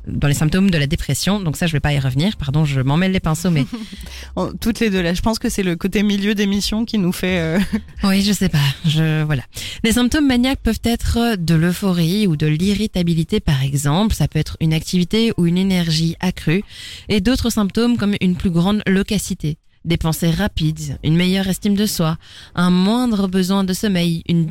dans 0.08 0.28
les 0.28 0.34
symptômes 0.34 0.70
de 0.70 0.78
la 0.78 0.88
dépression, 0.88 1.40
donc 1.40 1.58
ça 1.58 1.68
je 1.68 1.74
vais 1.74 1.80
pas 1.80 1.94
y 1.94 2.00
revenir, 2.00 2.38
pardon, 2.38 2.66
je 2.66 2.82
m'en 2.82 2.98
mêle 2.98 3.12
les 3.12 3.20
pinceaux, 3.20 3.50
mais 3.50 3.66
toutes 4.62 4.80
les 4.80 4.90
deux 4.90 5.02
là, 5.02 5.14
je 5.14 5.22
pense 5.22 5.40
que 5.40 5.50
c'est 5.50 5.64
le 5.64 5.76
côté 5.76 6.04
milieu 6.04 6.36
d'émission 6.36 6.86
qui 6.86 6.98
nous 6.98 7.12
fait. 7.12 7.40
euh, 7.40 7.60
Oui, 8.04 8.22
je 8.22 8.34
sais 8.34 8.50
pas. 8.50 8.58
Je 8.86 9.24
voilà. 9.24 9.44
Les 9.84 9.94
symptômes 9.94 10.28
maniaques 10.28 10.62
peuvent 10.62 10.82
être 10.84 11.36
de 11.38 11.56
l'euphorie 11.56 12.28
ou 12.28 12.36
de 12.36 12.48
l'irritabilité 12.48 13.40
par 13.40 13.64
exemple, 13.64 14.16
ça 14.16 14.28
peut 14.28 14.40
être 14.40 14.58
une 14.60 14.74
activité 14.74 15.34
ou 15.38 15.46
une 15.46 15.58
énergie 15.58 16.16
accrue 16.20 16.64
et 17.10 17.22
d'autres 17.22 17.50
symptômes 17.50 17.98
comme 17.98 18.16
une 18.22 18.36
plus 18.36 18.50
grande 18.52 18.82
loquacité, 18.88 19.58
des 19.86 19.98
pensées 19.98 20.32
rapides, 20.32 20.98
une 21.04 21.16
meilleure 21.16 21.48
estime 21.48 21.76
de 21.76 21.86
soi, 21.86 22.18
un 22.56 22.70
moindre 22.70 23.28
besoin 23.28 23.64
de 23.64 23.74
sommeil, 23.74 24.24
une 24.28 24.46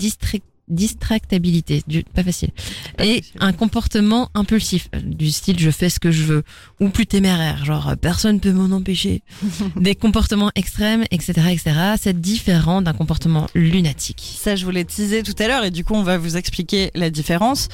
distractabilité, 0.71 1.83
du, 1.87 2.05
pas 2.05 2.23
facile, 2.23 2.51
Pas 2.97 3.05
et 3.05 3.17
facile. 3.23 3.37
un 3.41 3.53
comportement 3.53 4.31
impulsif 4.35 4.89
euh, 4.95 5.01
du 5.03 5.31
style 5.31 5.59
je 5.59 5.71
fais 5.71 5.91
ce 5.91 6.01
que 6.01 6.11
je 6.11 6.23
veux 6.25 6.43
ou 6.81 6.89
plus 6.89 7.07
téméraire, 7.07 7.65
genre 7.65 7.89
euh, 7.91 7.97
personne 7.97 8.41
peut 8.41 8.53
m'en 8.53 8.75
empêcher 8.75 9.23
des 9.77 9.95
comportements 9.95 10.51
extrêmes, 10.55 11.05
etc., 11.11 11.33
etc. 11.51 11.73
C'est 12.01 12.21
différent 12.21 12.83
d'un 12.83 12.93
comportement 12.93 13.47
lunatique. 13.55 14.37
Ça, 14.41 14.57
je 14.57 14.65
voulais 14.65 14.85
teaser 14.85 15.23
tout 15.23 15.35
à 15.39 15.49
l'heure 15.49 15.65
et 15.65 15.71
du 15.71 15.85
coup, 15.85 15.95
on 15.95 16.03
va 16.03 16.19
vous 16.19 16.37
expliquer 16.37 16.91
la 16.95 17.11
différence. 17.11 17.69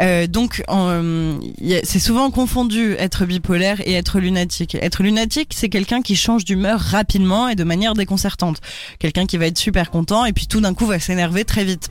Euh, 0.00 0.26
donc, 0.26 0.62
euh, 0.68 1.38
c'est 1.84 1.98
souvent 1.98 2.30
confondu 2.30 2.94
être 2.98 3.26
bipolaire 3.26 3.80
et 3.86 3.94
être 3.94 4.18
lunatique. 4.20 4.76
Être 4.80 5.02
lunatique, 5.02 5.52
c'est 5.54 5.68
quelqu'un 5.68 6.02
qui 6.02 6.16
change 6.16 6.44
d'humeur 6.44 6.80
rapidement 6.80 7.48
et 7.48 7.54
de 7.54 7.64
manière 7.64 7.94
déconcertante. 7.94 8.60
Quelqu'un 8.98 9.26
qui 9.26 9.36
va 9.36 9.46
être 9.46 9.58
super 9.58 9.90
content 9.90 10.24
et 10.24 10.32
puis 10.32 10.46
tout 10.46 10.60
d'un 10.60 10.74
coup 10.74 10.86
va 10.86 10.98
s'énerver 10.98 11.44
très 11.44 11.64
vite. 11.64 11.90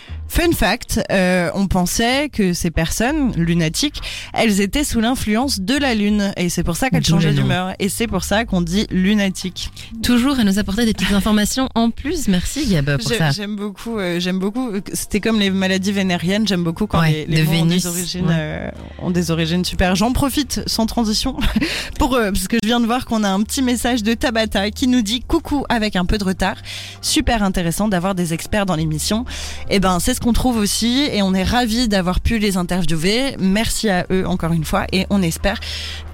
Fun 0.33 0.53
fact, 0.53 1.01
euh, 1.11 1.49
on 1.55 1.67
pensait 1.67 2.29
que 2.29 2.53
ces 2.53 2.71
personnes 2.71 3.33
lunatiques, 3.35 3.99
elles 4.33 4.61
étaient 4.61 4.85
sous 4.85 5.01
l'influence 5.01 5.59
de 5.59 5.75
la 5.77 5.93
lune 5.93 6.31
et 6.37 6.47
c'est 6.47 6.63
pour 6.63 6.77
ça 6.77 6.89
qu'elles 6.89 7.05
changeaient 7.05 7.33
d'humeur 7.33 7.73
et 7.79 7.89
c'est 7.89 8.07
pour 8.07 8.23
ça 8.23 8.45
qu'on 8.45 8.61
dit 8.61 8.87
lunatique. 8.91 9.71
Toujours 10.01 10.39
à 10.39 10.45
nous 10.45 10.57
apporter 10.57 10.85
des 10.85 10.93
petites 10.93 11.11
informations 11.11 11.67
en 11.75 11.89
plus. 11.89 12.29
Merci 12.29 12.65
Gab 12.67 12.95
pour 12.97 13.09
ça. 13.11 13.31
J'aime 13.31 13.57
beaucoup, 13.57 13.99
euh, 13.99 14.21
j'aime 14.21 14.39
beaucoup. 14.39 14.69
euh, 14.71 14.79
C'était 14.93 15.19
comme 15.19 15.37
les 15.37 15.49
maladies 15.49 15.91
vénériennes. 15.91 16.47
J'aime 16.47 16.63
beaucoup 16.63 16.87
quand 16.87 17.01
Ouais, 17.01 17.25
les, 17.27 17.35
les 17.35 17.41
de 17.41 17.47
mots 17.47 17.51
ont 17.51 17.65
Vénus, 17.65 17.81
des 17.83 17.87
origines, 17.89 18.27
ouais. 18.27 18.33
euh, 18.37 18.71
ont 18.99 19.11
des 19.11 19.31
origines 19.31 19.65
super. 19.65 19.95
J'en 19.97 20.13
profite 20.13 20.61
sans 20.65 20.85
transition 20.85 21.35
pour 21.99 22.11
parce 22.11 22.47
que 22.47 22.55
je 22.63 22.67
viens 22.69 22.79
de 22.79 22.85
voir 22.85 23.03
qu'on 23.05 23.25
a 23.25 23.29
un 23.29 23.41
petit 23.43 23.61
message 23.61 24.01
de 24.01 24.13
Tabata 24.13 24.71
qui 24.71 24.87
nous 24.87 25.01
dit 25.01 25.19
coucou 25.19 25.65
avec 25.67 25.97
un 25.97 26.05
peu 26.05 26.17
de 26.17 26.23
retard. 26.23 26.55
Super 27.01 27.43
intéressant 27.43 27.89
d'avoir 27.89 28.15
des 28.15 28.33
experts 28.33 28.65
dans 28.65 28.77
l'émission. 28.77 29.25
Et 29.69 29.81
ben 29.81 29.99
c'est 29.99 30.13
ce 30.13 30.20
qu'on 30.21 30.33
trouve 30.33 30.57
aussi 30.57 31.07
et 31.11 31.21
on 31.21 31.33
est 31.33 31.43
ravis 31.43 31.87
d'avoir 31.87 32.19
pu 32.19 32.37
les 32.37 32.55
interviewer. 32.55 33.35
Merci 33.39 33.89
à 33.89 34.05
eux 34.11 34.25
encore 34.25 34.53
une 34.53 34.63
fois 34.63 34.85
et 34.91 35.05
on 35.09 35.21
espère 35.21 35.59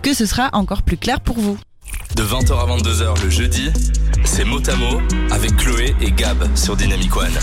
que 0.01 0.13
ce 0.13 0.25
sera 0.25 0.49
encore 0.53 0.81
plus 0.81 0.97
clair 0.97 1.19
pour 1.19 1.37
vous. 1.37 1.57
De 2.15 2.23
20h 2.23 2.53
à 2.57 2.77
22h 2.77 3.23
le 3.23 3.29
jeudi, 3.29 3.69
c'est 4.23 4.45
mot 4.45 4.61
à 4.67 4.75
mot 4.75 4.99
avec 5.29 5.55
Chloé 5.57 5.95
et 6.01 6.11
Gab 6.11 6.37
sur 6.55 6.75
Dynamic 6.75 7.15
One. 7.15 7.37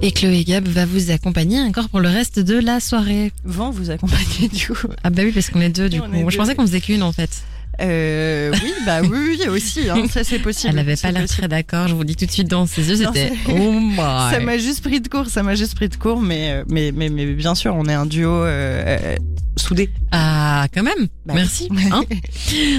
Et 0.00 0.12
Chloé 0.12 0.44
Gab 0.44 0.66
va 0.66 0.86
vous 0.86 1.10
accompagner 1.10 1.60
encore 1.60 1.88
pour 1.88 2.00
le 2.00 2.08
reste 2.08 2.38
de 2.40 2.58
la 2.58 2.80
soirée. 2.80 3.32
Vent 3.44 3.70
vous 3.70 3.90
accompagner 3.90 4.48
du 4.52 4.68
coup. 4.68 4.88
Ah 5.02 5.10
bah 5.10 5.22
oui, 5.24 5.32
parce 5.32 5.50
qu'on 5.50 5.60
est 5.60 5.68
deux 5.68 5.88
du 5.88 6.00
coup. 6.00 6.06
deux. 6.06 6.30
je 6.30 6.36
pensais 6.36 6.54
qu'on 6.54 6.66
faisait 6.66 6.80
qu'une 6.80 7.02
en 7.02 7.12
fait. 7.12 7.42
Euh, 7.80 8.52
oui, 8.62 8.72
bah 8.84 9.00
oui, 9.02 9.08
oui 9.40 9.48
aussi, 9.48 9.88
hein, 9.88 10.04
ça 10.10 10.24
c'est 10.24 10.38
possible. 10.38 10.72
Elle 10.72 10.78
avait 10.80 10.96
c'est 10.96 11.08
pas 11.08 11.12
l'air 11.12 11.28
très 11.28 11.48
d'accord. 11.48 11.88
Je 11.88 11.94
vous 11.94 12.04
dis 12.04 12.16
tout 12.16 12.26
de 12.26 12.30
suite 12.30 12.48
dans 12.48 12.66
ses 12.66 12.88
yeux, 12.88 12.96
c'était 12.96 13.32
oh 13.48 13.72
my. 13.72 13.96
Ça 13.96 14.40
m'a 14.40 14.58
juste 14.58 14.82
pris 14.82 15.00
de 15.00 15.08
court, 15.08 15.26
ça 15.26 15.42
m'a 15.42 15.54
juste 15.54 15.74
pris 15.74 15.88
de 15.88 15.96
court, 15.96 16.20
mais, 16.20 16.62
mais, 16.68 16.92
mais, 16.92 17.08
mais 17.08 17.26
bien 17.26 17.54
sûr, 17.54 17.74
on 17.74 17.86
est 17.86 17.94
un 17.94 18.06
duo 18.06 18.30
euh, 18.30 18.82
euh, 18.86 19.16
soudé. 19.56 19.90
Ah, 20.10 20.66
quand 20.74 20.82
même. 20.82 21.08
Bah 21.24 21.34
Merci. 21.34 21.68
hein. 21.92 22.02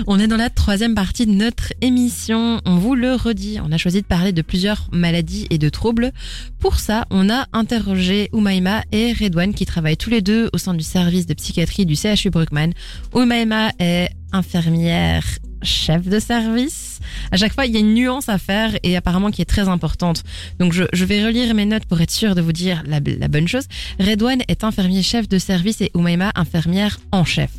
on 0.07 0.19
est 0.19 0.27
dans 0.27 0.37
la 0.37 0.49
troisième 0.49 0.95
partie 0.95 1.25
de 1.25 1.31
notre 1.31 1.73
émission. 1.81 2.61
On 2.65 2.75
vous 2.75 2.95
le 2.95 3.13
redit. 3.13 3.59
On 3.63 3.71
a 3.71 3.77
choisi 3.77 4.01
de 4.01 4.07
parler 4.07 4.31
de 4.31 4.41
plusieurs 4.41 4.87
maladies 4.91 5.47
et 5.49 5.57
de 5.57 5.69
troubles. 5.69 6.11
Pour 6.59 6.79
ça, 6.79 7.05
on 7.09 7.29
a 7.29 7.47
interrogé 7.53 8.29
Oumaima 8.33 8.83
et 8.91 9.13
Redouane 9.13 9.53
qui 9.53 9.65
travaillent 9.65 9.97
tous 9.97 10.09
les 10.09 10.21
deux 10.21 10.49
au 10.53 10.57
sein 10.57 10.73
du 10.73 10.83
service 10.83 11.25
de 11.25 11.33
psychiatrie 11.33 11.85
du 11.85 11.95
CHU 11.95 12.29
Bruckmann. 12.29 12.73
Oumaima 13.13 13.71
est 13.79 14.09
infirmière 14.31 15.23
chef 15.63 16.07
de 16.07 16.19
service. 16.19 16.99
À 17.31 17.37
chaque 17.37 17.53
fois, 17.53 17.65
il 17.65 17.73
y 17.73 17.77
a 17.77 17.79
une 17.79 17.93
nuance 17.93 18.29
à 18.29 18.37
faire 18.37 18.77
et 18.83 18.97
apparemment 18.97 19.31
qui 19.31 19.41
est 19.41 19.45
très 19.45 19.67
importante. 19.67 20.23
Donc, 20.59 20.73
je, 20.73 21.05
vais 21.05 21.25
relire 21.25 21.53
mes 21.53 21.65
notes 21.65 21.85
pour 21.85 22.01
être 22.01 22.11
sûr 22.11 22.35
de 22.35 22.41
vous 22.41 22.51
dire 22.51 22.83
la, 22.85 22.99
la 22.99 23.27
bonne 23.27 23.47
chose. 23.47 23.65
Redouane 23.99 24.41
est 24.47 24.63
infirmier 24.63 25.03
chef 25.03 25.27
de 25.27 25.37
service 25.37 25.81
et 25.81 25.91
Oumaima 25.93 26.31
infirmière 26.35 26.99
en 27.11 27.23
chef. 27.23 27.51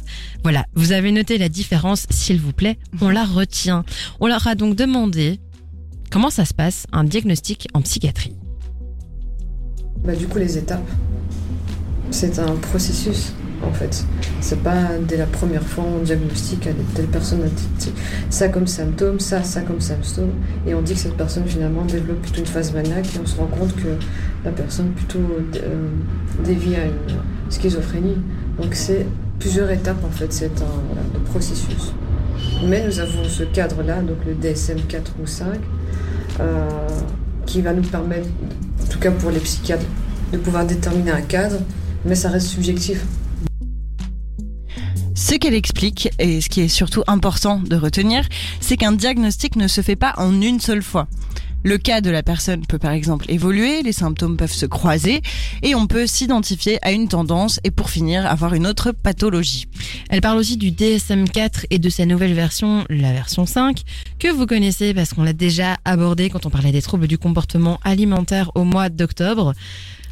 Voilà, 0.43 0.67
vous 0.75 0.93
avez 0.93 1.13
noté 1.13 1.39
la 1.39 1.49
différence, 1.49 2.07
s'il 2.11 2.41
vous 2.41 2.53
plaît, 2.53 2.79
on 3.01 3.09
la 3.09 3.25
retient. 3.25 3.85
On 4.21 4.27
leur 4.27 4.47
a 4.47 4.55
donc 4.55 4.75
demandé 4.75 5.39
comment 6.11 6.31
ça 6.31 6.45
se 6.45 6.55
passe 6.55 6.87
un 6.93 7.05
diagnostic 7.05 7.69
en 7.75 7.83
psychiatrie. 7.83 8.37
Bah, 10.05 10.17
du 10.17 10.27
coup, 10.27 10.39
les 10.39 10.59
étapes. 10.59 10.91
C'est 12.11 12.39
un 12.39 12.57
processus, 12.57 13.33
en 13.65 13.73
fait. 13.73 14.05
C'est 14.41 14.63
pas 14.63 14.89
dès 15.07 15.17
la 15.17 15.27
première 15.27 15.63
fois 15.63 15.85
on 15.85 16.03
diagnostique 16.03 16.67
à 16.67 16.71
telle 16.95 17.07
personne 17.07 17.41
ça 18.31 18.49
comme 18.49 18.67
symptôme, 18.67 19.21
ça, 19.21 19.43
ça 19.43 19.61
comme 19.63 19.81
symptôme, 19.81 20.31
et 20.67 20.75
on 20.75 20.83
dit 20.83 20.95
que 20.95 21.01
cette 21.01 21.17
personne 21.17 21.45
finalement 21.47 21.85
développe 21.85 22.23
plutôt 22.23 22.41
une 22.41 22.47
phase 22.47 22.73
maniaque 22.73 23.07
et 23.15 23.19
on 23.23 23.27
se 23.27 23.37
rend 23.37 23.47
compte 23.47 23.75
que 23.77 23.89
la 24.45 24.51
personne 24.51 24.91
plutôt 24.91 25.19
euh, 25.19 25.89
à 26.45 26.51
une 26.51 27.51
schizophrénie. 27.51 28.17
Donc 28.61 28.75
c'est 28.75 29.07
plusieurs 29.39 29.71
étapes 29.71 30.05
en 30.05 30.11
fait. 30.11 30.33
C'est 30.33 30.61
un, 30.61 31.21
processus. 31.31 31.95
Mais 32.69 32.87
nous 32.87 32.99
avons 33.01 33.25
ce 33.25 33.45
cadre-là, 33.45 34.03
donc 34.03 34.19
le 34.27 34.35
DSM 34.35 34.81
4 34.87 35.15
ou 35.23 35.27
5, 35.27 35.47
euh, 36.41 36.69
qui 37.47 37.63
va 37.63 37.73
nous 37.73 37.83
permettre, 37.83 38.29
en 38.83 38.87
tout 38.87 38.99
cas 38.99 39.11
pour 39.11 39.31
les 39.31 39.41
psychiatres, 39.41 39.87
de 40.33 40.39
pouvoir 40.39 40.67
déterminer 40.67 41.11
un 41.11 41.23
cadre, 41.23 41.57
mais 42.05 42.15
ça 42.15 42.29
reste 42.29 42.49
subjectif. 42.49 43.05
Qu'elle 45.43 45.55
explique, 45.55 46.09
et 46.21 46.41
ce 46.41 46.49
qui 46.49 46.61
est 46.61 46.69
surtout 46.69 47.03
important 47.09 47.59
de 47.59 47.75
retenir, 47.75 48.29
c'est 48.61 48.77
qu'un 48.77 48.93
diagnostic 48.93 49.57
ne 49.57 49.67
se 49.67 49.81
fait 49.81 49.97
pas 49.97 50.15
en 50.17 50.41
une 50.41 50.61
seule 50.61 50.85
fois. 50.85 51.09
Le 51.65 51.79
cas 51.79 52.01
de 52.01 52.11
la 52.11 52.23
personne 52.23 52.65
peut 52.65 52.79
par 52.79 52.93
exemple 52.93 53.25
évoluer, 53.29 53.83
les 53.83 53.93
symptômes 53.93 54.37
peuvent 54.37 54.53
se 54.53 54.67
croiser 54.67 55.21
et 55.65 55.75
on 55.75 55.89
peut 55.89 56.07
s'identifier 56.07 56.79
à 56.83 56.93
une 56.93 57.09
tendance 57.09 57.59
et 57.65 57.73
pour 57.73 57.91
finir 57.91 58.25
avoir 58.25 58.55
une 58.55 58.69
autre 58.69 58.93
pathologie. 58.93 59.67
Elle 60.11 60.21
parle 60.21 60.39
aussi 60.39 60.57
du 60.57 60.71
DSM-4 60.71 61.67
et 61.71 61.81
de 61.81 61.91
sa 61.91 62.07
nouvelle 62.07 62.35
version, 62.35 62.85
la 62.89 63.13
version 63.13 63.45
5, 63.45 63.83
que 64.21 64.29
vous 64.29 64.47
connaissez 64.47 64.95
parce 64.95 65.13
qu'on 65.13 65.25
l'a 65.25 65.33
déjà 65.33 65.77
abordé 65.85 66.31
quand 66.31 66.47
on 66.47 66.51
parlait 66.51 66.71
des 66.71 66.83
troubles 66.83 67.09
du 67.09 67.19
comportement 67.19 67.81
alimentaire 67.83 68.53
au 68.55 68.63
mois 68.63 68.91
d'octobre. 68.91 69.55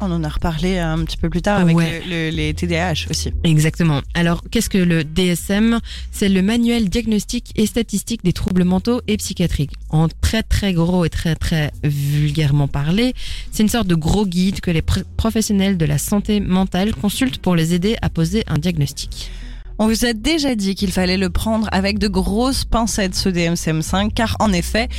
On 0.03 0.11
en 0.11 0.23
a 0.23 0.29
reparlé 0.29 0.79
un 0.79 1.03
petit 1.05 1.17
peu 1.17 1.29
plus 1.29 1.41
tard 1.43 1.59
avec 1.61 1.77
Ouais. 1.77 2.01
le- 2.07 2.29
le- 2.29 2.35
les 2.35 2.53
TDAH 2.55 3.05
aussi. 3.09 3.31
Exactement. 3.43 4.01
Alors, 4.15 4.41
qu'est-ce 4.49 4.69
que 4.69 4.79
le 4.79 5.03
DSM 5.03 5.79
C'est 6.11 6.27
le 6.27 6.41
manuel 6.41 6.89
diagnostique 6.89 7.51
et 7.55 7.65
statistique 7.67 8.23
des 8.23 8.33
troubles 8.33 8.63
mentaux 8.63 9.01
et 9.07 9.17
psychiatriques. 9.17 9.71
En 9.89 10.07
très 10.09 10.41
très 10.43 10.73
gros 10.73 11.05
et 11.05 11.09
très 11.09 11.35
très 11.35 11.71
vulgairement 11.83 12.67
parlé, 12.67 13.13
c'est 13.51 13.61
une 13.63 13.69
sorte 13.69 13.87
de 13.87 13.95
gros 13.95 14.25
guide 14.25 14.59
que 14.61 14.71
les 14.71 14.81
pr- 14.81 15.03
professionnels 15.17 15.77
de 15.77 15.85
la 15.85 15.97
santé 15.99 16.39
mentale 16.39 16.95
consultent 16.95 17.37
pour 17.37 17.55
les 17.55 17.73
aider 17.73 17.95
à 18.01 18.09
poser 18.09 18.43
un 18.47 18.57
diagnostic. 18.57 19.29
On 19.83 19.87
vous 19.87 20.05
a 20.05 20.13
déjà 20.13 20.53
dit 20.53 20.75
qu'il 20.75 20.91
fallait 20.91 21.17
le 21.17 21.31
prendre 21.31 21.67
avec 21.71 21.97
de 21.97 22.07
grosses 22.07 22.65
pincettes 22.65 23.15
ce 23.15 23.29
DMCM5 23.29 24.13
car 24.13 24.37
en 24.39 24.53
effet, 24.53 24.89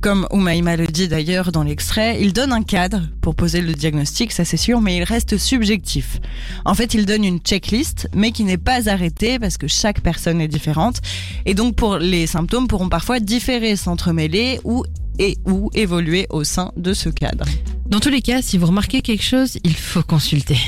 comme 0.00 0.28
Oumaima 0.30 0.76
le 0.76 0.86
dit 0.86 1.08
d'ailleurs 1.08 1.50
dans 1.50 1.64
l'extrait, 1.64 2.18
il 2.20 2.32
donne 2.32 2.52
un 2.52 2.62
cadre 2.62 3.00
pour 3.20 3.34
poser 3.34 3.60
le 3.60 3.72
diagnostic, 3.72 4.30
ça 4.30 4.44
c'est 4.44 4.56
sûr, 4.56 4.80
mais 4.80 4.96
il 4.96 5.02
reste 5.02 5.38
subjectif. 5.38 6.20
En 6.64 6.74
fait, 6.74 6.94
il 6.94 7.04
donne 7.04 7.24
une 7.24 7.40
checklist 7.40 8.08
mais 8.14 8.30
qui 8.30 8.44
n'est 8.44 8.58
pas 8.58 8.88
arrêtée 8.88 9.40
parce 9.40 9.56
que 9.56 9.66
chaque 9.66 10.02
personne 10.02 10.40
est 10.40 10.46
différente 10.46 11.00
et 11.44 11.54
donc 11.54 11.74
pour 11.74 11.98
les 11.98 12.28
symptômes 12.28 12.68
pourront 12.68 12.88
parfois 12.88 13.18
différer, 13.18 13.74
s'entremêler 13.74 14.60
ou 14.62 14.84
et 15.18 15.36
ou 15.46 15.68
évoluer 15.74 16.28
au 16.30 16.44
sein 16.44 16.70
de 16.76 16.92
ce 16.92 17.08
cadre. 17.08 17.44
Dans 17.86 17.98
tous 17.98 18.10
les 18.10 18.22
cas, 18.22 18.40
si 18.40 18.56
vous 18.56 18.66
remarquez 18.66 19.02
quelque 19.02 19.24
chose, 19.24 19.58
il 19.64 19.74
faut 19.74 20.04
consulter. 20.04 20.58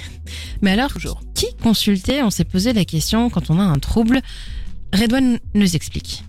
Mais 0.63 0.73
alors, 0.73 0.93
Toujours. 0.93 1.21
qui 1.35 1.47
consulter 1.63 2.23
On 2.23 2.31
s'est 2.31 2.45
posé 2.45 2.73
la 2.73 2.85
question 2.85 3.31
quand 3.31 3.51
on 3.51 3.59
a 3.59 3.65
un 3.65 3.79
trouble. 3.79 4.21
Redouane 4.93 5.39
nous 5.55 5.77
explique. 5.77 6.25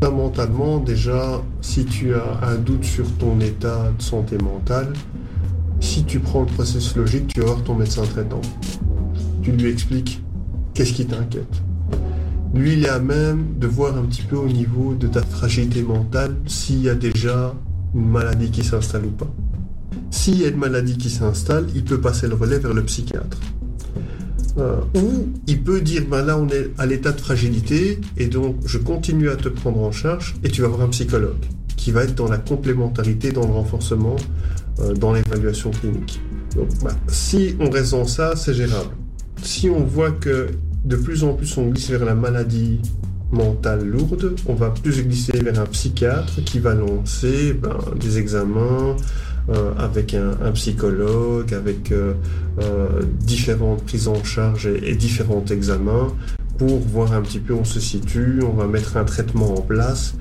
Fondamentalement, 0.00 0.78
déjà, 0.78 1.42
si 1.60 1.84
tu 1.84 2.14
as 2.14 2.40
un 2.42 2.56
doute 2.56 2.84
sur 2.84 3.10
ton 3.16 3.40
état 3.40 3.92
de 3.96 4.02
santé 4.02 4.36
mentale, 4.38 4.92
si 5.80 6.04
tu 6.04 6.20
prends 6.20 6.40
le 6.40 6.46
processus 6.46 6.96
logique, 6.96 7.28
tu 7.28 7.40
vas 7.40 7.46
voir 7.46 7.64
ton 7.64 7.74
médecin 7.74 8.02
traitant. 8.04 8.40
Tu 9.42 9.52
lui 9.52 9.70
expliques 9.70 10.20
qu'est-ce 10.74 10.92
qui 10.92 11.06
t'inquiète. 11.06 11.62
Lui, 12.54 12.74
il 12.74 12.84
est 12.84 12.88
à 12.88 12.98
même 12.98 13.58
de 13.58 13.66
voir 13.66 13.96
un 13.96 14.02
petit 14.02 14.22
peu 14.22 14.36
au 14.36 14.48
niveau 14.48 14.94
de 14.94 15.06
ta 15.08 15.22
fragilité 15.22 15.82
mentale 15.82 16.36
s'il 16.46 16.82
y 16.82 16.88
a 16.88 16.94
déjà 16.94 17.54
une 17.94 18.08
maladie 18.08 18.50
qui 18.50 18.64
s'installe 18.64 19.06
ou 19.06 19.10
pas. 19.10 19.28
S'il 20.10 20.40
y 20.40 20.44
a 20.44 20.48
une 20.48 20.56
maladie 20.56 20.96
qui 20.96 21.10
s'installe, 21.10 21.66
il 21.74 21.84
peut 21.84 22.00
passer 22.00 22.26
le 22.26 22.34
relais 22.34 22.58
vers 22.58 22.74
le 22.74 22.82
psychiatre. 22.82 23.38
Euh, 24.58 24.80
ou 24.94 25.28
il 25.46 25.62
peut 25.62 25.82
dire, 25.82 26.04
ben 26.10 26.24
là 26.24 26.38
on 26.38 26.48
est 26.48 26.70
à 26.78 26.86
l'état 26.86 27.12
de 27.12 27.20
fragilité 27.20 28.00
et 28.16 28.26
donc 28.26 28.56
je 28.64 28.78
continue 28.78 29.28
à 29.28 29.36
te 29.36 29.50
prendre 29.50 29.80
en 29.80 29.92
charge 29.92 30.34
et 30.42 30.48
tu 30.48 30.62
vas 30.62 30.68
voir 30.68 30.80
un 30.80 30.88
psychologue 30.88 31.44
qui 31.76 31.90
va 31.90 32.04
être 32.04 32.14
dans 32.14 32.28
la 32.28 32.38
complémentarité, 32.38 33.32
dans 33.32 33.46
le 33.46 33.52
renforcement, 33.52 34.16
euh, 34.80 34.94
dans 34.94 35.12
l'évaluation 35.12 35.70
clinique. 35.70 36.20
Donc 36.56 36.68
ben, 36.82 36.96
si 37.06 37.54
on 37.60 37.68
reste 37.68 37.90
dans 37.90 38.06
ça, 38.06 38.34
c'est 38.34 38.54
gérable. 38.54 38.90
Si 39.42 39.68
on 39.68 39.84
voit 39.84 40.10
que 40.10 40.48
de 40.86 40.96
plus 40.96 41.22
en 41.24 41.34
plus 41.34 41.54
on 41.58 41.68
glisse 41.68 41.90
vers 41.90 42.06
la 42.06 42.14
maladie 42.14 42.80
mentale 43.32 43.84
lourde, 43.84 44.36
on 44.46 44.54
va 44.54 44.70
plus 44.70 45.02
glisser 45.02 45.38
vers 45.38 45.60
un 45.60 45.66
psychiatre 45.66 46.42
qui 46.44 46.60
va 46.60 46.74
lancer 46.74 47.52
ben, 47.52 47.76
des 48.00 48.18
examens, 48.18 48.96
euh, 49.48 49.72
avec 49.78 50.12
un, 50.14 50.50
psychologue, 50.54 51.54
avec 51.54 51.92
euh, 51.92 52.14
euh, 52.60 53.02
différentes 53.20 53.84
prises 53.84 54.08
en 54.08 54.24
charge 54.24 54.66
et, 54.66 54.90
et 54.90 54.94
différents 54.96 55.44
examens 55.44 56.08
pour 56.58 56.80
voir 56.80 57.12
un 57.12 57.22
petit 57.22 57.38
peu 57.38 57.52
où 57.52 57.58
on 57.60 57.64
se 57.64 57.78
situe. 57.78 58.40
On 58.42 58.54
va 58.54 58.66
mettre 58.66 58.96
un 58.96 59.04
traitement 59.04 59.54
en 59.54 59.60
place 59.60 60.14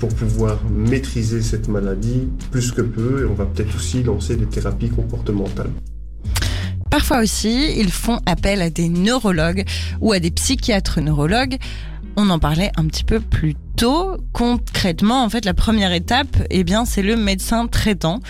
pour 0.00 0.10
pouvoir 0.10 0.60
maîtriser 0.70 1.40
cette 1.40 1.66
maladie 1.66 2.28
plus 2.50 2.72
que 2.72 2.82
peu 2.82 3.22
et 3.22 3.24
on 3.24 3.32
va 3.32 3.46
peut-être 3.46 3.74
aussi 3.74 4.02
lancer 4.02 4.36
des 4.36 4.44
thérapies 4.44 4.90
comportementales. 4.90 5.70
Parfois 6.90 7.22
aussi, 7.22 7.72
ils 7.78 7.90
font 7.90 8.20
appel 8.26 8.60
à 8.60 8.68
des 8.68 8.90
neurologues 8.90 9.64
ou 10.02 10.12
à 10.12 10.20
des 10.20 10.30
psychiatres 10.30 11.00
neurologues. 11.00 11.56
On 12.16 12.28
en 12.28 12.38
parlait 12.38 12.70
un 12.76 12.84
petit 12.84 13.04
peu 13.04 13.18
plus 13.18 13.54
tôt. 13.76 14.16
Concrètement, 14.32 15.22
en 15.22 15.28
fait, 15.28 15.44
la 15.44 15.54
première 15.54 15.92
étape, 15.92 16.36
eh 16.50 16.64
bien, 16.64 16.84
c'est 16.84 17.02
le 17.02 17.16
médecin 17.16 17.66
traitant 17.66 18.20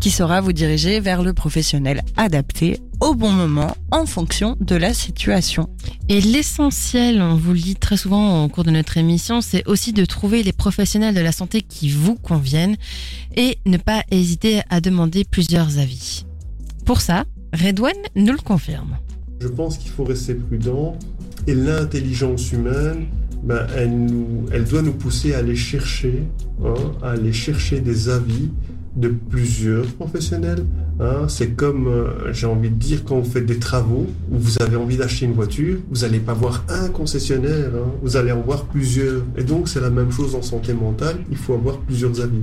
qui 0.00 0.10
saura 0.10 0.40
vous 0.40 0.52
diriger 0.52 1.00
vers 1.00 1.22
le 1.22 1.32
professionnel 1.32 2.02
adapté 2.16 2.80
au 3.00 3.14
bon 3.14 3.30
moment 3.30 3.76
en 3.90 4.06
fonction 4.06 4.56
de 4.60 4.74
la 4.74 4.92
situation. 4.92 5.68
Et 6.08 6.20
l'essentiel, 6.20 7.22
on 7.22 7.36
vous 7.36 7.52
le 7.52 7.58
dit 7.58 7.76
très 7.76 7.96
souvent 7.96 8.44
au 8.44 8.48
cours 8.48 8.64
de 8.64 8.70
notre 8.70 8.96
émission, 8.96 9.40
c'est 9.40 9.66
aussi 9.68 9.92
de 9.92 10.04
trouver 10.04 10.42
les 10.42 10.52
professionnels 10.52 11.14
de 11.14 11.20
la 11.20 11.32
santé 11.32 11.62
qui 11.62 11.88
vous 11.88 12.16
conviennent 12.16 12.76
et 13.36 13.58
ne 13.66 13.76
pas 13.76 14.02
hésiter 14.10 14.62
à 14.70 14.80
demander 14.80 15.24
plusieurs 15.24 15.78
avis. 15.78 16.24
Pour 16.84 17.00
ça, 17.00 17.24
Redouane 17.52 17.92
nous 18.14 18.32
le 18.32 18.38
confirme. 18.38 18.96
Je 19.40 19.48
pense 19.48 19.78
qu'il 19.78 19.90
faut 19.90 20.04
rester 20.04 20.34
prudent 20.34 20.96
et 21.46 21.54
l'intelligence 21.54 22.50
humaine, 22.52 23.06
ben, 23.46 23.66
elle, 23.76 24.64
doit 24.64 24.82
nous 24.82 24.92
pousser 24.92 25.34
à 25.34 25.38
aller 25.38 25.54
chercher, 25.54 26.24
hein, 26.64 26.74
à 27.02 27.10
aller 27.12 27.32
chercher 27.32 27.80
des 27.80 28.08
avis 28.08 28.50
de 28.96 29.08
plusieurs 29.08 29.86
professionnels. 29.86 30.64
hein. 30.98 31.26
C'est 31.28 31.50
comme, 31.50 31.86
euh, 31.86 32.32
j'ai 32.32 32.46
envie 32.46 32.70
de 32.70 32.74
dire, 32.74 33.04
quand 33.04 33.20
vous 33.20 33.30
faites 33.30 33.46
des 33.46 33.58
travaux, 33.58 34.06
où 34.32 34.36
vous 34.38 34.60
avez 34.60 34.74
envie 34.76 34.96
d'acheter 34.96 35.26
une 35.26 35.34
voiture, 35.34 35.78
vous 35.90 36.00
n'allez 36.00 36.18
pas 36.18 36.34
voir 36.34 36.64
un 36.68 36.88
concessionnaire, 36.88 37.70
hein, 37.76 37.92
vous 38.02 38.16
allez 38.16 38.32
en 38.32 38.40
voir 38.40 38.64
plusieurs. 38.64 39.22
Et 39.36 39.44
donc 39.44 39.68
c'est 39.68 39.80
la 39.80 39.90
même 39.90 40.10
chose 40.10 40.34
en 40.34 40.42
santé 40.42 40.74
mentale, 40.74 41.18
il 41.30 41.36
faut 41.36 41.54
avoir 41.54 41.78
plusieurs 41.78 42.20
avis. 42.20 42.42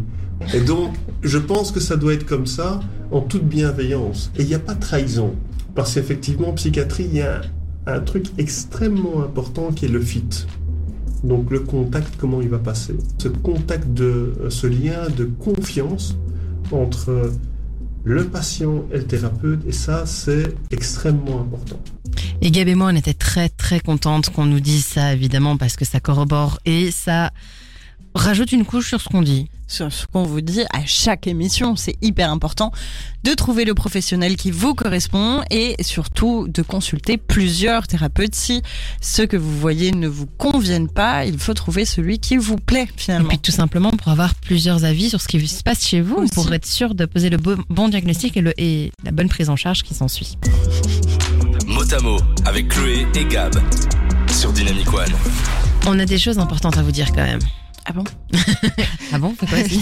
Et 0.53 0.61
donc 0.61 0.93
je 1.21 1.37
pense 1.37 1.71
que 1.71 1.79
ça 1.79 1.97
doit 1.97 2.13
être 2.13 2.25
comme 2.25 2.45
ça, 2.45 2.79
en 3.11 3.19
toute 3.21 3.43
bienveillance. 3.43 4.31
Et 4.37 4.43
il 4.43 4.47
n'y 4.47 4.55
a 4.55 4.59
pas 4.59 4.75
de 4.75 4.79
trahison. 4.79 5.35
Parce 5.75 5.95
qu'effectivement, 5.95 6.49
en 6.49 6.53
psychiatrie, 6.53 7.07
il 7.11 7.17
y 7.17 7.21
a 7.21 7.41
un 7.87 7.99
truc 7.99 8.27
extrêmement 8.37 9.23
important 9.23 9.71
qui 9.71 9.85
est 9.85 9.89
le 9.89 9.99
fit. 9.99 10.45
Donc 11.23 11.51
le 11.51 11.61
contact, 11.61 12.15
comment 12.17 12.41
il 12.41 12.49
va 12.49 12.59
passer? 12.59 12.95
Ce 13.17 13.29
contact, 13.29 13.93
de, 13.93 14.33
ce 14.49 14.67
lien 14.67 15.07
de 15.15 15.25
confiance 15.25 16.17
entre 16.71 17.31
le 18.03 18.25
patient 18.25 18.83
et 18.91 18.97
le 18.97 19.05
thérapeute, 19.05 19.61
et 19.65 19.71
ça, 19.71 20.05
c'est 20.05 20.53
extrêmement 20.71 21.39
important. 21.41 21.79
Et 22.41 22.51
Gab 22.51 22.67
et 22.67 22.75
moi, 22.75 22.89
on 22.91 22.95
était 22.95 23.13
très 23.13 23.47
très 23.47 23.79
contentes 23.79 24.29
qu'on 24.29 24.45
nous 24.45 24.59
dise 24.59 24.85
ça, 24.85 25.13
évidemment, 25.13 25.55
parce 25.55 25.77
que 25.77 25.85
ça 25.85 26.01
corrobore 26.01 26.59
et 26.65 26.91
ça 26.91 27.31
rajoute 28.15 28.51
une 28.51 28.65
couche 28.65 28.89
sur 28.89 29.01
ce 29.01 29.09
qu'on 29.09 29.21
dit. 29.21 29.49
Sur 29.67 29.91
ce 29.91 30.05
qu'on 30.05 30.23
vous 30.23 30.41
dit 30.41 30.61
à 30.71 30.85
chaque 30.85 31.25
émission, 31.25 31.75
c'est 31.75 31.95
hyper 32.03 32.29
important 32.29 32.71
de 33.23 33.31
trouver 33.33 33.65
le 33.65 33.73
professionnel 33.73 34.35
qui 34.35 34.51
vous 34.51 34.75
correspond 34.75 35.41
et 35.49 35.75
surtout 35.81 36.47
de 36.47 36.61
consulter 36.61 37.17
plusieurs 37.17 37.87
thérapeutes. 37.87 38.35
Si 38.35 38.61
ceux 39.01 39.25
que 39.25 39.37
vous 39.37 39.57
voyez 39.57 39.91
ne 39.91 40.07
vous 40.07 40.27
conviennent 40.27 40.89
pas, 40.89 41.25
il 41.25 41.39
faut 41.39 41.53
trouver 41.55 41.85
celui 41.85 42.19
qui 42.19 42.37
vous 42.37 42.57
plaît 42.57 42.87
Et 42.95 43.01
finalement. 43.01 43.29
puis 43.29 43.39
tout 43.39 43.51
simplement 43.51 43.89
pour 43.91 44.09
avoir 44.09 44.35
plusieurs 44.35 44.83
avis 44.83 45.09
sur 45.09 45.19
ce 45.21 45.27
qui 45.27 45.47
se 45.47 45.63
passe 45.63 45.87
chez 45.87 46.01
vous, 46.01 46.17
Aussi. 46.17 46.33
pour 46.33 46.53
être 46.53 46.67
sûr 46.67 46.93
de 46.93 47.05
poser 47.05 47.29
le 47.31 47.37
bon, 47.37 47.57
bon 47.69 47.89
diagnostic 47.89 48.37
et, 48.37 48.41
le, 48.41 48.53
et 48.61 48.91
la 49.03 49.11
bonne 49.11 49.29
prise 49.29 49.49
en 49.49 49.55
charge 49.55 49.81
qui 49.81 49.95
s'ensuit. 49.95 50.37
Mot 51.65 51.91
à 51.93 51.99
mot 52.01 52.17
avec 52.45 52.67
Chloé 52.67 53.07
et 53.15 53.25
Gab 53.25 53.55
sur 54.29 54.51
Dynamic 54.53 54.93
One. 54.93 55.11
On 55.87 55.97
a 55.99 56.05
des 56.05 56.19
choses 56.19 56.37
importantes 56.37 56.77
à 56.77 56.83
vous 56.83 56.91
dire 56.91 57.07
quand 57.07 57.23
même. 57.23 57.39
Ah 57.85 57.91
bon 57.93 58.03
Ah 59.11 59.19
bon 59.19 59.35
Fais 59.37 59.45
quoi 59.45 59.59
ici 59.59 59.81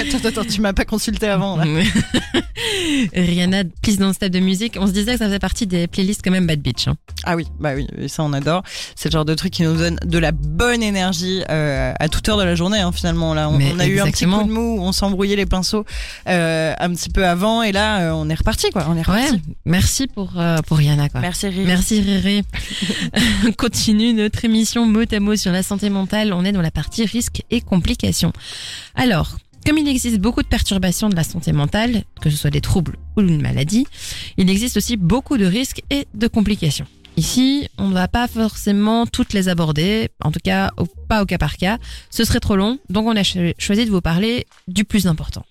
Attends, 0.00 0.26
attends, 0.28 0.44
tu 0.44 0.60
m'as 0.60 0.72
pas 0.72 0.84
consulté 0.84 1.26
avant 1.28 1.56
là. 1.56 1.64
Rihanna, 3.14 3.64
please 3.82 3.98
don't 3.98 4.12
stop 4.14 4.30
de 4.30 4.40
musique. 4.40 4.76
On 4.80 4.86
se 4.86 4.92
disait 4.92 5.12
que 5.12 5.18
ça 5.18 5.26
faisait 5.26 5.38
partie 5.38 5.66
des 5.66 5.86
playlists 5.86 6.22
quand 6.24 6.30
même 6.30 6.46
Bad 6.46 6.60
Bitch. 6.60 6.88
hein. 6.88 6.94
Ah 7.24 7.36
oui, 7.36 7.46
bah 7.60 7.72
oui, 7.76 7.86
ça 8.08 8.22
on 8.22 8.32
adore. 8.32 8.62
C'est 8.96 9.08
le 9.10 9.12
genre 9.12 9.24
de 9.24 9.34
truc 9.34 9.52
qui 9.52 9.62
nous 9.62 9.76
donne 9.76 9.98
de 10.04 10.18
la 10.18 10.32
bonne 10.32 10.82
énergie 10.82 11.42
euh, 11.50 11.92
à 11.98 12.08
toute 12.08 12.28
heure 12.28 12.38
de 12.38 12.42
la 12.42 12.54
journée 12.54 12.80
hein, 12.80 12.92
finalement. 12.92 13.34
Là, 13.34 13.48
on, 13.50 13.56
a 13.78 13.86
eu 13.86 14.00
un 14.00 14.10
petit 14.10 14.24
coup 14.24 14.42
de 14.44 14.50
mou, 14.50 14.78
on 14.80 14.92
s'embrouillait 14.92 15.36
les 15.36 15.46
pinceaux 15.46 15.84
euh, 16.28 16.74
un 16.78 16.90
petit 16.94 17.10
peu 17.10 17.26
avant 17.26 17.62
et 17.62 17.72
là 17.72 18.00
euh, 18.00 18.12
on 18.12 18.28
est 18.28 18.34
reparti 18.34 18.70
quoi. 18.70 18.86
On 18.88 18.94
est 18.96 19.02
Ouais, 19.08 19.26
reparti. 19.26 19.42
merci 19.66 20.06
pour, 20.06 20.32
pour 20.66 20.76
Rihanna. 20.78 21.08
Quoi. 21.08 21.20
Merci 21.20 21.48
Riri. 21.48 21.64
Merci 21.66 22.00
Riri. 22.00 22.42
On 23.46 23.52
continue 23.56 24.14
notre 24.14 24.44
émission 24.44 24.86
mot 24.86 25.02
à 25.10 25.20
mot 25.20 25.36
sur 25.36 25.52
la 25.52 25.62
santé 25.62 25.90
mentale. 25.90 26.32
On 26.32 26.44
est 26.44 26.52
dans 26.52 26.62
la 26.62 26.70
partie 26.70 27.04
et 27.50 27.60
complications. 27.60 28.32
Alors, 28.94 29.36
comme 29.66 29.78
il 29.78 29.88
existe 29.88 30.18
beaucoup 30.18 30.42
de 30.42 30.48
perturbations 30.48 31.08
de 31.08 31.14
la 31.16 31.24
santé 31.24 31.52
mentale, 31.52 32.02
que 32.20 32.30
ce 32.30 32.36
soit 32.36 32.50
des 32.50 32.60
troubles 32.60 32.96
ou 33.16 33.20
une 33.20 33.40
maladie, 33.40 33.86
il 34.36 34.50
existe 34.50 34.76
aussi 34.76 34.96
beaucoup 34.96 35.36
de 35.38 35.44
risques 35.46 35.82
et 35.90 36.06
de 36.14 36.26
complications. 36.28 36.86
Ici, 37.16 37.68
on 37.78 37.88
ne 37.88 37.94
va 37.94 38.08
pas 38.08 38.26
forcément 38.26 39.06
toutes 39.06 39.34
les 39.34 39.48
aborder, 39.48 40.08
en 40.24 40.32
tout 40.32 40.40
cas 40.42 40.70
pas 41.08 41.22
au 41.22 41.26
cas 41.26 41.36
par 41.38 41.58
cas. 41.58 41.78
Ce 42.10 42.24
serait 42.24 42.40
trop 42.40 42.56
long, 42.56 42.78
donc 42.88 43.06
on 43.06 43.14
a 43.14 43.22
cho- 43.22 43.52
choisi 43.58 43.84
de 43.84 43.90
vous 43.90 44.00
parler 44.00 44.46
du 44.66 44.84
plus 44.84 45.06
important. 45.06 45.44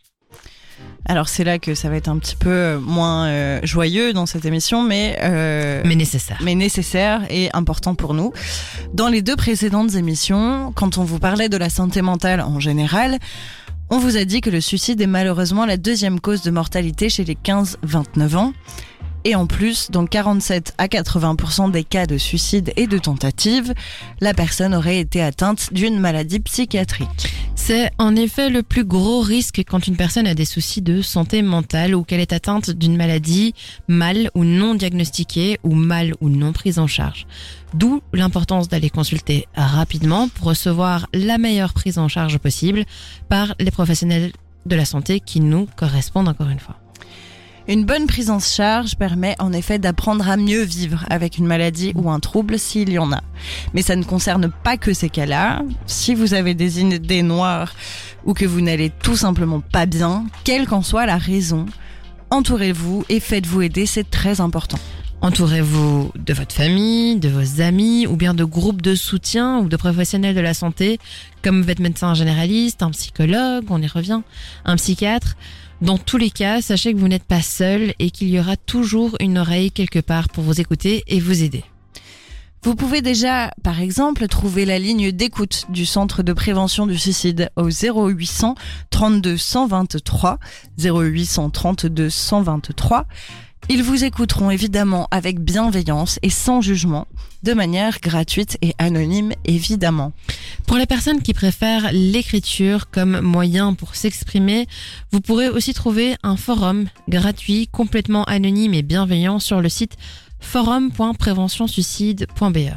Alors 1.05 1.27
c'est 1.27 1.43
là 1.43 1.59
que 1.59 1.75
ça 1.75 1.89
va 1.89 1.95
être 1.95 2.07
un 2.07 2.17
petit 2.19 2.35
peu 2.35 2.49
euh, 2.49 2.79
moins 2.79 3.27
euh, 3.27 3.59
joyeux 3.63 4.13
dans 4.13 4.25
cette 4.25 4.45
émission, 4.45 4.83
mais 4.83 5.17
euh, 5.21 5.81
Mais 5.83 5.95
nécessaire. 5.95 6.37
mais 6.43 6.55
nécessaire 6.55 7.23
et 7.29 7.49
important 7.53 7.95
pour 7.95 8.13
nous. 8.13 8.31
Dans 8.93 9.07
les 9.07 9.21
deux 9.21 9.35
précédentes 9.35 9.95
émissions, 9.95 10.71
quand 10.75 10.97
on 10.97 11.03
vous 11.03 11.19
parlait 11.19 11.49
de 11.49 11.57
la 11.57 11.69
santé 11.69 12.01
mentale 12.01 12.41
en 12.41 12.59
général, 12.59 13.17
on 13.89 13.97
vous 13.97 14.15
a 14.15 14.23
dit 14.23 14.41
que 14.41 14.49
le 14.49 14.61
suicide 14.61 15.01
est 15.01 15.07
malheureusement 15.07 15.65
la 15.65 15.77
deuxième 15.77 16.19
cause 16.19 16.43
de 16.43 16.51
mortalité 16.51 17.09
chez 17.09 17.25
les 17.25 17.35
15-29 17.35 18.35
ans. 18.35 18.53
Et 19.23 19.35
en 19.35 19.45
plus, 19.45 19.91
dans 19.91 20.07
47 20.07 20.73
à 20.77 20.87
80% 20.87 21.69
des 21.71 21.83
cas 21.83 22.07
de 22.07 22.17
suicide 22.17 22.73
et 22.75 22.87
de 22.87 22.97
tentative, 22.97 23.73
la 24.19 24.33
personne 24.33 24.73
aurait 24.73 24.99
été 24.99 25.21
atteinte 25.21 25.73
d'une 25.73 25.99
maladie 25.99 26.39
psychiatrique. 26.39 27.31
C'est 27.63 27.91
en 27.99 28.15
effet 28.15 28.49
le 28.49 28.63
plus 28.63 28.83
gros 28.83 29.21
risque 29.21 29.63
quand 29.67 29.85
une 29.85 29.95
personne 29.95 30.25
a 30.25 30.33
des 30.33 30.45
soucis 30.45 30.81
de 30.81 31.03
santé 31.03 31.43
mentale 31.43 31.93
ou 31.93 32.03
qu'elle 32.03 32.19
est 32.19 32.33
atteinte 32.33 32.71
d'une 32.71 32.97
maladie 32.97 33.53
mal 33.87 34.31
ou 34.33 34.43
non 34.43 34.73
diagnostiquée 34.73 35.59
ou 35.63 35.75
mal 35.75 36.15
ou 36.21 36.29
non 36.29 36.53
prise 36.53 36.79
en 36.79 36.87
charge. 36.87 37.27
D'où 37.75 38.01
l'importance 38.13 38.67
d'aller 38.67 38.89
consulter 38.89 39.47
rapidement 39.53 40.27
pour 40.27 40.47
recevoir 40.47 41.07
la 41.13 41.37
meilleure 41.37 41.73
prise 41.73 41.99
en 41.99 42.07
charge 42.07 42.39
possible 42.39 42.83
par 43.29 43.53
les 43.59 43.71
professionnels 43.71 44.31
de 44.65 44.75
la 44.75 44.83
santé 44.83 45.19
qui 45.19 45.39
nous 45.39 45.67
correspondent 45.75 46.29
encore 46.29 46.49
une 46.49 46.59
fois. 46.59 46.80
Une 47.67 47.85
bonne 47.85 48.07
prise 48.07 48.31
en 48.31 48.39
charge 48.39 48.95
permet 48.95 49.35
en 49.39 49.53
effet 49.53 49.77
d'apprendre 49.77 50.27
à 50.27 50.35
mieux 50.35 50.63
vivre 50.63 51.05
avec 51.09 51.37
une 51.37 51.45
maladie 51.45 51.91
ou 51.95 52.09
un 52.09 52.19
trouble 52.19 52.57
s'il 52.57 52.89
y 52.89 52.97
en 52.97 53.11
a. 53.11 53.21
Mais 53.73 53.83
ça 53.83 53.95
ne 53.95 54.03
concerne 54.03 54.51
pas 54.63 54.77
que 54.77 54.93
ces 54.93 55.09
cas-là. 55.09 55.61
Si 55.85 56.15
vous 56.15 56.33
avez 56.33 56.55
des 56.55 56.81
idées 56.81 57.21
noires 57.21 57.73
ou 58.25 58.33
que 58.33 58.45
vous 58.45 58.61
n'allez 58.61 58.89
tout 58.89 59.15
simplement 59.15 59.61
pas 59.61 59.85
bien, 59.85 60.25
quelle 60.43 60.67
qu'en 60.67 60.81
soit 60.81 61.05
la 61.05 61.17
raison, 61.17 61.67
entourez-vous 62.31 63.05
et 63.09 63.19
faites-vous 63.19 63.61
aider, 63.61 63.85
c'est 63.85 64.09
très 64.09 64.41
important. 64.41 64.79
Entourez-vous 65.23 66.11
de 66.15 66.33
votre 66.33 66.55
famille, 66.55 67.17
de 67.17 67.29
vos 67.29 67.61
amis 67.61 68.07
ou 68.07 68.15
bien 68.15 68.33
de 68.33 68.43
groupes 68.43 68.81
de 68.81 68.95
soutien 68.95 69.59
ou 69.59 69.69
de 69.69 69.77
professionnels 69.77 70.33
de 70.33 70.41
la 70.41 70.55
santé 70.55 70.99
comme 71.43 71.61
votre 71.61 71.81
médecin 71.81 72.15
généraliste, 72.15 72.81
un 72.81 72.89
psychologue, 72.89 73.65
on 73.69 73.79
y 73.79 73.87
revient, 73.87 74.21
un 74.65 74.75
psychiatre. 74.77 75.35
Dans 75.81 75.97
tous 75.97 76.17
les 76.17 76.29
cas, 76.29 76.61
sachez 76.61 76.93
que 76.93 76.99
vous 76.99 77.07
n'êtes 77.07 77.23
pas 77.23 77.41
seul 77.41 77.95
et 77.97 78.11
qu'il 78.11 78.29
y 78.29 78.39
aura 78.39 78.55
toujours 78.55 79.17
une 79.19 79.39
oreille 79.39 79.71
quelque 79.71 79.97
part 79.97 80.29
pour 80.29 80.43
vous 80.43 80.61
écouter 80.61 81.03
et 81.07 81.19
vous 81.19 81.41
aider. 81.41 81.63
Vous 82.61 82.75
pouvez 82.75 83.01
déjà, 83.01 83.51
par 83.63 83.81
exemple, 83.81 84.27
trouver 84.27 84.65
la 84.65 84.77
ligne 84.77 85.11
d'écoute 85.11 85.65
du 85.69 85.87
Centre 85.87 86.21
de 86.21 86.33
prévention 86.33 86.85
du 86.85 86.99
suicide 86.99 87.49
au 87.55 87.69
0800 87.71 88.53
32 88.91 89.35
123, 89.35 90.37
0800 90.77 91.49
32 91.49 92.09
123. 92.11 93.07
Ils 93.69 93.81
vous 93.81 94.03
écouteront 94.03 94.51
évidemment 94.51 95.07
avec 95.09 95.39
bienveillance 95.39 96.19
et 96.21 96.29
sans 96.29 96.61
jugement, 96.61 97.07
de 97.43 97.53
manière 97.53 97.99
gratuite 98.01 98.57
et 98.61 98.73
anonyme 98.77 99.31
évidemment. 99.45 100.11
Pour 100.67 100.75
les 100.77 100.85
personnes 100.85 101.21
qui 101.21 101.33
préfèrent 101.33 101.89
l'écriture 101.91 102.89
comme 102.89 103.19
moyen 103.21 103.73
pour 103.73 103.95
s'exprimer, 103.95 104.67
vous 105.11 105.21
pourrez 105.21 105.49
aussi 105.49 105.73
trouver 105.73 106.15
un 106.23 106.37
forum 106.37 106.87
gratuit, 107.09 107.67
complètement 107.67 108.23
anonyme 108.25 108.73
et 108.73 108.83
bienveillant 108.83 109.39
sur 109.39 109.61
le 109.61 109.69
site 109.69 109.97
forum.préventionsuicide.be. 110.39 112.71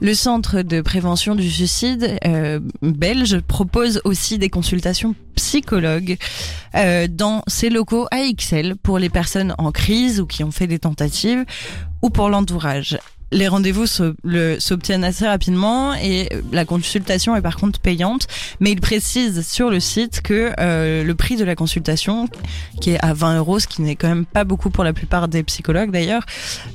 Le 0.00 0.12
Centre 0.12 0.60
de 0.60 0.82
prévention 0.82 1.34
du 1.34 1.50
suicide 1.50 2.18
euh, 2.26 2.60
belge 2.82 3.40
propose 3.40 4.02
aussi 4.04 4.38
des 4.38 4.50
consultations 4.50 5.14
psychologues 5.36 6.18
euh, 6.74 7.08
dans 7.08 7.42
ses 7.46 7.70
locaux 7.70 8.06
à 8.10 8.30
XL 8.30 8.76
pour 8.76 8.98
les 8.98 9.08
personnes 9.08 9.54
en 9.56 9.72
crise 9.72 10.20
ou 10.20 10.26
qui 10.26 10.44
ont 10.44 10.50
fait 10.50 10.66
des 10.66 10.78
tentatives 10.78 11.46
ou 12.02 12.10
pour 12.10 12.28
l'entourage. 12.28 12.98
Les 13.32 13.48
rendez-vous 13.48 13.86
s'obtiennent 13.86 15.02
assez 15.02 15.26
rapidement 15.26 15.94
et 15.94 16.28
la 16.52 16.64
consultation 16.64 17.34
est 17.34 17.42
par 17.42 17.56
contre 17.56 17.80
payante, 17.80 18.28
mais 18.60 18.70
il 18.70 18.80
précise 18.80 19.46
sur 19.46 19.68
le 19.68 19.80
site 19.80 20.20
que 20.20 20.52
euh, 20.60 21.02
le 21.02 21.14
prix 21.16 21.36
de 21.36 21.44
la 21.44 21.56
consultation, 21.56 22.28
qui 22.80 22.90
est 22.90 23.04
à 23.04 23.14
20 23.14 23.38
euros, 23.38 23.58
ce 23.58 23.66
qui 23.66 23.82
n'est 23.82 23.96
quand 23.96 24.08
même 24.08 24.26
pas 24.26 24.44
beaucoup 24.44 24.70
pour 24.70 24.84
la 24.84 24.92
plupart 24.92 25.26
des 25.26 25.42
psychologues 25.42 25.90
d'ailleurs, 25.90 26.22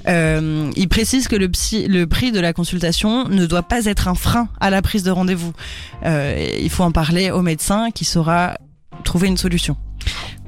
euh, 0.10 0.70
il 0.76 0.90
précise 0.90 1.30
que 1.30 1.38
le 1.38 2.06
prix 2.06 2.32
de 2.34 2.40
la 2.40 2.52
consultation 2.52 3.30
ne 3.30 3.46
doit 3.46 3.64
pas 3.64 3.86
être 3.86 4.10
un 4.10 4.16
frein 4.16 4.50
à 4.60 4.70
la 4.70 4.82
prise 4.82 5.04
de 5.04 5.12
rendez-vous. 5.12 5.54
Euh, 6.06 6.50
il 6.60 6.70
faut 6.70 6.84
en 6.84 6.92
parler 6.92 7.32
au 7.32 7.42
médecin 7.42 7.92
qui 7.92 8.04
saura 8.04 8.58
trouver 9.04 9.30
une 9.30 9.38
solution. 9.38 9.78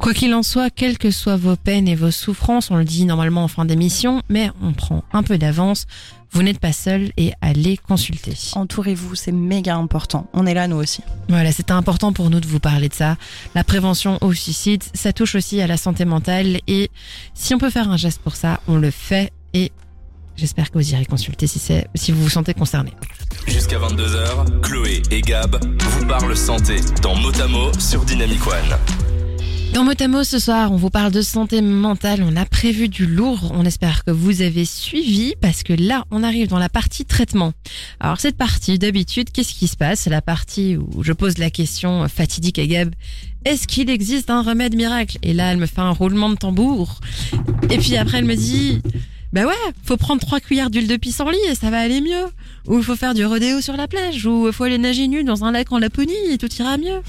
Quoi 0.03 0.13
qu'il 0.13 0.33
en 0.33 0.43
soit, 0.43 0.69
quelles 0.69 0.97
que 0.97 1.11
soient 1.11 1.37
vos 1.37 1.55
peines 1.55 1.87
et 1.87 1.95
vos 1.95 2.11
souffrances, 2.11 2.69
on 2.69 2.75
le 2.75 2.83
dit 2.83 3.05
normalement 3.05 3.45
en 3.45 3.47
fin 3.47 3.63
d'émission, 3.63 4.21
mais 4.27 4.51
on 4.61 4.73
prend 4.73 5.05
un 5.13 5.23
peu 5.23 5.37
d'avance, 5.37 5.85
vous 6.29 6.43
n'êtes 6.43 6.59
pas 6.59 6.73
seul 6.73 7.13
et 7.15 7.31
allez 7.39 7.77
consulter. 7.77 8.33
Entourez-vous, 8.51 9.15
c'est 9.15 9.31
méga 9.31 9.77
important. 9.77 10.27
On 10.33 10.45
est 10.45 10.53
là 10.53 10.67
nous 10.67 10.75
aussi. 10.75 11.03
Voilà, 11.29 11.53
c'était 11.53 11.71
important 11.71 12.11
pour 12.11 12.29
nous 12.29 12.41
de 12.41 12.47
vous 12.47 12.59
parler 12.59 12.89
de 12.89 12.93
ça. 12.93 13.15
La 13.55 13.63
prévention 13.63 14.17
au 14.19 14.33
suicide, 14.33 14.83
ça 14.93 15.13
touche 15.13 15.35
aussi 15.35 15.61
à 15.61 15.67
la 15.67 15.77
santé 15.77 16.03
mentale 16.03 16.59
et 16.67 16.91
si 17.33 17.55
on 17.55 17.57
peut 17.57 17.69
faire 17.69 17.89
un 17.89 17.95
geste 17.95 18.19
pour 18.21 18.35
ça, 18.35 18.59
on 18.67 18.75
le 18.75 18.91
fait 18.91 19.31
et 19.53 19.71
j'espère 20.35 20.69
que 20.69 20.79
vous 20.79 20.91
irez 20.91 21.05
consulter 21.05 21.47
si 21.47 21.59
c'est 21.59 21.87
si 21.95 22.11
vous 22.11 22.23
vous 22.23 22.29
sentez 22.29 22.53
concerné. 22.53 22.91
Jusqu'à 23.47 23.77
22h, 23.77 24.59
Chloé 24.63 25.01
et 25.11 25.21
Gab 25.21 25.63
vous 25.79 26.05
parlent 26.07 26.35
santé 26.35 26.81
dans 27.01 27.15
Motamo 27.15 27.71
sur 27.79 28.03
Dynamic 28.03 28.45
One. 28.45 28.77
Dans 29.73 29.83
Motamo 29.83 30.23
ce 30.23 30.37
soir, 30.37 30.71
on 30.71 30.75
vous 30.75 30.91
parle 30.91 31.11
de 31.11 31.23
santé 31.23 31.59
mentale. 31.59 32.23
On 32.23 32.35
a 32.35 32.45
prévu 32.45 32.89
du 32.89 33.07
lourd. 33.07 33.51
On 33.55 33.65
espère 33.65 34.03
que 34.03 34.11
vous 34.11 34.43
avez 34.43 34.65
suivi 34.65 35.33
parce 35.41 35.63
que 35.63 35.73
là, 35.73 36.05
on 36.11 36.21
arrive 36.21 36.47
dans 36.47 36.59
la 36.59 36.69
partie 36.69 37.05
traitement. 37.05 37.53
Alors 37.99 38.19
cette 38.19 38.37
partie, 38.37 38.77
d'habitude, 38.77 39.31
qu'est-ce 39.31 39.55
qui 39.55 39.67
se 39.67 39.75
passe? 39.75 40.01
C'est 40.01 40.11
la 40.11 40.21
partie 40.21 40.77
où 40.77 41.01
je 41.01 41.11
pose 41.11 41.39
la 41.39 41.49
question 41.49 42.07
fatidique 42.07 42.59
à 42.59 42.67
Gab. 42.67 42.93
Est-ce 43.45 43.65
qu'il 43.65 43.89
existe 43.89 44.29
un 44.29 44.43
remède 44.43 44.75
miracle? 44.75 45.17
Et 45.23 45.33
là, 45.33 45.51
elle 45.51 45.57
me 45.57 45.65
fait 45.65 45.81
un 45.81 45.89
roulement 45.89 46.29
de 46.29 46.35
tambour. 46.35 46.99
Et 47.71 47.79
puis 47.79 47.97
après, 47.97 48.19
elle 48.19 48.25
me 48.25 48.35
dit, 48.35 48.79
bah 49.33 49.47
ouais, 49.47 49.73
faut 49.83 49.97
prendre 49.97 50.21
trois 50.21 50.39
cuillères 50.39 50.69
d'huile 50.69 50.87
de 50.87 50.95
pissenlit 50.95 51.39
et 51.49 51.55
ça 51.55 51.71
va 51.71 51.79
aller 51.79 52.01
mieux. 52.01 52.25
Ou 52.67 52.83
faut 52.83 52.95
faire 52.95 53.15
du 53.15 53.25
rodéo 53.25 53.61
sur 53.61 53.75
la 53.75 53.87
plage, 53.87 54.27
ou 54.27 54.51
faut 54.51 54.63
aller 54.63 54.77
nager 54.77 55.07
nu 55.07 55.23
dans 55.23 55.43
un 55.43 55.51
lac 55.51 55.71
en 55.71 55.79
Laponie 55.79 56.13
et 56.31 56.37
tout 56.37 56.53
ira 56.59 56.77
mieux. 56.77 57.01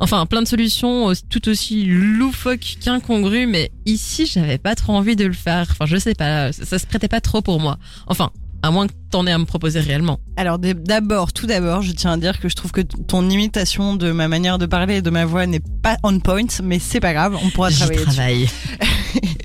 Enfin, 0.00 0.24
plein 0.24 0.40
de 0.40 0.48
solutions 0.48 1.12
tout 1.28 1.48
aussi 1.50 1.84
loufoques 1.84 2.78
qu'incongrues, 2.80 3.46
mais 3.46 3.70
ici, 3.84 4.26
j'avais 4.26 4.56
pas 4.56 4.74
trop 4.74 4.94
envie 4.94 5.16
de 5.16 5.26
le 5.26 5.34
faire. 5.34 5.66
Enfin, 5.70 5.84
je 5.84 5.98
sais 5.98 6.14
pas, 6.14 6.50
ça, 6.50 6.78
se 6.78 6.86
prêtait 6.86 7.08
pas 7.08 7.20
trop 7.20 7.42
pour 7.42 7.60
moi. 7.60 7.78
Enfin, 8.06 8.30
à 8.62 8.70
moins 8.70 8.86
que 8.86 8.94
t'en 9.10 9.26
aies 9.26 9.32
à 9.32 9.38
me 9.38 9.44
proposer 9.44 9.80
réellement. 9.80 10.18
Alors 10.36 10.58
d'abord, 10.58 11.34
tout 11.34 11.46
d'abord, 11.46 11.82
je 11.82 11.92
tiens 11.92 12.12
à 12.12 12.16
dire 12.16 12.40
que 12.40 12.48
je 12.48 12.56
trouve 12.56 12.72
que 12.72 12.80
ton 12.80 13.28
imitation 13.28 13.96
de 13.96 14.12
ma 14.12 14.28
manière 14.28 14.56
de 14.56 14.64
parler 14.64 14.96
et 14.96 15.02
de 15.02 15.10
ma 15.10 15.26
voix 15.26 15.46
n'est 15.46 15.60
pas 15.60 15.98
on 16.02 16.18
point, 16.20 16.46
mais 16.62 16.78
c'est 16.78 17.00
pas 17.00 17.12
grave, 17.12 17.38
on 17.44 17.50
pourra 17.50 17.70
travailler 17.70 18.02
travaille. 18.02 18.48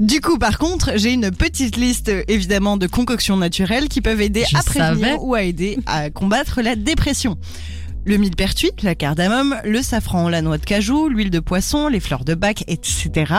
Du 0.00 0.20
coup, 0.20 0.38
par 0.38 0.58
contre, 0.58 0.92
j'ai 0.96 1.12
une 1.12 1.30
petite 1.30 1.76
liste 1.76 2.10
évidemment 2.28 2.76
de 2.76 2.86
concoctions 2.86 3.36
naturelles 3.36 3.88
qui 3.88 4.00
peuvent 4.00 4.20
aider 4.20 4.44
Je 4.50 4.56
à 4.56 4.62
prévenir 4.62 5.06
savais. 5.06 5.16
ou 5.20 5.34
à 5.34 5.42
aider 5.42 5.78
à 5.86 6.10
combattre 6.10 6.60
la 6.62 6.76
dépression. 6.76 7.36
Le 8.08 8.16
millepertuis, 8.16 8.72
la 8.82 8.94
cardamome, 8.94 9.56
le 9.64 9.82
safran, 9.82 10.30
la 10.30 10.40
noix 10.40 10.56
de 10.56 10.64
cajou, 10.64 11.08
l'huile 11.10 11.28
de 11.30 11.40
poisson, 11.40 11.88
les 11.88 12.00
fleurs 12.00 12.24
de 12.24 12.34
bac, 12.34 12.64
etc. 12.66 13.34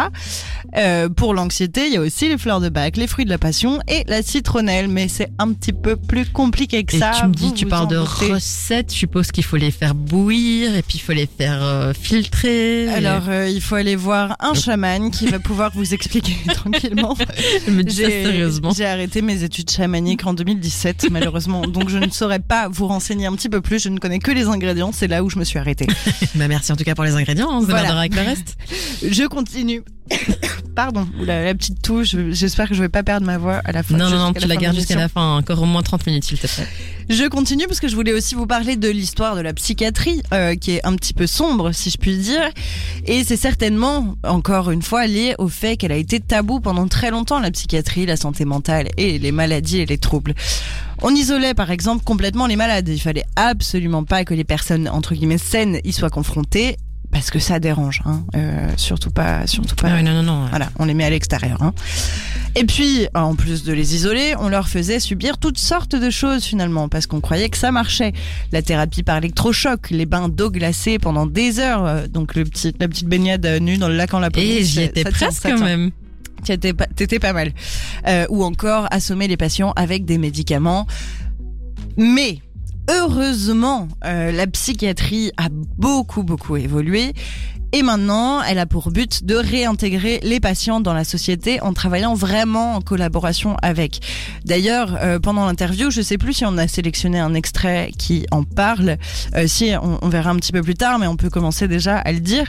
Euh, 0.78 1.09
pour 1.09 1.34
l'anxiété, 1.34 1.88
il 1.88 1.93
y 1.93 1.97
a 1.97 2.01
aussi 2.01 2.30
les 2.30 2.38
fleurs 2.38 2.61
de 2.61 2.70
bac, 2.70 2.95
les 2.95 3.07
fruits 3.07 3.26
de 3.26 3.32
la 3.32 3.39
passion 3.39 3.80
et 3.88 4.03
la 4.07 4.22
citronnelle, 4.22 4.88
mais 4.88 5.07
c'est 5.07 5.32
un 5.39 5.53
petit 5.53 5.74
peu 5.74 5.95
plus 5.95 6.28
compliqué 6.28 6.84
que 6.84 6.95
Et 6.95 6.99
ça. 6.99 7.13
tu 7.20 7.26
me 7.26 7.34
dis, 7.34 7.47
vous 7.47 7.53
tu 7.53 7.65
vous 7.65 7.72
parles 7.72 7.88
de 7.88 7.97
doutez. 7.97 8.32
recettes, 8.32 8.93
je 8.93 8.97
suppose 8.97 9.32
qu'il 9.32 9.43
faut 9.43 9.57
les 9.57 9.72
faire 9.72 9.95
bouillir 9.95 10.76
et 10.76 10.84
puis 10.84 10.99
il 10.99 11.01
faut 11.01 11.13
les 11.13 11.28
faire 11.28 11.63
euh, 11.63 11.91
filtrer. 11.99 12.89
Alors, 12.89 13.24
euh, 13.28 13.49
il 13.49 13.61
faut 13.61 13.76
aller 13.76 13.95
voir 13.95 14.36
un 14.39 14.53
chaman 14.53 15.09
qui 15.09 15.26
va 15.26 15.39
pouvoir 15.39 15.72
vous 15.74 15.95
expliquer 15.95 16.36
tranquillement. 16.53 17.17
je 17.65 17.72
me 17.72 17.84
dis 17.84 17.95
ça 17.95 18.07
sérieusement. 18.07 18.72
j'ai 18.72 18.86
arrêté 18.86 19.24
mes 19.24 19.41
études 19.43 19.72
chamaniques 19.72 20.28
en 20.28 20.36
2017, 20.36 21.07
malheureusement. 21.09 21.63
Donc, 21.65 21.89
je 21.89 21.97
ne 21.97 22.11
saurais 22.11 22.39
pas 22.39 22.67
vous 22.67 22.86
renseigner 22.86 23.26
un 23.26 23.34
petit 23.34 23.49
peu 23.49 23.61
plus. 23.61 23.82
Je 23.82 23.89
ne 23.89 23.97
connais 23.97 24.20
que 24.20 24.30
les 24.30 24.43
ingrédients. 24.43 24.59
C'est 24.91 25.07
là 25.07 25.24
où 25.24 25.30
je 25.30 25.39
me 25.39 25.43
suis 25.43 25.60
arrêtée. 25.60 25.88
Bah, 26.36 26.47
merci 26.47 26.72
en 26.72 26.76
tout 26.76 26.84
cas 26.84 26.95
pour 26.95 27.03
les 27.03 27.16
ingrédients, 27.16 27.49
on 27.51 27.62
se 27.62 27.66
Voilà. 27.68 27.97
avec 27.97 28.16
le 28.16 28.22
reste. 28.22 28.57
Je 29.01 29.28
continue. 29.28 29.84
Pardon, 30.76 31.07
la 31.20 31.53
petite 31.55 31.82
touche. 31.82 32.16
J'espère 32.30 32.70
que 32.70 32.74
je 32.74 32.82
vais 32.82 32.89
pas 32.89 33.03
perdre 33.03 33.26
ma 33.26 33.38
voix 33.38 33.62
à 33.66 33.72
la 33.72 33.84
fin. 33.84 33.97
Non, 33.97 34.10
non, 34.10 34.18
non, 34.18 34.34
tu 34.34 34.47
la 34.47 34.55
de 34.55 34.62
gardes 34.62 34.76
jusqu'à 34.76 34.95
la 34.95 35.10
fin, 35.10 35.38
encore 35.38 35.62
au 35.62 35.66
moins 35.66 35.82
30 35.82 36.05
minutes 36.07 36.24
s'il 36.24 36.39
te 36.39 36.47
plaît. 36.47 36.68
Je 37.10 37.28
continue 37.28 37.66
parce 37.68 37.80
que 37.80 37.88
je 37.88 37.95
voulais 37.95 38.14
aussi 38.14 38.36
vous 38.36 38.45
parler 38.45 38.76
de 38.76 38.88
l'histoire 38.88 39.36
de 39.36 39.41
la 39.41 39.53
psychiatrie, 39.53 40.22
euh, 40.32 40.55
qui 40.55 40.72
est 40.72 40.86
un 40.86 40.95
petit 40.95 41.14
peu 41.14 41.28
sombre, 41.28 41.72
si 41.72 41.89
je 41.89 41.97
puis 41.97 42.18
dire. 42.18 42.49
Et 43.05 43.24
c'est 43.24 43.36
certainement, 43.36 44.16
encore 44.24 44.72
une 44.72 44.82
fois, 44.82 45.07
lié 45.07 45.36
au 45.38 45.47
fait 45.47 45.76
qu'elle 45.76 45.91
a 45.91 45.97
été 45.97 46.20
tabou 46.20 46.60
pendant 46.60 46.88
très 46.88 47.10
longtemps, 47.12 47.39
la 47.39 47.51
psychiatrie, 47.51 48.05
la 48.05 48.16
santé 48.16 48.45
mentale 48.45 48.89
et 48.97 49.20
les 49.20 49.32
maladies 49.32 49.80
et 49.80 49.86
les 49.86 49.97
troubles. 49.97 50.34
On 51.01 51.16
isolait 51.16 51.53
par 51.53 51.72
exemple 51.72 52.03
complètement 52.03 52.45
les 52.45 52.55
malades. 52.55 52.88
Il 52.88 52.99
fallait 52.99 53.26
absolument 53.36 54.03
pas 54.03 54.24
que 54.24 54.34
les 54.34 54.43
personnes 54.43 54.88
entre 54.89 55.14
guillemets 55.14 55.38
saines 55.38 55.80
y 55.84 55.93
soient 55.93 56.10
confrontées 56.10 56.78
parce 57.12 57.32
que 57.32 57.39
ça 57.39 57.60
dérange. 57.60 58.01
Hein. 58.05 58.24
Euh, 58.36 58.70
surtout 58.78 59.12
pas, 59.12 59.47
surtout 59.47 59.76
pas. 59.76 59.89
Ah 59.89 59.95
ouais, 59.95 60.03
non, 60.03 60.14
non, 60.14 60.24
non. 60.24 60.45
Voilà, 60.49 60.70
on 60.78 60.86
les 60.86 60.93
met 60.93 61.05
à 61.05 61.10
l'extérieur. 61.10 61.62
Hein. 61.62 61.74
Et 62.55 62.66
puis, 62.66 63.07
en 63.14 63.36
plus 63.36 63.64
de 63.64 63.74
les 63.74 63.95
isoler, 63.95 64.34
on 64.39 64.49
leur 64.49 64.68
faisait 64.68 64.99
subir 64.99 65.38
toutes 65.38 65.57
sortes 65.57 65.95
de 65.95 66.10
choses 66.10 66.43
finalement, 66.43 66.89
parce 66.89 67.07
qu'on 67.07 67.22
croyait 67.22 67.49
que 67.49 67.57
ça 67.57 67.72
marchait. 67.72 68.14
La 68.51 68.62
thérapie 68.62 69.03
par 69.03 69.18
électrochoc, 69.18 69.89
les 69.91 70.05
bains 70.05 70.30
d'eau 70.30 70.51
glacée 70.51 70.99
pendant 70.99 71.26
des 71.26 71.60
heures, 71.60 71.86
euh, 71.86 72.07
donc 72.07 72.36
le 72.36 72.43
petit, 72.43 72.74
la 72.80 72.88
petite 72.88 73.07
baignade 73.07 73.45
euh, 73.45 73.60
nue 73.60 73.78
dans 73.78 73.88
le 73.88 73.95
lac 73.95 74.14
en 74.14 74.20
la 74.20 74.30
Et 74.36 74.64
j'y 74.64 74.82
étais 74.82 75.03
presque 75.03 75.43
quand 75.43 75.60
même. 75.60 75.91
T'étais 76.43 76.74
pas, 76.74 76.88
pas 76.88 77.34
mal. 77.34 77.51
Euh, 78.07 78.26
ou 78.30 78.43
encore 78.43 78.88
assommer 78.91 79.28
les 79.28 79.38
patients 79.38 79.74
avec 79.76 80.05
des 80.05 80.18
médicaments. 80.18 80.88
Mais 81.97 82.39
heureusement, 82.89 83.87
euh, 84.03 84.31
la 84.31 84.47
psychiatrie 84.47 85.31
a 85.37 85.47
beaucoup 85.51 86.23
beaucoup 86.23 86.57
évolué. 86.57 87.13
Et 87.72 87.84
maintenant, 87.84 88.41
elle 88.41 88.57
a 88.57 88.65
pour 88.65 88.89
but 88.91 89.24
de 89.26 89.36
réintégrer 89.36 90.20
les 90.24 90.39
patients 90.39 90.80
dans 90.80 90.93
la 90.93 91.03
société 91.03 91.61
en 91.61 91.74
travaillant 91.74 92.15
vraiment 92.15 92.76
en 92.76 92.82
collaboration 92.82 93.55
avec. 93.61 93.99
D'ailleurs, 94.43 94.97
euh, 95.01 95.20
pendant 95.20 95.45
l'interview, 95.45 95.91
je 95.91 96.01
sais 96.01 96.17
plus 96.17 96.34
si 96.34 96.45
on 96.45 96.57
a 96.57 96.67
sélectionné 96.67 97.20
un 97.20 97.34
extrait 97.36 97.91
qui 97.97 98.26
en 98.32 98.43
parle. 98.43 98.97
Euh, 99.36 99.45
si, 99.47 99.72
on, 99.82 99.99
on 100.01 100.09
verra 100.09 100.32
un 100.32 100.36
petit 100.38 100.51
peu 100.51 100.61
plus 100.63 100.74
tard, 100.74 100.97
mais 100.97 101.05
on 101.07 101.15
peut 101.15 101.30
commencer 101.30 101.67
déjà 101.67 101.97
à 101.97 102.11
le 102.11 102.20
dire. 102.20 102.45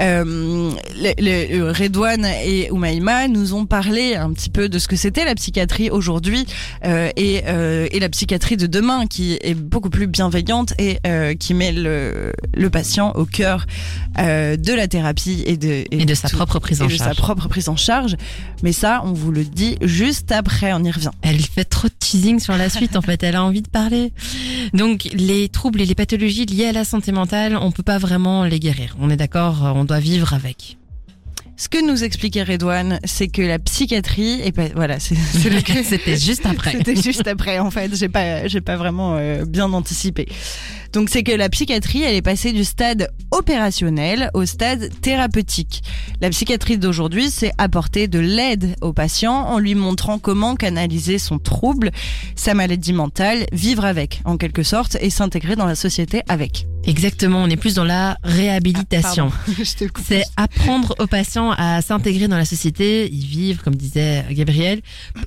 Euh, 0.00 0.70
les, 0.96 1.14
les- 1.18 1.58
euh, 1.58 1.72
Redouane 1.72 2.26
et 2.44 2.70
Oumaïma 2.70 3.26
nous 3.28 3.54
ont 3.54 3.64
parlé 3.64 4.16
un 4.16 4.32
petit 4.32 4.50
peu 4.50 4.68
de 4.68 4.78
ce 4.78 4.86
que 4.86 4.96
c'était 4.96 5.24
la 5.24 5.34
psychiatrie 5.34 5.88
aujourd'hui 5.90 6.44
euh, 6.84 7.08
et, 7.16 7.42
euh, 7.46 7.88
et 7.90 8.00
la 8.00 8.08
psychiatrie 8.10 8.56
de 8.58 8.66
demain, 8.66 9.06
qui 9.06 9.38
est 9.40 9.54
beaucoup 9.54 9.90
plus 9.90 10.06
bienveillante 10.06 10.74
et 10.78 10.98
qui 11.38 11.54
met 11.54 11.72
le, 11.72 12.32
le 12.54 12.70
patient 12.70 13.12
au 13.14 13.24
cœur 13.24 13.66
de 14.60 14.72
la 14.74 14.88
thérapie 14.88 15.42
et 15.46 15.56
de, 15.56 15.84
Et 15.90 16.04
de 16.04 16.14
sa 16.14 16.28
tout- 16.28 16.36
propre 16.36 16.58
prise 16.58 16.80
et 16.80 16.84
en 16.84 16.86
de 16.86 16.92
sa 16.96 17.04
charge. 17.04 17.16
propre 17.18 17.48
prise 17.48 17.68
en 17.68 17.76
charge. 17.76 18.16
Mais 18.62 18.72
ça, 18.72 19.02
on 19.04 19.12
vous 19.12 19.30
le 19.32 19.44
dit 19.44 19.76
juste 19.82 20.32
après, 20.32 20.72
on 20.72 20.82
y 20.84 20.90
revient. 20.90 21.10
Elle 21.22 21.40
fait 21.40 21.64
trop 21.64 21.88
de 21.88 21.94
teasing 21.98 22.38
sur 22.40 22.56
la 22.56 22.68
suite, 22.76 22.96
en 22.96 23.02
fait. 23.02 23.22
Elle 23.22 23.36
a 23.36 23.44
envie 23.44 23.62
de 23.62 23.68
parler. 23.68 24.12
Donc, 24.74 25.08
les 25.14 25.48
troubles 25.48 25.80
et 25.80 25.86
les 25.86 25.94
pathologies 25.94 26.46
liées 26.46 26.66
à 26.66 26.72
la 26.72 26.84
santé 26.84 27.12
mentale, 27.12 27.56
on 27.56 27.70
peut 27.70 27.82
pas 27.82 27.98
vraiment 27.98 28.44
les 28.44 28.60
guérir. 28.60 28.96
On 29.00 29.10
est 29.10 29.16
d'accord, 29.16 29.72
on 29.76 29.84
doit 29.84 30.00
vivre 30.00 30.34
avec. 30.34 30.76
Ce 31.60 31.68
que 31.68 31.84
nous 31.84 32.04
expliquait 32.04 32.44
Redouane, 32.44 33.00
c'est 33.02 33.26
que 33.26 33.42
la 33.42 33.58
psychiatrie, 33.58 34.40
et 34.44 34.52
ben 34.52 34.70
voilà, 34.76 35.00
C'était 35.00 36.16
juste 36.16 36.46
après. 36.46 36.70
C'était 36.70 36.94
juste 36.94 37.26
après, 37.26 37.58
en 37.58 37.72
fait. 37.72 37.96
J'ai 37.96 38.08
pas, 38.08 38.46
j'ai 38.46 38.60
pas 38.60 38.76
vraiment 38.76 39.16
euh, 39.18 39.44
bien 39.44 39.72
anticipé. 39.72 40.28
Donc, 40.92 41.10
c'est 41.10 41.22
que 41.22 41.32
la 41.32 41.48
psychiatrie, 41.48 42.02
elle 42.02 42.14
est 42.14 42.22
passée 42.22 42.52
du 42.52 42.64
stade 42.64 43.10
opérationnel 43.30 44.30
au 44.34 44.46
stade 44.46 44.88
thérapeutique. 45.00 45.82
La 46.20 46.30
psychiatrie 46.30 46.78
d'aujourd'hui, 46.78 47.30
c'est 47.30 47.52
apporter 47.58 48.08
de 48.08 48.18
l'aide 48.18 48.74
au 48.80 48.92
patient 48.92 49.34
en 49.34 49.58
lui 49.58 49.74
montrant 49.74 50.18
comment 50.18 50.54
canaliser 50.54 51.18
son 51.18 51.38
trouble, 51.38 51.90
sa 52.36 52.54
maladie 52.54 52.92
mentale, 52.92 53.46
vivre 53.52 53.84
avec, 53.84 54.22
en 54.24 54.36
quelque 54.36 54.62
sorte, 54.62 54.96
et 55.00 55.10
s'intégrer 55.10 55.56
dans 55.56 55.66
la 55.66 55.74
société 55.74 56.22
avec. 56.28 56.66
Exactement, 56.84 57.42
on 57.42 57.50
est 57.50 57.56
plus 57.56 57.74
dans 57.74 57.84
la 57.84 58.16
réhabilitation. 58.22 59.30
Coupe. 59.46 60.04
C'est 60.06 60.24
apprendre 60.36 60.94
aux 60.98 61.06
patients 61.06 61.50
à 61.50 61.82
s'intégrer 61.82 62.28
dans 62.28 62.36
la 62.36 62.46
société, 62.46 63.12
y 63.12 63.26
vivre, 63.26 63.62
comme 63.62 63.76
disait 63.76 64.24
Gabriel, 64.30 64.80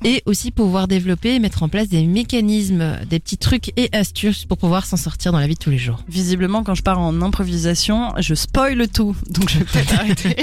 et 0.04 0.24
aussi 0.26 0.50
pouvoir 0.50 0.88
développer 0.88 1.36
et 1.36 1.40
mettre 1.40 1.62
en 1.62 1.70
place 1.70 1.88
des 1.88 2.04
mécanismes, 2.06 2.98
des 3.08 3.20
petits 3.20 3.38
trucs 3.38 3.74
et 3.78 3.90
astuces 3.92 4.46
pour 4.46 4.58
pouvoir 4.58 4.86
s'en 4.86 4.98
sortir 4.98 5.32
dans 5.32 5.40
la 5.40 5.48
vie 5.48 5.51
de 5.54 5.60
tous 5.60 5.70
les 5.70 5.78
jours. 5.78 6.04
Visiblement, 6.08 6.64
quand 6.64 6.76
je 6.76 6.82
pars 6.82 7.00
en 7.00 7.22
improvisation, 7.22 8.14
je 8.20 8.34
spoil 8.36 8.88
tout. 8.88 9.16
Donc, 9.30 9.50
je 9.50 9.60
vais 9.60 9.66
peut-être 9.66 9.94
arrêter. 10.00 10.36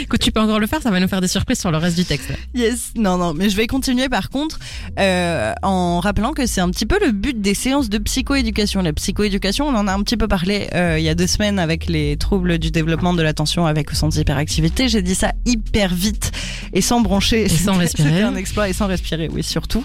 Écoute, 0.00 0.20
tu 0.20 0.32
peux 0.32 0.40
encore 0.40 0.60
le 0.60 0.66
faire, 0.66 0.82
ça 0.82 0.90
va 0.90 1.00
nous 1.00 1.08
faire 1.08 1.20
des 1.20 1.28
surprises 1.28 1.60
sur 1.60 1.70
le 1.70 1.78
reste 1.78 1.96
du 1.96 2.04
texte. 2.04 2.32
Yes, 2.54 2.92
non, 2.96 3.18
non, 3.18 3.34
mais 3.34 3.50
je 3.50 3.56
vais 3.56 3.66
continuer 3.66 4.08
par 4.08 4.30
contre 4.30 4.58
euh, 4.98 5.52
en 5.62 6.00
rappelant 6.00 6.32
que 6.32 6.46
c'est 6.46 6.60
un 6.60 6.70
petit 6.70 6.86
peu 6.86 6.98
le 7.04 7.12
but 7.12 7.40
des 7.40 7.54
séances 7.54 7.88
de 7.88 7.98
psychoéducation. 7.98 8.82
La 8.82 8.92
psychoéducation, 8.92 9.66
on 9.68 9.74
en 9.74 9.86
a 9.88 9.92
un 9.92 10.02
petit 10.02 10.16
peu 10.16 10.28
parlé 10.28 10.68
euh, 10.74 10.98
il 10.98 11.04
y 11.04 11.08
a 11.08 11.14
deux 11.14 11.26
semaines 11.26 11.58
avec 11.58 11.86
les 11.86 12.16
troubles 12.16 12.58
du 12.58 12.70
développement 12.70 13.14
de 13.14 13.22
l'attention 13.22 13.66
avec 13.66 13.90
ou 13.90 13.94
sans 13.94 14.16
hyperactivité. 14.16 14.88
J'ai 14.88 15.02
dit 15.02 15.14
ça 15.14 15.32
hyper 15.46 15.94
vite 15.94 16.32
et 16.72 16.80
sans 16.80 17.00
broncher. 17.00 17.44
Et 17.44 17.48
sans 17.48 17.74
respirer. 17.78 18.22
Un 18.22 18.36
exploit 18.36 18.68
et 18.68 18.72
sans 18.72 18.86
respirer, 18.86 19.28
oui, 19.32 19.42
surtout. 19.42 19.84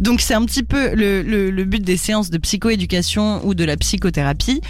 Donc 0.00 0.20
c'est 0.20 0.34
un 0.34 0.44
petit 0.44 0.62
peu 0.62 0.94
le, 0.94 1.22
le, 1.22 1.50
le 1.50 1.64
but 1.64 1.82
des 1.82 1.96
séances 1.96 2.30
de 2.30 2.38
psychoéducation 2.38 3.46
ou 3.46 3.54
de 3.54 3.64
la 3.64 3.76
psychothérapie. 3.78 4.60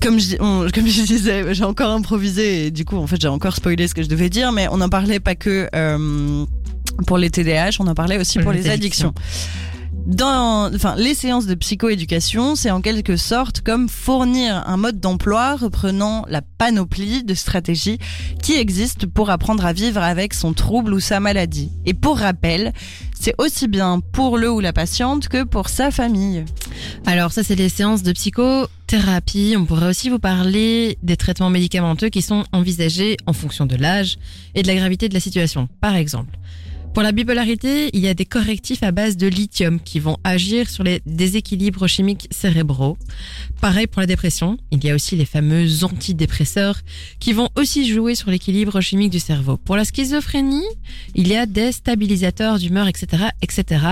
Comme 0.00 0.18
je, 0.18 0.36
on- 0.40 0.66
comme 0.74 0.86
je 0.86 1.02
disais, 1.02 1.54
j'ai 1.54 1.64
encore 1.64 1.90
improvisé 1.90 2.66
et 2.66 2.70
du 2.70 2.84
coup, 2.84 2.96
en 2.96 3.06
fait, 3.06 3.20
j'ai 3.20 3.28
encore 3.28 3.54
spoilé 3.54 3.86
ce 3.86 3.94
que 3.94 4.02
je 4.02 4.08
devais 4.08 4.30
dire, 4.30 4.50
mais 4.52 4.66
on 4.70 4.78
n'en 4.78 4.88
parlait 4.88 5.20
pas 5.20 5.34
que 5.34 5.68
euh, 5.74 6.44
pour 7.06 7.18
les 7.18 7.30
TDAH, 7.30 7.72
on 7.80 7.86
en 7.86 7.94
parlait 7.94 8.18
aussi 8.18 8.38
Pour 8.38 8.44
pour 8.44 8.52
les 8.52 8.62
les 8.62 8.70
addictions. 8.70 9.12
Dans, 10.06 10.74
enfin, 10.74 10.96
les 10.96 11.14
séances 11.14 11.46
de 11.46 11.54
psychoéducation, 11.54 12.56
c'est 12.56 12.72
en 12.72 12.80
quelque 12.80 13.16
sorte 13.16 13.60
comme 13.60 13.88
fournir 13.88 14.64
un 14.66 14.76
mode 14.76 14.98
d'emploi 14.98 15.54
reprenant 15.54 16.24
la 16.28 16.42
panoplie 16.42 17.22
de 17.22 17.34
stratégies 17.34 17.98
qui 18.42 18.54
existent 18.54 19.06
pour 19.12 19.30
apprendre 19.30 19.64
à 19.64 19.72
vivre 19.72 20.02
avec 20.02 20.34
son 20.34 20.54
trouble 20.54 20.92
ou 20.92 21.00
sa 21.00 21.20
maladie. 21.20 21.70
Et 21.86 21.94
pour 21.94 22.18
rappel, 22.18 22.72
c'est 23.18 23.34
aussi 23.38 23.68
bien 23.68 24.00
pour 24.00 24.38
le 24.38 24.50
ou 24.50 24.58
la 24.58 24.72
patiente 24.72 25.28
que 25.28 25.44
pour 25.44 25.68
sa 25.68 25.92
famille. 25.92 26.44
Alors 27.06 27.30
ça, 27.30 27.44
c'est 27.44 27.54
les 27.54 27.68
séances 27.68 28.02
de 28.02 28.10
psychothérapie. 28.10 29.54
On 29.56 29.66
pourrait 29.66 29.88
aussi 29.88 30.10
vous 30.10 30.18
parler 30.18 30.98
des 31.04 31.16
traitements 31.16 31.50
médicamenteux 31.50 32.08
qui 32.08 32.22
sont 32.22 32.44
envisagés 32.50 33.16
en 33.26 33.32
fonction 33.32 33.66
de 33.66 33.76
l'âge 33.76 34.18
et 34.56 34.62
de 34.62 34.66
la 34.66 34.74
gravité 34.74 35.08
de 35.08 35.14
la 35.14 35.20
situation. 35.20 35.68
Par 35.80 35.94
exemple, 35.94 36.36
pour 36.92 37.02
la 37.02 37.12
bipolarité, 37.12 37.88
il 37.94 38.00
y 38.00 38.08
a 38.08 38.14
des 38.14 38.26
correctifs 38.26 38.82
à 38.82 38.92
base 38.92 39.16
de 39.16 39.26
lithium 39.26 39.80
qui 39.80 39.98
vont 39.98 40.18
agir 40.24 40.68
sur 40.68 40.84
les 40.84 41.00
déséquilibres 41.06 41.86
chimiques 41.86 42.28
cérébraux. 42.30 42.98
Pareil 43.62 43.86
pour 43.86 44.00
la 44.00 44.08
dépression, 44.08 44.58
il 44.72 44.84
y 44.84 44.90
a 44.90 44.94
aussi 44.96 45.14
les 45.14 45.24
fameux 45.24 45.84
antidépresseurs 45.84 46.80
qui 47.20 47.32
vont 47.32 47.48
aussi 47.54 47.88
jouer 47.88 48.16
sur 48.16 48.28
l'équilibre 48.28 48.80
chimique 48.80 49.10
du 49.10 49.20
cerveau. 49.20 49.56
Pour 49.56 49.76
la 49.76 49.84
schizophrénie, 49.84 50.66
il 51.14 51.28
y 51.28 51.36
a 51.36 51.46
des 51.46 51.70
stabilisateurs 51.70 52.58
d'humeur, 52.58 52.88
etc., 52.88 53.26
etc. 53.40 53.84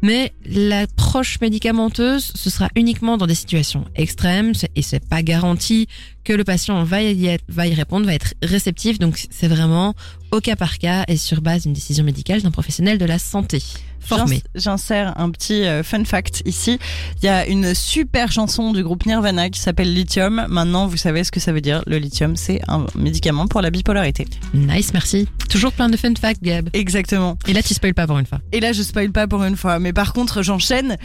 Mais 0.00 0.32
l'approche 0.46 1.40
médicamenteuse, 1.40 2.30
ce 2.36 2.50
sera 2.50 2.68
uniquement 2.76 3.16
dans 3.16 3.26
des 3.26 3.34
situations 3.34 3.84
extrêmes 3.96 4.52
et 4.76 4.82
c'est 4.82 5.04
pas 5.04 5.24
garanti 5.24 5.88
que 6.22 6.32
le 6.32 6.44
patient 6.44 6.84
va 6.84 7.02
y, 7.02 7.36
va 7.48 7.66
y 7.66 7.74
répondre, 7.74 8.06
va 8.06 8.14
être 8.14 8.34
réceptif. 8.44 9.00
Donc 9.00 9.26
c'est 9.28 9.48
vraiment 9.48 9.94
au 10.30 10.38
cas 10.38 10.54
par 10.54 10.78
cas 10.78 11.02
et 11.08 11.16
sur 11.16 11.42
base 11.42 11.64
d'une 11.64 11.72
décision 11.72 12.04
médicale 12.04 12.42
d'un 12.42 12.52
professionnel 12.52 12.96
de 12.96 13.06
la 13.06 13.18
santé 13.18 13.60
formé. 14.00 14.42
J'ins- 14.54 14.70
J'insère 14.72 15.14
un 15.18 15.30
petit 15.30 15.64
euh, 15.64 15.82
fun 15.82 16.04
fact 16.04 16.42
ici. 16.44 16.78
Il 17.22 17.26
y 17.26 17.28
a 17.28 17.46
une 17.46 17.74
super 17.74 18.32
chanson 18.32 18.72
du 18.72 18.82
groupe 18.82 19.06
Nirvana 19.06 19.50
qui 19.50 19.60
s'appelle 19.60 19.92
Lithium. 19.92 20.46
Maintenant, 20.48 20.86
vous 20.86 20.96
savez 20.96 21.24
ce 21.24 21.30
que 21.30 21.40
ça 21.40 21.52
veut 21.52 21.60
dire. 21.60 21.82
Le 21.86 21.98
lithium, 21.98 22.36
c'est 22.36 22.60
un 22.68 22.86
médicament 22.94 23.46
pour 23.46 23.60
la 23.60 23.70
bipolarité. 23.70 24.26
Nice, 24.54 24.92
merci. 24.92 25.28
Toujours 25.48 25.72
plein 25.72 25.88
de 25.88 25.96
fun 25.96 26.12
facts, 26.20 26.42
Gab. 26.42 26.68
Exactement. 26.72 27.36
Et 27.48 27.52
là, 27.52 27.62
tu 27.62 27.74
spoil 27.74 27.94
pas 27.94 28.06
pour 28.06 28.18
une 28.18 28.26
fois. 28.26 28.40
Et 28.52 28.60
là, 28.60 28.72
je 28.72 28.82
spoil 28.82 29.10
pas 29.10 29.26
pour 29.26 29.42
une 29.44 29.56
fois, 29.56 29.78
mais 29.78 29.92
par 29.92 30.12
contre, 30.12 30.42
j'enchaîne. 30.42 30.96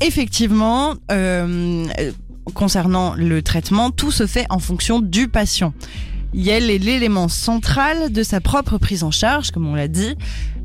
Effectivement, 0.00 0.94
euh, 1.12 1.86
concernant 2.54 3.14
le 3.14 3.42
traitement, 3.42 3.90
tout 3.90 4.10
se 4.10 4.26
fait 4.26 4.44
en 4.50 4.58
fonction 4.58 5.00
du 5.00 5.28
patient. 5.28 5.72
Yel 6.34 6.68
est 6.68 6.78
l'élément 6.78 7.28
central 7.28 8.10
de 8.12 8.22
sa 8.24 8.40
propre 8.40 8.76
prise 8.76 9.04
en 9.04 9.12
charge, 9.12 9.52
comme 9.52 9.66
on 9.68 9.74
l'a 9.76 9.86
dit. 9.88 10.16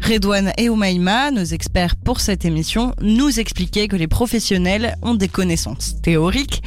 Redouane 0.02 0.52
et 0.58 0.70
Oumaïma, 0.70 1.32
nos 1.32 1.43
experts 1.43 1.95
pour 1.95 2.20
cette 2.20 2.45
émission, 2.45 2.93
nous 3.02 3.39
expliquaient 3.39 3.88
que 3.88 3.95
les 3.95 4.08
professionnels 4.08 4.95
ont 5.02 5.16
des 5.16 5.28
connaissances 5.28 6.02
théoriques, 6.02 6.64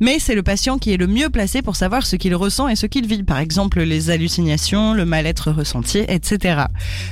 mais 0.00 0.18
c'est 0.18 0.34
le 0.34 0.42
patient 0.42 0.78
qui 0.78 0.92
est 0.92 0.96
le 0.96 1.06
mieux 1.06 1.30
placé 1.30 1.62
pour 1.62 1.76
savoir 1.76 2.06
ce 2.06 2.16
qu'il 2.16 2.34
ressent 2.34 2.68
et 2.68 2.76
ce 2.76 2.86
qu'il 2.86 3.06
vit. 3.06 3.22
Par 3.22 3.38
exemple, 3.38 3.80
les 3.82 4.10
hallucinations, 4.10 4.94
le 4.94 5.04
mal-être 5.04 5.50
ressenti, 5.50 6.04
etc. 6.08 6.64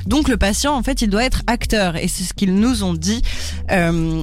Donc 0.07 0.29
le 0.29 0.37
patient, 0.37 0.75
en 0.75 0.83
fait, 0.83 1.03
il 1.03 1.09
doit 1.09 1.25
être 1.25 1.43
acteur, 1.47 1.97
et 1.97 2.09
c'est 2.09 2.25
ce 2.25 2.35
qu'ils 2.35 2.55
nous 2.55 2.85
ont 2.85 2.95
dit 2.95 3.23
euh, 3.71 4.23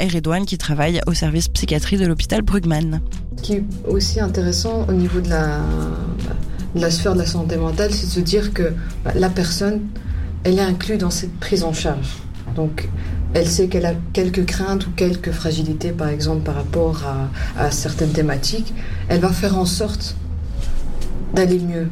et 0.00 0.08
Redouane 0.08 0.46
qui 0.46 0.58
travaillent 0.58 1.00
au 1.06 1.14
service 1.14 1.48
psychiatrie 1.48 1.96
de 1.96 2.06
l'hôpital 2.06 2.42
Brugman. 2.42 3.00
Ce 3.36 3.42
qui 3.42 3.52
est 3.54 3.64
aussi 3.86 4.20
intéressant 4.20 4.86
au 4.88 4.92
niveau 4.92 5.20
de 5.20 5.28
la, 5.28 5.60
de 6.74 6.80
la 6.80 6.90
sphère 6.90 7.14
de 7.14 7.18
la 7.18 7.26
santé 7.26 7.56
mentale, 7.56 7.92
c'est 7.92 8.06
de 8.06 8.12
se 8.12 8.20
dire 8.20 8.52
que 8.52 8.72
bah, 9.04 9.12
la 9.14 9.28
personne, 9.28 9.80
elle 10.44 10.58
est 10.58 10.62
inclue 10.62 10.96
dans 10.96 11.10
cette 11.10 11.34
prise 11.38 11.64
en 11.64 11.72
charge. 11.72 12.18
Donc, 12.54 12.88
elle 13.34 13.46
sait 13.46 13.68
qu'elle 13.68 13.86
a 13.86 13.94
quelques 14.12 14.44
craintes 14.44 14.86
ou 14.86 14.90
quelques 14.90 15.30
fragilités, 15.30 15.92
par 15.92 16.08
exemple, 16.08 16.42
par 16.42 16.56
rapport 16.56 17.02
à, 17.04 17.62
à 17.62 17.70
certaines 17.70 18.10
thématiques. 18.10 18.74
Elle 19.08 19.20
va 19.20 19.30
faire 19.30 19.56
en 19.56 19.66
sorte 19.66 20.16
d'aller 21.34 21.58
mieux. 21.58 21.88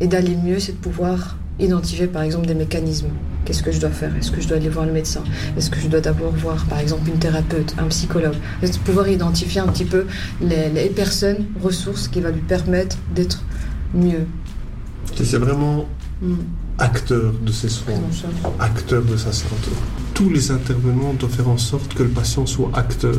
Et 0.00 0.06
d'aller 0.06 0.36
mieux, 0.36 0.58
c'est 0.58 0.72
de 0.72 0.78
pouvoir 0.78 1.36
identifier, 1.58 2.06
par 2.06 2.22
exemple, 2.22 2.46
des 2.46 2.54
mécanismes. 2.54 3.08
Qu'est-ce 3.44 3.62
que 3.62 3.72
je 3.72 3.80
dois 3.80 3.90
faire? 3.90 4.16
Est-ce 4.16 4.30
que 4.30 4.40
je 4.40 4.48
dois 4.48 4.56
aller 4.56 4.70
voir 4.70 4.86
le 4.86 4.92
médecin? 4.92 5.22
Est-ce 5.58 5.68
que 5.68 5.78
je 5.80 5.88
dois 5.88 6.00
d'abord 6.00 6.32
voir, 6.32 6.64
par 6.66 6.78
exemple, 6.78 7.10
une 7.10 7.18
thérapeute, 7.18 7.74
un 7.78 7.88
psychologue? 7.88 8.36
C'est 8.62 8.72
de 8.72 8.78
pouvoir 8.78 9.08
identifier 9.08 9.60
un 9.60 9.66
petit 9.66 9.84
peu 9.84 10.06
les, 10.40 10.70
les 10.70 10.88
personnes, 10.88 11.46
ressources 11.62 12.08
qui 12.08 12.20
va 12.20 12.30
lui 12.30 12.40
permettre 12.40 12.96
d'être 13.14 13.42
mieux. 13.92 14.26
C'est 15.14 15.36
vraiment 15.36 15.86
Mm. 16.22 16.34
Acteur 16.80 17.32
de 17.42 17.52
ses 17.52 17.68
soins, 17.68 18.00
acteur 18.58 19.02
de 19.02 19.16
sa 19.16 19.32
santé. 19.32 19.70
Tous 20.14 20.30
les 20.30 20.50
intervenants 20.50 21.14
doivent 21.14 21.32
faire 21.32 21.48
en 21.48 21.58
sorte 21.58 21.94
que 21.94 22.02
le 22.02 22.08
patient 22.08 22.46
soit 22.46 22.70
acteur 22.74 23.16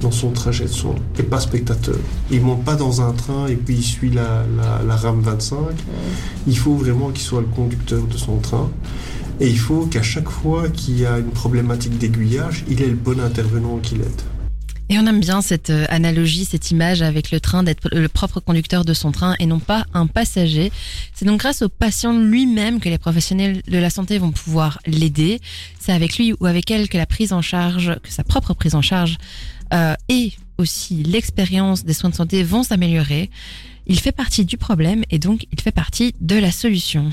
dans 0.00 0.10
son 0.10 0.30
trajet 0.30 0.64
de 0.64 0.70
soins 0.70 0.96
et 1.18 1.22
pas 1.22 1.38
spectateur. 1.38 1.98
Il 2.30 2.40
monte 2.42 2.64
pas 2.64 2.74
dans 2.74 3.00
un 3.02 3.12
train 3.12 3.46
et 3.46 3.56
puis 3.56 3.76
il 3.76 3.82
suit 3.82 4.10
la, 4.10 4.44
la, 4.56 4.82
la 4.86 4.96
rame 4.96 5.20
25. 5.20 5.58
Il 6.46 6.58
faut 6.58 6.74
vraiment 6.74 7.10
qu'il 7.10 7.22
soit 7.22 7.40
le 7.40 7.46
conducteur 7.46 8.02
de 8.02 8.16
son 8.16 8.38
train. 8.38 8.68
Et 9.40 9.48
il 9.48 9.58
faut 9.58 9.86
qu'à 9.86 10.02
chaque 10.02 10.28
fois 10.28 10.68
qu'il 10.68 10.98
y 10.98 11.06
a 11.06 11.18
une 11.18 11.30
problématique 11.30 11.98
d'aiguillage, 11.98 12.64
il 12.68 12.82
est 12.82 12.88
le 12.88 12.96
bon 12.96 13.20
intervenant 13.20 13.78
qui 13.78 13.96
l'aide. 13.96 14.22
Et 14.88 14.98
on 14.98 15.06
aime 15.06 15.20
bien 15.20 15.40
cette 15.40 15.70
euh, 15.70 15.86
analogie, 15.88 16.44
cette 16.44 16.70
image 16.70 17.02
avec 17.02 17.30
le 17.30 17.40
train 17.40 17.62
d'être 17.62 17.88
le 17.92 18.08
propre 18.08 18.40
conducteur 18.40 18.84
de 18.84 18.92
son 18.92 19.10
train 19.10 19.36
et 19.38 19.46
non 19.46 19.58
pas 19.58 19.86
un 19.94 20.06
passager. 20.06 20.70
C'est 21.14 21.24
donc 21.24 21.40
grâce 21.40 21.62
au 21.62 21.68
patient 21.68 22.12
lui-même 22.18 22.78
que 22.78 22.88
les 22.88 22.98
professionnels 22.98 23.62
de 23.66 23.78
la 23.78 23.90
santé 23.90 24.18
vont 24.18 24.32
pouvoir 24.32 24.80
l'aider. 24.86 25.40
C'est 25.80 25.92
avec 25.92 26.18
lui 26.18 26.34
ou 26.38 26.46
avec 26.46 26.70
elle 26.70 26.88
que 26.88 26.98
la 26.98 27.06
prise 27.06 27.32
en 27.32 27.42
charge, 27.42 27.96
que 28.02 28.10
sa 28.10 28.24
propre 28.24 28.54
prise 28.54 28.74
en 28.74 28.82
charge 28.82 29.16
euh, 29.72 29.94
et 30.08 30.32
aussi 30.58 31.02
l'expérience 31.02 31.84
des 31.84 31.94
soins 31.94 32.10
de 32.10 32.14
santé 32.14 32.42
vont 32.42 32.62
s'améliorer. 32.62 33.30
Il 33.86 33.98
fait 33.98 34.12
partie 34.12 34.44
du 34.44 34.58
problème 34.58 35.02
et 35.10 35.18
donc 35.18 35.46
il 35.52 35.60
fait 35.60 35.72
partie 35.72 36.14
de 36.20 36.36
la 36.36 36.52
solution. 36.52 37.12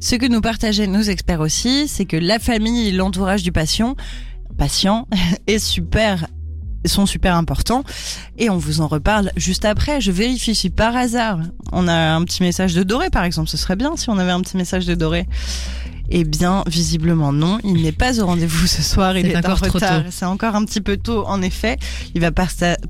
Ce 0.00 0.16
que 0.16 0.26
nous 0.26 0.40
partageaient 0.40 0.86
nos 0.86 1.02
experts 1.02 1.40
aussi, 1.40 1.88
c'est 1.88 2.04
que 2.04 2.16
la 2.16 2.38
famille 2.38 2.88
et 2.88 2.92
l'entourage 2.92 3.42
du 3.42 3.52
patient, 3.52 3.96
patient 4.56 5.08
est 5.46 5.58
super 5.58 6.26
sont 6.86 7.06
super 7.06 7.36
importants 7.36 7.84
et 8.38 8.50
on 8.50 8.56
vous 8.56 8.80
en 8.80 8.86
reparle 8.86 9.32
juste 9.36 9.64
après. 9.64 10.00
Je 10.00 10.10
vérifie 10.10 10.54
si 10.54 10.70
par 10.70 10.96
hasard 10.96 11.40
on 11.72 11.88
a 11.88 11.94
un 11.94 12.24
petit 12.24 12.42
message 12.42 12.74
de 12.74 12.82
Doré 12.82 13.10
par 13.10 13.24
exemple. 13.24 13.48
Ce 13.48 13.56
serait 13.56 13.76
bien 13.76 13.96
si 13.96 14.10
on 14.10 14.18
avait 14.18 14.32
un 14.32 14.40
petit 14.40 14.56
message 14.56 14.86
de 14.86 14.94
Doré. 14.94 15.26
Eh 16.10 16.24
bien, 16.24 16.62
visiblement 16.66 17.32
non. 17.32 17.58
Il 17.64 17.82
n'est 17.82 17.92
pas 17.92 18.20
au 18.20 18.26
rendez-vous 18.26 18.66
ce 18.66 18.82
soir. 18.82 19.16
Il 19.16 19.26
est 19.26 19.36
en 19.36 19.54
retard. 19.74 20.02
C'est 20.10 20.24
encore 20.26 20.54
un 20.54 20.64
petit 20.64 20.80
peu 20.80 20.96
tôt, 20.96 21.24
en 21.26 21.40
effet. 21.42 21.76
Il 22.14 22.20
va 22.20 22.30
pas, 22.30 22.46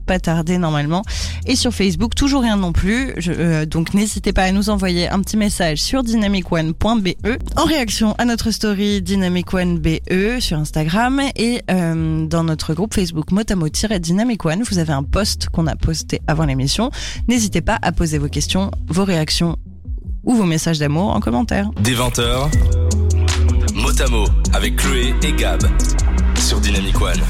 pas 0.07 0.19
tarder 0.19 0.59
normalement. 0.59 1.03
Et 1.47 1.57
sur 1.57 1.73
Facebook, 1.73 2.15
toujours 2.15 2.43
rien 2.43 2.57
non 2.57 2.73
plus. 2.73 3.12
Je- 3.17 3.33
euh, 3.33 3.67
donc 3.67 3.95
n'hésitez 3.95 4.33
pas 4.33 4.43
à 4.45 4.53
nous 4.53 4.69
envoyer 4.71 5.09
un 5.09 5.21
petit 5.21 5.37
message 5.37 5.79
sur 5.79 6.03
dynamicone.be 6.03 7.09
en 7.57 7.65
réaction 7.65 8.15
à 8.19 8.25
notre 8.25 8.51
story 8.51 9.01
dynamicone.be 9.03 10.41
sur 10.41 10.59
Instagram 10.59 11.21
et 11.37 11.62
euh, 11.71 12.27
dans 12.27 12.45
notre 12.45 12.75
groupe 12.75 12.95
Facebook 12.95 13.31
motamo-dynamic 13.31 14.45
one. 14.45 14.62
Vous 14.69 14.79
avez 14.79 14.93
un 14.93 15.03
post 15.05 15.49
qu'on 15.51 15.67
a 15.67 15.77
posté 15.77 16.21
avant 16.27 16.45
l'émission. 16.45 16.91
N'hésitez 17.29 17.61
pas 17.61 17.79
à 17.83 17.93
poser 17.93 18.19
vos 18.19 18.29
questions, 18.29 18.71
vos 18.89 19.05
réactions 19.05 19.57
ou 20.25 20.35
vos 20.35 20.45
messages 20.45 20.79
d'amour 20.79 21.14
en 21.14 21.20
commentaire. 21.20 21.70
Des 21.81 21.95
20h, 21.95 22.51
Motamo 23.75 24.25
avec 24.53 24.77
Chloé 24.77 25.14
et 25.22 25.33
Gab 25.33 25.62
sur 26.37 26.61
Dynamic 26.61 27.01
One. 27.01 27.20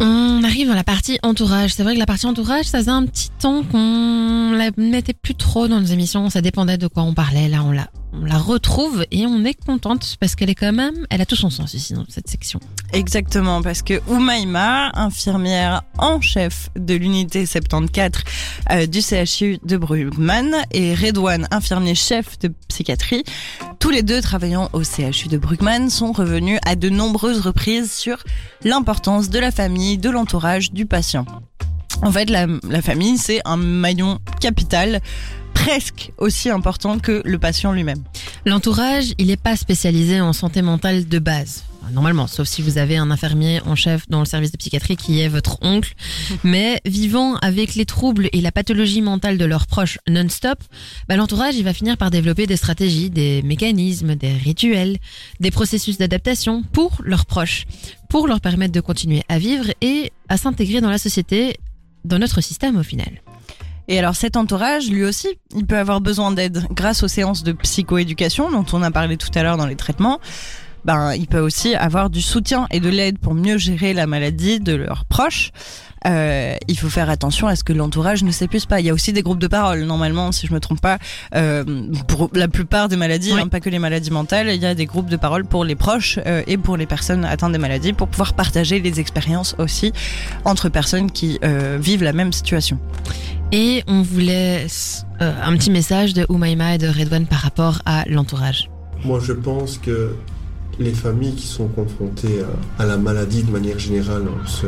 On 0.00 0.42
arrive 0.44 0.68
dans 0.68 0.74
la 0.74 0.84
partie 0.84 1.18
entourage. 1.22 1.74
C'est 1.74 1.82
vrai 1.82 1.94
que 1.94 1.98
la 1.98 2.06
partie 2.06 2.26
entourage, 2.26 2.66
ça 2.66 2.78
faisait 2.78 2.90
un 2.90 3.06
petit 3.06 3.30
temps 3.30 3.62
qu'on 3.62 4.52
la 4.52 4.70
mettait 4.76 5.14
plus 5.14 5.34
trop 5.34 5.68
dans 5.68 5.80
nos 5.80 5.86
émissions. 5.86 6.28
Ça 6.30 6.40
dépendait 6.40 6.78
de 6.78 6.86
quoi 6.86 7.02
on 7.02 7.14
parlait. 7.14 7.48
Là, 7.48 7.62
on 7.64 7.72
la, 7.72 7.88
on 8.20 8.24
la 8.24 8.38
retrouve 8.38 9.04
et 9.10 9.26
on 9.26 9.44
est 9.44 9.54
contente 9.54 10.16
parce 10.20 10.34
qu'elle 10.34 10.50
est 10.50 10.54
quand 10.54 10.72
même, 10.72 11.06
elle 11.10 11.20
a 11.20 11.26
tout 11.26 11.36
son 11.36 11.50
sens 11.50 11.74
ici 11.74 11.94
dans 11.94 12.04
cette 12.08 12.28
section. 12.28 12.60
Exactement, 12.92 13.62
parce 13.62 13.82
que 13.82 14.00
Oumaïma, 14.08 14.90
infirmière 14.94 15.82
en 15.98 16.20
chef 16.20 16.70
de 16.76 16.94
l'unité 16.94 17.46
74 17.46 18.22
euh, 18.70 18.86
du 18.86 19.00
CHU 19.00 19.58
de 19.64 19.76
Brugman, 19.76 20.52
et 20.72 20.94
Redouane, 20.94 21.48
infirmier 21.50 21.94
chef 21.94 22.38
de 22.38 22.52
psychiatrie, 22.68 23.24
tous 23.78 23.90
les 23.90 24.02
deux 24.02 24.20
travaillant 24.20 24.68
au 24.72 24.82
CHU 24.82 25.28
de 25.28 25.38
Brugman, 25.38 25.90
sont 25.90 26.12
revenus 26.12 26.58
à 26.64 26.76
de 26.76 26.88
nombreuses 26.88 27.40
reprises 27.40 27.92
sur 27.92 28.22
l'importance 28.62 29.30
de 29.30 29.38
la 29.38 29.50
famille, 29.50 29.98
de 29.98 30.10
l'entourage 30.10 30.72
du 30.72 30.86
patient. 30.86 31.26
En 32.02 32.12
fait, 32.12 32.28
la, 32.28 32.46
la 32.68 32.82
famille, 32.82 33.18
c'est 33.18 33.40
un 33.44 33.56
maillon 33.56 34.18
capital, 34.40 35.00
presque 35.54 36.12
aussi 36.18 36.50
important 36.50 36.98
que 36.98 37.22
le 37.24 37.38
patient 37.38 37.72
lui-même. 37.72 38.02
L'entourage, 38.44 39.14
il 39.18 39.28
n'est 39.28 39.36
pas 39.36 39.56
spécialisé 39.56 40.20
en 40.20 40.32
santé 40.32 40.60
mentale 40.60 41.08
de 41.08 41.18
base. 41.18 41.64
Normalement, 41.92 42.26
sauf 42.26 42.48
si 42.48 42.62
vous 42.62 42.78
avez 42.78 42.96
un 42.96 43.10
infirmier 43.10 43.60
en 43.66 43.74
chef 43.74 44.08
dans 44.08 44.20
le 44.20 44.24
service 44.24 44.52
de 44.52 44.56
psychiatrie 44.56 44.96
qui 44.96 45.20
est 45.20 45.28
votre 45.28 45.58
oncle. 45.62 45.94
Mais 46.44 46.80
vivant 46.84 47.36
avec 47.36 47.74
les 47.74 47.84
troubles 47.84 48.28
et 48.32 48.40
la 48.40 48.52
pathologie 48.52 49.02
mentale 49.02 49.38
de 49.38 49.44
leurs 49.44 49.66
proches 49.66 49.98
non-stop, 50.08 50.58
bah, 51.08 51.16
l'entourage, 51.16 51.56
il 51.56 51.64
va 51.64 51.74
finir 51.74 51.96
par 51.96 52.10
développer 52.10 52.46
des 52.46 52.56
stratégies, 52.56 53.10
des 53.10 53.42
mécanismes, 53.42 54.14
des 54.14 54.32
rituels, 54.32 54.98
des 55.40 55.50
processus 55.50 55.98
d'adaptation 55.98 56.62
pour 56.62 56.96
leurs 57.04 57.26
proches, 57.26 57.66
pour 58.08 58.28
leur 58.28 58.40
permettre 58.40 58.72
de 58.72 58.80
continuer 58.80 59.22
à 59.28 59.38
vivre 59.38 59.66
et 59.80 60.12
à 60.28 60.36
s'intégrer 60.36 60.80
dans 60.80 60.90
la 60.90 60.98
société, 60.98 61.56
dans 62.04 62.18
notre 62.18 62.40
système 62.40 62.76
au 62.76 62.82
final. 62.82 63.23
Et 63.88 63.98
alors 63.98 64.16
cet 64.16 64.36
entourage, 64.36 64.90
lui 64.90 65.04
aussi, 65.04 65.28
il 65.54 65.66
peut 65.66 65.78
avoir 65.78 66.00
besoin 66.00 66.32
d'aide 66.32 66.66
grâce 66.70 67.02
aux 67.02 67.08
séances 67.08 67.42
de 67.42 67.52
psychoéducation 67.52 68.50
dont 68.50 68.64
on 68.72 68.82
a 68.82 68.90
parlé 68.90 69.16
tout 69.16 69.30
à 69.34 69.42
l'heure 69.42 69.56
dans 69.56 69.66
les 69.66 69.76
traitements. 69.76 70.20
Ben, 70.84 71.14
il 71.14 71.26
peut 71.26 71.40
aussi 71.40 71.74
avoir 71.74 72.10
du 72.10 72.20
soutien 72.20 72.66
et 72.70 72.78
de 72.80 72.90
l'aide 72.90 73.18
pour 73.18 73.34
mieux 73.34 73.56
gérer 73.56 73.94
la 73.94 74.06
maladie 74.06 74.60
de 74.60 74.74
leurs 74.74 75.06
proches. 75.06 75.50
Euh, 76.06 76.56
il 76.68 76.78
faut 76.78 76.88
faire 76.90 77.08
attention 77.10 77.46
à 77.46 77.56
ce 77.56 77.64
que 77.64 77.72
l'entourage 77.72 78.22
ne 78.24 78.30
s'épuise 78.30 78.66
pas. 78.66 78.80
Il 78.80 78.86
y 78.86 78.90
a 78.90 78.94
aussi 78.94 79.12
des 79.12 79.22
groupes 79.22 79.38
de 79.38 79.46
parole, 79.46 79.80
normalement, 79.84 80.32
si 80.32 80.46
je 80.46 80.52
me 80.52 80.60
trompe 80.60 80.80
pas, 80.80 80.98
euh, 81.34 81.64
pour 82.08 82.30
la 82.34 82.48
plupart 82.48 82.88
des 82.88 82.96
maladies, 82.96 83.32
Oui. 83.32 83.40
hein, 83.40 83.48
pas 83.48 83.60
que 83.60 83.70
les 83.70 83.78
maladies 83.78 84.10
mentales, 84.10 84.48
il 84.54 84.60
y 84.60 84.66
a 84.66 84.74
des 84.74 84.86
groupes 84.86 85.08
de 85.08 85.16
parole 85.16 85.44
pour 85.44 85.64
les 85.64 85.74
proches 85.76 86.18
euh, 86.26 86.42
et 86.46 86.58
pour 86.58 86.76
les 86.76 86.86
personnes 86.86 87.24
atteintes 87.24 87.52
des 87.52 87.58
maladies, 87.58 87.92
pour 87.92 88.08
pouvoir 88.08 88.34
partager 88.34 88.80
les 88.80 89.00
expériences 89.00 89.54
aussi 89.58 89.92
entre 90.44 90.68
personnes 90.68 91.10
qui 91.10 91.38
euh, 91.42 91.78
vivent 91.80 92.02
la 92.02 92.12
même 92.12 92.32
situation. 92.32 92.78
Et 93.52 93.82
on 93.86 94.02
vous 94.02 94.18
laisse 94.20 95.06
euh, 95.22 95.32
un 95.42 95.56
petit 95.56 95.70
message 95.70 96.12
de 96.12 96.26
Oumaima 96.28 96.74
et 96.74 96.78
de 96.78 96.88
Redouane 96.88 97.26
par 97.26 97.38
rapport 97.40 97.80
à 97.86 98.04
l'entourage. 98.08 98.68
Moi, 99.04 99.20
je 99.22 99.32
pense 99.32 99.78
que 99.78 100.16
les 100.78 100.92
familles 100.92 101.34
qui 101.34 101.46
sont 101.46 101.68
confrontées 101.68 102.42
à, 102.78 102.82
à 102.82 102.86
la 102.86 102.96
maladie 102.96 103.42
de 103.42 103.50
manière 103.50 103.78
générale, 103.78 104.22
hein, 104.28 104.46
se- 104.46 104.66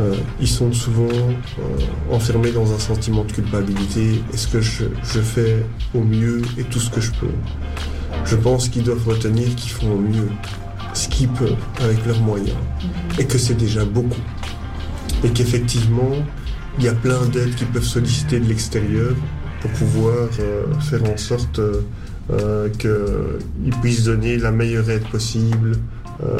euh, 0.00 0.14
ils 0.40 0.48
sont 0.48 0.72
souvent 0.72 1.06
euh, 1.12 2.12
enfermés 2.14 2.50
dans 2.50 2.72
un 2.72 2.78
sentiment 2.78 3.24
de 3.24 3.32
culpabilité. 3.32 4.20
Est-ce 4.32 4.48
que 4.48 4.60
je, 4.60 4.84
je 5.04 5.20
fais 5.20 5.64
au 5.94 6.00
mieux 6.00 6.42
et 6.58 6.64
tout 6.64 6.80
ce 6.80 6.90
que 6.90 7.00
je 7.00 7.12
peux? 7.12 7.28
Je 8.24 8.34
pense 8.36 8.68
qu'ils 8.68 8.82
doivent 8.82 9.06
retenir 9.06 9.54
qu'ils 9.54 9.70
font 9.70 9.92
au 9.92 9.98
mieux 9.98 10.28
ce 10.94 11.08
qu'ils 11.08 11.28
peuvent 11.28 11.56
avec 11.82 12.04
leurs 12.06 12.20
moyens 12.20 12.56
et 13.18 13.24
que 13.24 13.38
c'est 13.38 13.54
déjà 13.54 13.84
beaucoup. 13.84 14.20
Et 15.22 15.28
qu'effectivement, 15.30 16.10
il 16.78 16.84
y 16.84 16.88
a 16.88 16.92
plein 16.94 17.24
d'aides 17.26 17.54
qui 17.54 17.64
peuvent 17.64 17.84
solliciter 17.84 18.40
de 18.40 18.46
l'extérieur 18.46 19.12
pour 19.60 19.70
pouvoir 19.72 20.28
euh, 20.40 20.64
faire 20.80 21.04
en 21.04 21.16
sorte 21.16 21.60
euh, 22.30 22.68
qu'ils 22.70 23.74
puissent 23.80 24.04
donner 24.04 24.36
la 24.38 24.50
meilleure 24.50 24.88
aide 24.90 25.06
possible 25.08 25.72
euh, 26.22 26.38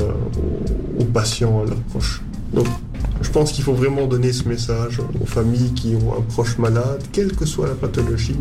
aux, 0.99 1.03
aux 1.03 1.07
patients, 1.07 1.63
à 1.63 1.67
leurs 1.67 1.81
proches. 1.91 2.23
Donc, 2.53 2.67
je 3.21 3.31
pense 3.31 3.53
qu'il 3.53 3.65
faut 3.65 3.75
vraiment 3.75 4.07
donner 4.07 4.33
ce 4.33 4.49
message 4.49 5.01
aux 5.21 5.27
familles 5.27 5.73
qui 5.75 5.95
ont 5.97 6.13
un 6.19 6.21
proche 6.23 6.59
malade, 6.59 7.03
quelle 7.13 7.33
que 7.35 7.47
soit 7.47 7.67
la 7.67 7.75
pathologie, 7.75 8.37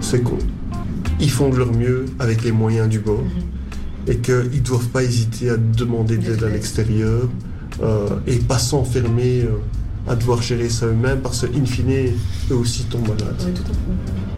c'est 0.00 0.22
qu'ils 0.22 1.30
font 1.30 1.50
de 1.50 1.56
leur 1.56 1.72
mieux 1.72 2.06
avec 2.18 2.42
les 2.44 2.52
moyens 2.52 2.88
du 2.88 2.98
bord 2.98 3.24
et 4.06 4.16
qu'ils 4.18 4.34
ne 4.34 4.58
doivent 4.60 4.88
pas 4.88 5.02
hésiter 5.02 5.50
à 5.50 5.56
demander 5.56 6.18
de 6.18 6.30
l'aide 6.30 6.44
à 6.44 6.48
l'extérieur 6.48 7.22
euh, 7.82 8.08
et 8.26 8.36
pas 8.36 8.58
s'enfermer 8.58 9.42
euh, 9.42 9.58
à 10.06 10.14
devoir 10.14 10.42
gérer 10.42 10.68
ça 10.68 10.86
eux-mêmes 10.86 11.20
parce 11.20 11.46
qu'in 11.46 11.64
fine, 11.64 12.12
eux 12.50 12.54
aussi 12.54 12.84
tombent 12.84 13.08
malades. 13.08 13.42
Oui, 13.46 13.52
tout 13.54 13.62
à 13.62 13.66
fait. 13.66 14.33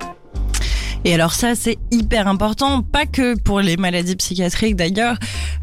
Et 1.06 1.14
alors 1.14 1.34
ça, 1.34 1.54
c'est 1.54 1.78
hyper 1.92 2.26
important, 2.26 2.82
pas 2.82 3.06
que 3.06 3.38
pour 3.38 3.60
les 3.60 3.76
maladies 3.76 4.16
psychiatriques 4.16 4.74
d'ailleurs, 4.74 5.16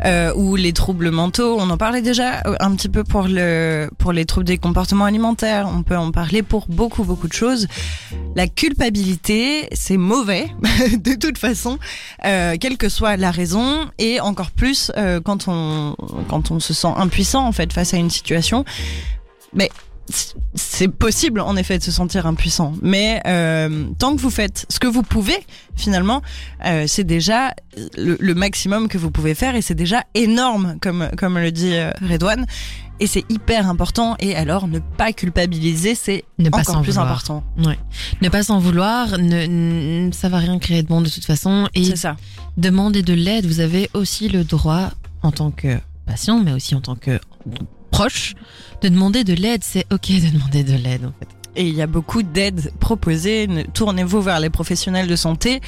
euh, 0.05 0.33
ou 0.35 0.55
les 0.55 0.71
troubles 0.71 1.11
mentaux. 1.11 1.57
On 1.59 1.69
en 1.69 1.75
parlait 1.75 2.01
déjà 2.01 2.39
euh, 2.47 2.55
un 2.61 2.73
petit 2.75 2.87
peu 2.87 3.03
pour 3.03 3.23
le 3.27 3.89
pour 3.97 4.13
les 4.13 4.23
troubles 4.23 4.45
des 4.45 4.57
comportements 4.57 5.03
alimentaires. 5.03 5.67
On 5.69 5.83
peut 5.83 5.97
en 5.97 6.11
parler 6.11 6.43
pour 6.43 6.67
beaucoup 6.69 7.03
beaucoup 7.03 7.27
de 7.27 7.33
choses. 7.33 7.67
La 8.37 8.47
culpabilité, 8.47 9.67
c'est 9.73 9.97
mauvais 9.97 10.47
de 10.97 11.15
toute 11.15 11.37
façon, 11.37 11.77
euh, 12.23 12.55
quelle 12.57 12.77
que 12.77 12.87
soit 12.87 13.17
la 13.17 13.31
raison, 13.31 13.89
et 13.99 14.21
encore 14.21 14.51
plus 14.51 14.93
quand 15.25 15.49
on 15.49 15.97
quand 16.29 16.51
on 16.51 16.61
se 16.61 16.73
sent 16.73 16.93
impuissant 16.95 17.45
en 17.45 17.51
fait 17.51 17.73
face 17.73 17.93
à 17.93 17.97
une 17.97 18.09
situation. 18.09 18.63
Mais 19.53 19.69
c'est 20.53 20.89
possible 20.89 21.39
en 21.39 21.55
effet 21.55 21.77
de 21.77 21.83
se 21.83 21.91
sentir 21.91 22.25
impuissant, 22.27 22.73
mais 22.81 23.21
euh, 23.25 23.85
tant 23.97 24.15
que 24.15 24.21
vous 24.21 24.29
faites 24.29 24.65
ce 24.69 24.79
que 24.79 24.87
vous 24.87 25.01
pouvez, 25.03 25.37
finalement, 25.75 26.21
euh, 26.65 26.85
c'est 26.87 27.03
déjà 27.05 27.53
le, 27.97 28.17
le 28.19 28.35
maximum 28.35 28.87
que 28.89 28.97
vous 28.97 29.11
pouvez 29.11 29.33
faire 29.33 29.55
et 29.55 29.61
c'est 29.61 29.75
déjà 29.75 30.03
énorme, 30.13 30.75
comme 30.81 31.09
comme 31.17 31.37
le 31.39 31.51
dit 31.51 31.73
euh, 31.73 31.91
Redouane. 32.07 32.45
Et 32.99 33.07
c'est 33.07 33.25
hyper 33.29 33.67
important. 33.67 34.15
Et 34.19 34.35
alors, 34.35 34.67
ne 34.67 34.77
pas 34.77 35.11
culpabiliser, 35.13 35.95
c'est 35.95 36.23
Ne 36.37 36.49
pas 36.49 36.59
encore 36.59 36.83
plus 36.83 36.91
vouloir. 36.91 37.07
important. 37.07 37.43
Ouais. 37.65 37.77
Ne 38.21 38.29
pas 38.29 38.43
s'en 38.43 38.59
vouloir, 38.59 39.17
ne, 39.17 40.05
ne- 40.07 40.11
ça 40.11 40.29
va 40.29 40.37
rien 40.37 40.59
créer 40.59 40.83
de 40.83 40.87
bon 40.87 41.01
de 41.01 41.09
toute 41.09 41.25
façon. 41.25 41.67
Et 41.73 41.83
C'est 41.85 41.95
ça. 41.95 42.17
demander 42.55 43.01
de 43.01 43.13
l'aide, 43.13 43.45
vous 43.47 43.61
avez 43.61 43.89
aussi 43.95 44.29
le 44.29 44.43
droit, 44.43 44.91
en 45.23 45.31
tant 45.31 45.49
que 45.49 45.79
patient, 46.05 46.39
mais 46.39 46.51
aussi 46.53 46.75
en 46.75 46.81
tant 46.81 46.95
que 46.95 47.19
proche, 47.93 48.33
de 48.81 48.89
demander 48.89 49.23
de 49.23 49.33
l'aide. 49.33 49.61
C'est 49.63 49.85
ok 49.93 50.07
de 50.09 50.31
demander 50.33 50.63
de 50.63 50.73
l'aide, 50.75 51.05
en 51.05 51.13
fait. 51.19 51.27
Et 51.55 51.67
il 51.67 51.75
y 51.75 51.83
a 51.83 51.87
beaucoup 51.87 52.23
d'aides 52.23 52.71
proposées. 52.79 53.45
Ne- 53.45 53.61
Tournez-vous 53.61 54.23
vers 54.23 54.39
les 54.39 54.49
professionnels 54.49 55.05
de 55.05 55.15
santé, 55.15 55.61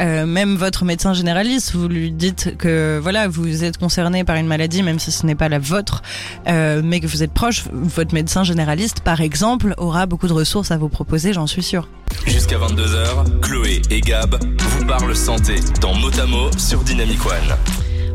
euh, 0.00 0.24
même 0.24 0.54
votre 0.54 0.84
médecin 0.84 1.14
généraliste. 1.14 1.72
Vous 1.74 1.88
lui 1.88 2.12
dites 2.12 2.56
que 2.56 3.00
voilà, 3.02 3.26
vous 3.26 3.64
êtes 3.64 3.76
concerné 3.76 4.22
par 4.22 4.36
une 4.36 4.46
maladie, 4.46 4.84
même 4.84 5.00
si 5.00 5.10
ce 5.10 5.26
n'est 5.26 5.34
pas 5.34 5.48
la 5.48 5.58
vôtre, 5.58 6.00
euh, 6.46 6.80
mais 6.84 7.00
que 7.00 7.08
vous 7.08 7.24
êtes 7.24 7.32
proche. 7.32 7.64
Votre 7.72 8.14
médecin 8.14 8.44
généraliste, 8.44 9.00
par 9.00 9.20
exemple, 9.20 9.74
aura 9.78 10.06
beaucoup 10.06 10.28
de 10.28 10.32
ressources 10.32 10.70
à 10.70 10.76
vous 10.76 10.88
proposer, 10.88 11.32
j'en 11.32 11.48
suis 11.48 11.64
sûre. 11.64 11.88
Jusqu'à 12.28 12.58
22h, 12.58 13.40
Chloé 13.40 13.82
et 13.90 14.00
Gab 14.00 14.36
vous 14.60 14.86
parlent 14.86 15.16
santé 15.16 15.56
dans 15.80 15.94
Motamo 15.96 16.50
sur 16.56 16.84
Dynamic 16.84 17.18
One. 17.26 17.56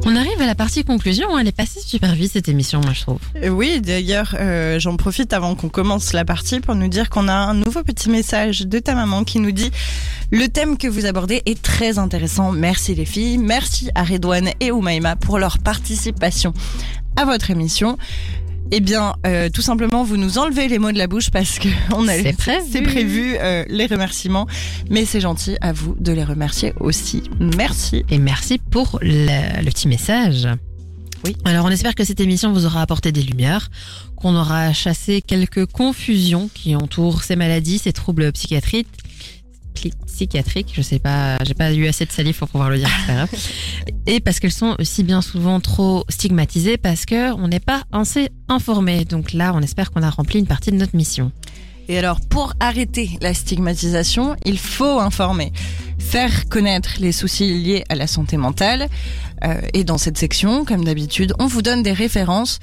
On 0.06 0.16
arrive 0.16 0.42
à 0.42 0.46
la 0.46 0.56
partie 0.56 0.84
conclusion. 0.84 1.38
Elle 1.38 1.48
est 1.48 1.56
passée 1.56 1.80
super 1.82 2.14
vite 2.16 2.34
cette 2.34 2.48
émission, 2.48 2.80
moi 2.82 2.94
je 2.94 3.02
trouve. 3.02 3.20
Euh, 3.44 3.50
Oui, 3.50 3.82
d'ailleurs, 3.82 4.36
euh, 4.40 4.80
j'en 4.80 4.96
profite 4.96 5.34
avant 5.34 5.56
qu'on 5.56 5.70
commence 5.70 6.14
la 6.14 6.24
partie 6.26 6.60
pour 6.60 6.76
nous 6.76 6.88
dire 6.88 7.10
qu'on 7.10 7.28
a 7.28 7.34
un 7.34 7.54
nouveau 7.54 7.84
petit 7.84 8.10
message 8.10 8.62
de 8.62 8.80
ta 8.80 8.96
maman 8.96 9.24
qui 9.24 9.40
nous 9.40 9.52
dit 9.52 9.72
le 10.32 10.48
thème 10.48 10.78
que 10.78 10.88
vous 10.88 11.06
abordez 11.06 11.42
est 11.46 11.62
très 11.62 12.00
intéressant. 12.00 12.52
Merci 12.52 12.96
les 12.96 13.06
filles, 13.06 13.38
merci 13.38 13.90
à 13.96 14.04
Redouane 14.04 14.50
et 14.60 14.72
Oumaima 14.72 15.16
pour 15.16 15.40
leur 15.40 15.58
participation 15.60 16.54
à 17.16 17.26
votre 17.26 17.52
émission. 17.52 17.98
Eh 18.72 18.80
bien, 18.82 19.16
euh, 19.26 19.50
tout 19.50 19.62
simplement, 19.62 20.04
vous 20.04 20.18
nous 20.18 20.38
enlevez 20.38 20.68
les 20.68 20.78
mots 20.78 20.92
de 20.92 20.98
la 20.98 21.08
bouche 21.08 21.30
parce 21.32 21.58
que 21.58 21.70
on 21.96 22.08
a 22.08 22.14
C'est 22.14 22.34
prévu. 22.36 22.66
c'est 22.72 22.82
prévu 22.82 23.36
euh, 23.40 23.64
les 23.70 23.86
remerciements, 23.86 24.46
mais 24.90 25.06
c'est 25.06 25.22
gentil 25.22 25.56
à 25.62 25.72
vous 25.72 25.96
de 26.00 26.12
les 26.12 26.24
remercier 26.24 26.74
aussi. 26.80 27.24
Merci. 27.40 28.04
Et 28.10 28.18
merci 28.18 28.58
pour 28.58 29.00
le, 29.02 29.62
le 29.64 29.70
petit 29.72 29.88
message. 29.88 30.48
Oui. 31.26 31.36
Alors 31.46 31.66
on 31.66 31.70
espère 31.70 31.96
que 31.96 32.04
cette 32.04 32.20
émission 32.20 32.52
vous 32.52 32.66
aura 32.66 32.82
apporté 32.82 33.12
des 33.12 33.24
lumières, 33.24 33.70
qu'on 34.18 34.36
aura 34.36 34.72
chassé 34.74 35.22
quelques 35.26 35.66
confusions 35.66 36.50
qui 36.54 36.76
entourent 36.76 37.24
ces 37.24 37.36
maladies, 37.36 37.80
ces 37.80 37.94
troubles 37.94 38.32
psychiatriques. 38.34 38.88
Psychiatriques, 40.06 40.72
je 40.74 40.82
sais 40.82 41.00
pas, 41.00 41.38
j'ai 41.44 41.54
pas 41.54 41.74
eu 41.74 41.88
assez 41.88 42.06
de 42.06 42.12
salive 42.12 42.38
pour 42.38 42.50
pouvoir 42.50 42.70
le 42.70 42.78
dire, 42.78 42.90
c'est 43.02 43.08
pas 43.08 43.14
grave. 43.14 43.30
Et 44.06 44.20
parce 44.20 44.40
qu'elles 44.40 44.52
sont 44.52 44.76
aussi 44.80 45.04
bien 45.04 45.22
souvent 45.22 45.60
trop 45.60 46.06
stigmatisées 46.10 46.78
parce 46.78 47.06
que 47.06 47.34
on 47.34 47.48
n'est 47.48 47.60
pas 47.60 47.84
assez 47.92 48.30
informé. 48.48 49.06
Donc 49.06 49.34
là, 49.34 49.52
on 49.54 49.62
espère 49.62 49.92
qu'on 49.92 50.04
a 50.04 50.10
rempli 50.10 50.40
une 50.40 50.48
partie 50.48 50.72
de 50.72 50.78
notre 50.78 50.96
mission. 50.96 51.32
Et 51.90 51.98
alors, 51.98 52.20
pour 52.20 52.54
arrêter 52.60 53.18
la 53.22 53.34
stigmatisation, 53.34 54.36
il 54.44 54.60
faut 54.60 55.00
informer, 55.00 55.54
faire 55.98 56.50
connaître 56.50 56.96
les 57.00 57.14
soucis 57.14 57.54
liés 57.54 57.86
à 57.88 57.96
la 57.96 58.08
santé 58.08 58.36
mentale. 58.36 58.88
Euh, 59.46 59.62
et 59.74 59.84
dans 59.84 59.98
cette 59.98 60.18
section, 60.18 60.66
comme 60.66 60.84
d'habitude, 60.84 61.34
on 61.40 61.48
vous 61.48 61.62
donne 61.62 61.84
des 61.84 61.94
références 61.94 62.60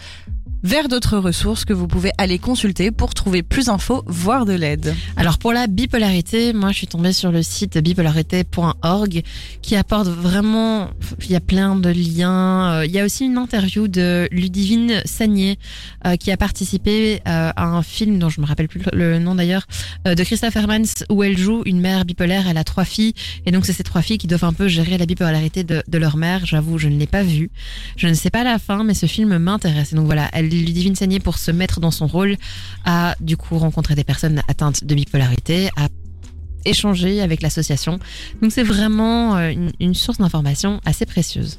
vers 0.65 0.89
d'autres 0.89 1.19
ressources 1.19 1.67
que 1.67 1.75
vous 1.75 1.87
pouvez 1.87 2.11
aller 2.17 2.39
consulter 2.39 2.91
pour 2.91 3.13
trouver 3.13 3.43
plus 3.43 3.67
d'infos, 3.67 4.03
voire 4.07 4.47
de 4.47 4.55
l'aide. 4.55 4.95
Alors 5.17 5.37
pour 5.37 5.53
la 5.53 5.67
bipolarité, 5.67 6.55
moi 6.55 6.73
je 6.73 6.79
suis 6.79 6.87
tombée 6.87 7.13
sur 7.13 7.31
le 7.31 7.43
site 7.43 7.77
bipolarité.org 7.77 9.23
qui 9.61 9.77
apporte 9.77 10.09
vraiment, 10.09 10.89
il 11.23 11.31
y 11.31 11.37
a 11.37 11.41
plein 11.41 11.77
de 11.77 11.91
liens. 11.91 12.81
Euh, 12.81 12.87
Il 12.87 12.93
y 12.93 12.99
a 12.99 13.05
aussi 13.05 13.27
une 13.27 13.37
interview 13.37 13.89
de 13.89 14.27
Ludivine 14.33 15.03
Sagné 15.05 15.59
euh, 16.07 16.17
qui 16.17 16.31
a 16.31 16.39
participé 16.39 17.21
euh, 17.29 17.51
à 17.55 17.67
un 17.67 17.83
film 17.83 18.19
dont 18.19 18.31
je 18.31 18.41
me 18.41 18.47
rappelle 18.47 18.69
plus 18.69 18.81
le 18.95 19.19
nom 19.19 19.35
d'ailleurs, 19.35 19.67
de 20.07 20.23
Christophe 20.25 20.57
Hermans 20.57 21.05
où 21.11 21.23
elle 21.23 21.37
joue 21.37 21.63
une 21.67 21.81
mère 21.81 22.07
bipolaire, 22.07 22.49
elle 22.49 22.57
a 22.57 22.65
trois 22.65 22.85
filles 22.85 23.13
et 23.45 23.51
donc 23.51 23.67
c'est 23.67 23.73
ces 23.75 23.83
trois 23.83 24.01
filles 24.01 24.19
qui 24.19 24.27
doivent 24.27 24.45
un 24.45 24.53
peu 24.55 24.69
gérer 24.69 24.97
la 24.97 25.05
bipolarité 25.05 25.63
de, 25.63 25.83
leur 25.99 26.17
mère. 26.17 26.47
J'avoue, 26.47 26.79
je 26.79 26.89
ne 26.89 26.99
l'ai 26.99 27.07
pas 27.07 27.23
vu. 27.23 27.51
Je 27.97 28.09
ne 28.09 28.15
sais 28.15 28.31
pas 28.31 28.45
la 28.45 28.59
fin, 28.59 28.83
mais 28.83 28.95
ce 28.95 29.07
film 29.07 29.37
m'intéresse. 29.37 29.93
Et 29.93 29.97
donc 29.97 30.07
voilà, 30.07 30.31
Ludivine 30.43 30.95
Sagné, 30.95 31.21
pour 31.21 31.39
se 31.39 31.51
mettre 31.51 31.81
dans 31.81 31.91
son 31.91 32.07
rôle, 32.07 32.37
a 32.85 33.15
du 33.21 33.37
coup 33.37 33.59
rencontré 33.59 33.95
des 33.95 34.05
personnes 34.05 34.43
atteintes 34.49 34.85
de 34.85 34.95
bipolarité, 34.95 35.71
a 35.77 35.89
échangé 36.65 37.21
avec 37.21 37.43
l'association. 37.43 37.99
Donc 38.43 38.53
c'est 38.53 38.63
vraiment 38.63 39.37
euh, 39.37 39.53
une, 39.81 39.95
source 39.95 40.19
d'information 40.19 40.81
assez 40.85 41.07
précieuse. 41.07 41.59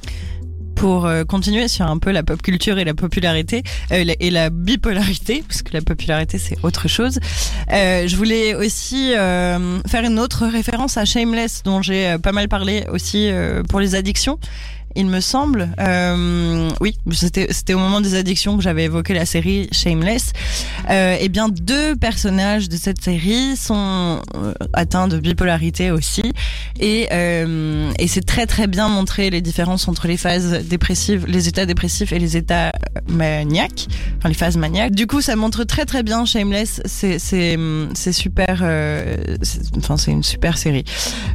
Pour 0.74 1.06
euh, 1.06 1.24
continuer 1.24 1.68
sur 1.68 1.86
un 1.86 1.96
peu 1.96 2.10
la 2.10 2.22
pop 2.22 2.42
culture 2.42 2.78
et 2.78 2.84
la 2.84 2.92
popularité 2.92 3.62
euh, 3.92 4.04
et 4.20 4.30
la 4.30 4.50
bipolarité, 4.50 5.42
parce 5.48 5.62
que 5.62 5.72
la 5.72 5.80
popularité 5.80 6.36
c'est 6.36 6.58
autre 6.62 6.86
chose. 6.86 7.18
Je 7.70 8.14
voulais 8.14 8.54
aussi 8.54 9.12
faire 9.12 10.04
une 10.04 10.18
autre 10.18 10.46
référence 10.46 10.98
à 10.98 11.06
Shameless, 11.06 11.62
dont 11.64 11.80
j'ai 11.80 12.16
pas 12.22 12.32
mal 12.32 12.48
parlé 12.48 12.84
aussi 12.90 13.30
pour 13.68 13.80
les 13.80 13.94
addictions. 13.94 14.38
Il 14.96 15.06
me 15.06 15.20
semble, 15.20 15.68
euh, 15.78 16.70
oui, 16.80 16.96
c'était 17.12 17.74
au 17.74 17.78
moment 17.78 18.00
des 18.00 18.14
addictions 18.14 18.56
que 18.56 18.62
j'avais 18.62 18.84
évoqué 18.84 19.12
la 19.12 19.26
série 19.26 19.68
Shameless. 19.70 20.32
Euh, 20.88 21.16
et 21.20 21.28
bien, 21.28 21.48
deux 21.48 21.96
personnages 21.96 22.68
de 22.68 22.76
cette 22.76 23.02
série 23.02 23.56
sont 23.56 24.22
euh, 24.34 24.54
atteints 24.72 25.08
de 25.08 25.18
bipolarité 25.18 25.90
aussi, 25.90 26.22
et, 26.80 27.08
euh, 27.12 27.92
et 27.98 28.08
c'est 28.08 28.24
très 28.24 28.46
très 28.46 28.66
bien 28.66 28.88
montré 28.88 29.28
les 29.28 29.42
différences 29.42 29.86
entre 29.88 30.06
les 30.08 30.16
phases 30.16 30.66
dépressives, 30.66 31.26
les 31.26 31.48
états 31.48 31.66
dépressifs 31.66 32.12
et 32.12 32.18
les 32.18 32.36
états 32.36 32.72
maniaques, 33.08 33.88
enfin 34.18 34.28
les 34.28 34.34
phases 34.34 34.56
maniaques. 34.56 34.94
Du 34.94 35.06
coup, 35.06 35.20
ça 35.20 35.36
montre 35.36 35.64
très 35.64 35.84
très 35.84 36.02
bien 36.02 36.24
Shameless. 36.24 36.80
C'est 36.86 37.18
super, 38.12 38.62
enfin 39.76 39.96
c'est 39.96 40.10
une 40.10 40.22
super 40.22 40.56
série. 40.56 40.84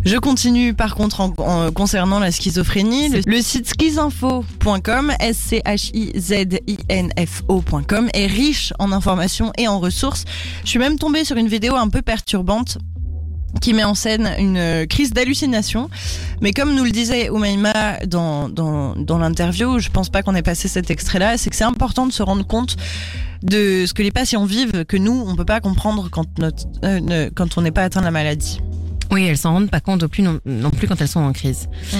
Je 0.06 0.18
continue 0.18 0.74
par 0.74 0.96
contre 0.96 1.22
en, 1.22 1.72
concernant 1.72 2.20
la 2.20 2.32
schizophrénie. 2.32 3.22
Site 3.52 3.68
schizinfo.com, 3.68 5.12
S-C-H-I-Z-I-N-F-O.com, 5.20 8.10
est 8.14 8.28
riche 8.28 8.72
en 8.80 8.94
informations 8.94 9.52
et 9.58 9.68
en 9.68 9.82
ressources. 9.82 10.24
Je 10.64 10.70
suis 10.70 10.80
même 10.80 10.98
tombée 10.98 11.26
sur 11.26 11.36
une 11.36 11.50
vidéo 11.50 11.76
un 11.76 11.90
peu 11.90 12.02
perturbante 12.02 12.78
qui 13.60 13.74
met 13.74 13.84
en 13.84 13.94
scène 13.94 14.32
une 14.40 14.56
euh, 14.56 14.86
crise 14.86 15.12
d'hallucination. 15.12 15.90
Mais 16.40 16.54
comme 16.54 16.74
nous 16.74 16.86
le 16.86 16.92
disait 16.92 17.30
Oumaima 17.30 17.98
dans, 18.08 18.48
dans, 18.48 18.96
dans 18.96 19.18
l'interview, 19.18 19.80
je 19.80 19.90
pense 19.90 20.08
pas 20.08 20.24
qu'on 20.24 20.36
ait 20.36 20.42
passé 20.42 20.70
cet 20.70 20.90
extrait-là, 20.90 21.38
c'est 21.38 21.50
que 21.50 21.58
c'est 21.58 21.66
important 21.66 22.08
de 22.08 22.14
se 22.14 22.24
rendre 22.24 22.48
compte 22.48 22.78
de 23.44 23.86
ce 23.86 23.94
que 23.94 24.02
les 24.02 24.12
patients 24.12 24.46
vivent, 24.46 24.86
que 24.86 24.96
nous, 24.96 25.26
on 25.28 25.36
peut 25.36 25.44
pas 25.44 25.60
comprendre 25.60 26.08
quand, 26.10 26.40
notre, 26.40 26.64
euh, 26.86 27.02
ne- 27.02 27.28
quand 27.30 27.58
on 27.58 27.64
n'est 27.64 27.72
pas 27.72 27.84
atteint 27.84 28.00
de 28.00 28.06
la 28.06 28.12
maladie. 28.12 28.62
Oui, 29.12 29.26
elles 29.26 29.38
s'en 29.38 29.52
rendent 29.52 29.70
pas 29.70 29.82
compte 29.82 30.06
non, 30.20 30.40
non 30.46 30.70
plus 30.70 30.88
quand 30.88 31.02
elles 31.02 31.10
sont 31.10 31.20
en 31.20 31.34
crise. 31.34 31.68
Mm. 31.92 31.98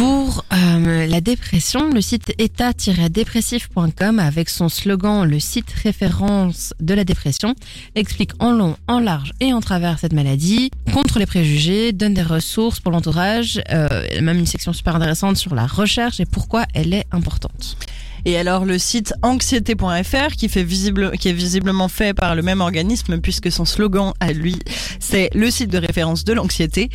Pour 0.00 0.46
euh, 0.54 1.06
la 1.06 1.20
dépression, 1.20 1.90
le 1.90 2.00
site 2.00 2.32
état-dépressif.com 2.38 4.18
avec 4.18 4.48
son 4.48 4.70
slogan 4.70 5.28
Le 5.28 5.38
site 5.38 5.70
référence 5.70 6.72
de 6.80 6.94
la 6.94 7.04
dépression 7.04 7.54
explique 7.96 8.30
en 8.38 8.52
long, 8.52 8.76
en 8.88 8.98
large 8.98 9.34
et 9.40 9.52
en 9.52 9.60
travers 9.60 9.98
cette 9.98 10.14
maladie, 10.14 10.70
contre 10.94 11.18
les 11.18 11.26
préjugés, 11.26 11.92
donne 11.92 12.14
des 12.14 12.22
ressources 12.22 12.80
pour 12.80 12.92
l'entourage, 12.92 13.60
euh, 13.70 13.88
même 14.22 14.38
une 14.38 14.46
section 14.46 14.72
super 14.72 14.96
intéressante 14.96 15.36
sur 15.36 15.54
la 15.54 15.66
recherche 15.66 16.18
et 16.18 16.24
pourquoi 16.24 16.64
elle 16.72 16.94
est 16.94 17.04
importante. 17.12 17.76
Et 18.24 18.36
alors 18.36 18.64
le 18.64 18.78
site 18.78 19.14
anxiété.fr 19.22 20.34
qui 20.36 20.46
visible, 20.46 21.12
qui 21.18 21.28
est 21.28 21.32
visiblement 21.32 21.88
fait 21.88 22.14
par 22.14 22.34
le 22.34 22.42
même 22.42 22.60
organisme 22.60 23.18
puisque 23.20 23.50
son 23.50 23.64
slogan 23.64 24.12
à 24.20 24.32
lui 24.32 24.56
c'est 24.98 25.30
le 25.34 25.50
site 25.50 25.70
de 25.70 25.78
référence 25.78 26.24
de 26.24 26.32
l'anxiété. 26.32 26.90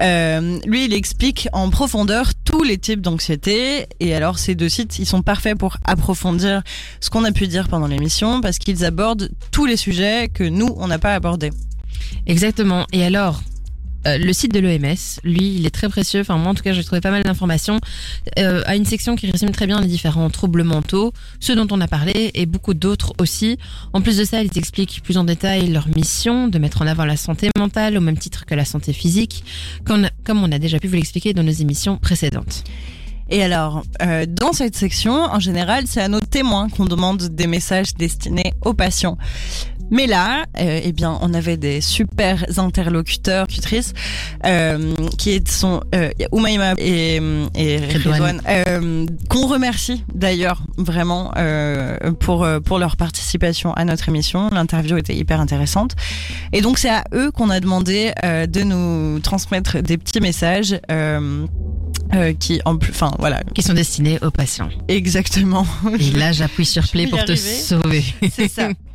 Euh, 0.00 0.58
lui 0.64 0.86
il 0.86 0.94
explique 0.94 1.48
en 1.52 1.70
profondeur 1.70 2.32
tous 2.44 2.62
les 2.62 2.78
types 2.78 3.00
d'anxiété 3.00 3.86
et 4.00 4.14
alors 4.14 4.38
ces 4.38 4.54
deux 4.54 4.68
sites 4.68 4.98
ils 4.98 5.06
sont 5.06 5.22
parfaits 5.22 5.58
pour 5.58 5.76
approfondir 5.84 6.62
ce 7.00 7.10
qu'on 7.10 7.24
a 7.24 7.32
pu 7.32 7.46
dire 7.46 7.68
pendant 7.68 7.86
l'émission 7.86 8.40
parce 8.40 8.58
qu'ils 8.58 8.84
abordent 8.84 9.30
tous 9.50 9.66
les 9.66 9.76
sujets 9.76 10.28
que 10.28 10.44
nous 10.44 10.74
on 10.76 10.86
n'a 10.86 10.98
pas 10.98 11.14
abordés. 11.14 11.50
Exactement. 12.26 12.86
Et 12.92 13.04
alors, 13.04 13.42
euh, 14.06 14.18
le 14.18 14.32
site 14.32 14.52
de 14.52 14.60
l'OMS, 14.60 15.20
lui, 15.24 15.56
il 15.56 15.66
est 15.66 15.74
très 15.74 15.88
précieux. 15.88 16.20
Enfin, 16.20 16.36
moi, 16.36 16.52
en 16.52 16.54
tout 16.54 16.62
cas, 16.62 16.72
j'ai 16.72 16.84
trouvé 16.84 17.00
pas 17.00 17.10
mal 17.10 17.22
d'informations. 17.22 17.80
Euh, 18.38 18.62
une 18.74 18.84
section 18.84 19.16
qui 19.16 19.30
résume 19.30 19.50
très 19.50 19.66
bien 19.66 19.80
les 19.80 19.86
différents 19.86 20.30
troubles 20.30 20.62
mentaux, 20.62 21.12
ceux 21.38 21.54
dont 21.54 21.66
on 21.70 21.80
a 21.80 21.88
parlé, 21.88 22.30
et 22.34 22.46
beaucoup 22.46 22.74
d'autres 22.74 23.12
aussi. 23.18 23.58
En 23.92 24.00
plus 24.00 24.16
de 24.16 24.24
ça, 24.24 24.42
ils 24.42 24.56
expliquent 24.56 25.02
plus 25.02 25.18
en 25.18 25.24
détail 25.24 25.68
leur 25.70 25.88
mission 25.88 26.48
de 26.48 26.58
mettre 26.58 26.82
en 26.82 26.86
avant 26.86 27.04
la 27.04 27.16
santé 27.16 27.50
mentale 27.58 27.96
au 27.96 28.00
même 28.00 28.18
titre 28.18 28.46
que 28.46 28.54
la 28.54 28.64
santé 28.64 28.92
physique, 28.92 29.44
comme 29.84 30.08
comme 30.24 30.42
on 30.42 30.52
a 30.52 30.58
déjà 30.58 30.78
pu 30.78 30.88
vous 30.88 30.94
l'expliquer 30.94 31.34
dans 31.34 31.42
nos 31.42 31.50
émissions 31.50 31.98
précédentes. 31.98 32.64
Et 33.30 33.44
alors, 33.44 33.84
euh, 34.02 34.26
dans 34.28 34.52
cette 34.52 34.74
section, 34.74 35.12
en 35.12 35.38
général, 35.38 35.84
c'est 35.86 36.00
à 36.00 36.08
nos 36.08 36.20
témoins 36.20 36.68
qu'on 36.68 36.84
demande 36.84 37.22
des 37.22 37.46
messages 37.46 37.94
destinés 37.94 38.52
aux 38.64 38.74
patients. 38.74 39.18
Mais 39.90 40.06
là, 40.06 40.44
euh, 40.58 40.80
eh 40.84 40.92
bien, 40.92 41.18
on 41.20 41.34
avait 41.34 41.56
des 41.56 41.80
super 41.80 42.44
interlocuteurs, 42.56 43.46
tutrices, 43.46 43.92
euh, 44.46 44.94
qui 45.18 45.42
sont 45.48 45.82
euh, 45.94 46.10
et, 46.78 47.20
et 47.54 47.76
Redouane. 47.78 48.40
Euh, 48.48 49.06
qu'on 49.28 49.46
remercie 49.46 50.04
d'ailleurs 50.14 50.62
vraiment 50.76 51.32
euh, 51.36 51.96
pour 52.18 52.46
pour 52.64 52.78
leur 52.78 52.96
participation 52.96 53.72
à 53.74 53.84
notre 53.84 54.08
émission. 54.08 54.48
L'interview 54.50 54.96
était 54.96 55.14
hyper 55.14 55.40
intéressante. 55.40 55.94
Et 56.52 56.60
donc, 56.60 56.78
c'est 56.78 56.90
à 56.90 57.04
eux 57.14 57.30
qu'on 57.30 57.50
a 57.50 57.60
demandé 57.60 58.12
euh, 58.24 58.46
de 58.46 58.62
nous 58.62 59.20
transmettre 59.20 59.82
des 59.82 59.98
petits 59.98 60.20
messages. 60.20 60.78
Euh, 60.90 61.46
euh, 62.14 62.32
qui 62.32 62.60
en 62.64 62.76
plus, 62.76 62.90
enfin 62.90 63.12
voilà, 63.20 63.42
Qui 63.54 63.62
sont 63.62 63.72
destinés 63.72 64.18
aux 64.22 64.30
patients. 64.32 64.68
exactement. 64.88 65.64
Et 66.00 66.10
là, 66.10 66.32
j'appuie 66.32 66.66
sur 66.66 66.88
play 66.88 67.06
pour 67.06 67.24
te 67.24 67.36
sauver. 67.36 68.04
C'est 68.34 68.48
ça. 68.48 68.68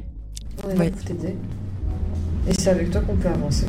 On 0.64 0.70
est 0.70 0.78
Ouais. 0.78 0.86
là 0.86 0.92
pour 0.92 1.04
t'aider. 1.04 1.36
Et 2.48 2.54
c'est 2.58 2.70
avec 2.70 2.92
toi 2.92 3.02
qu'on 3.02 3.16
peut 3.16 3.28
avancer. 3.30 3.66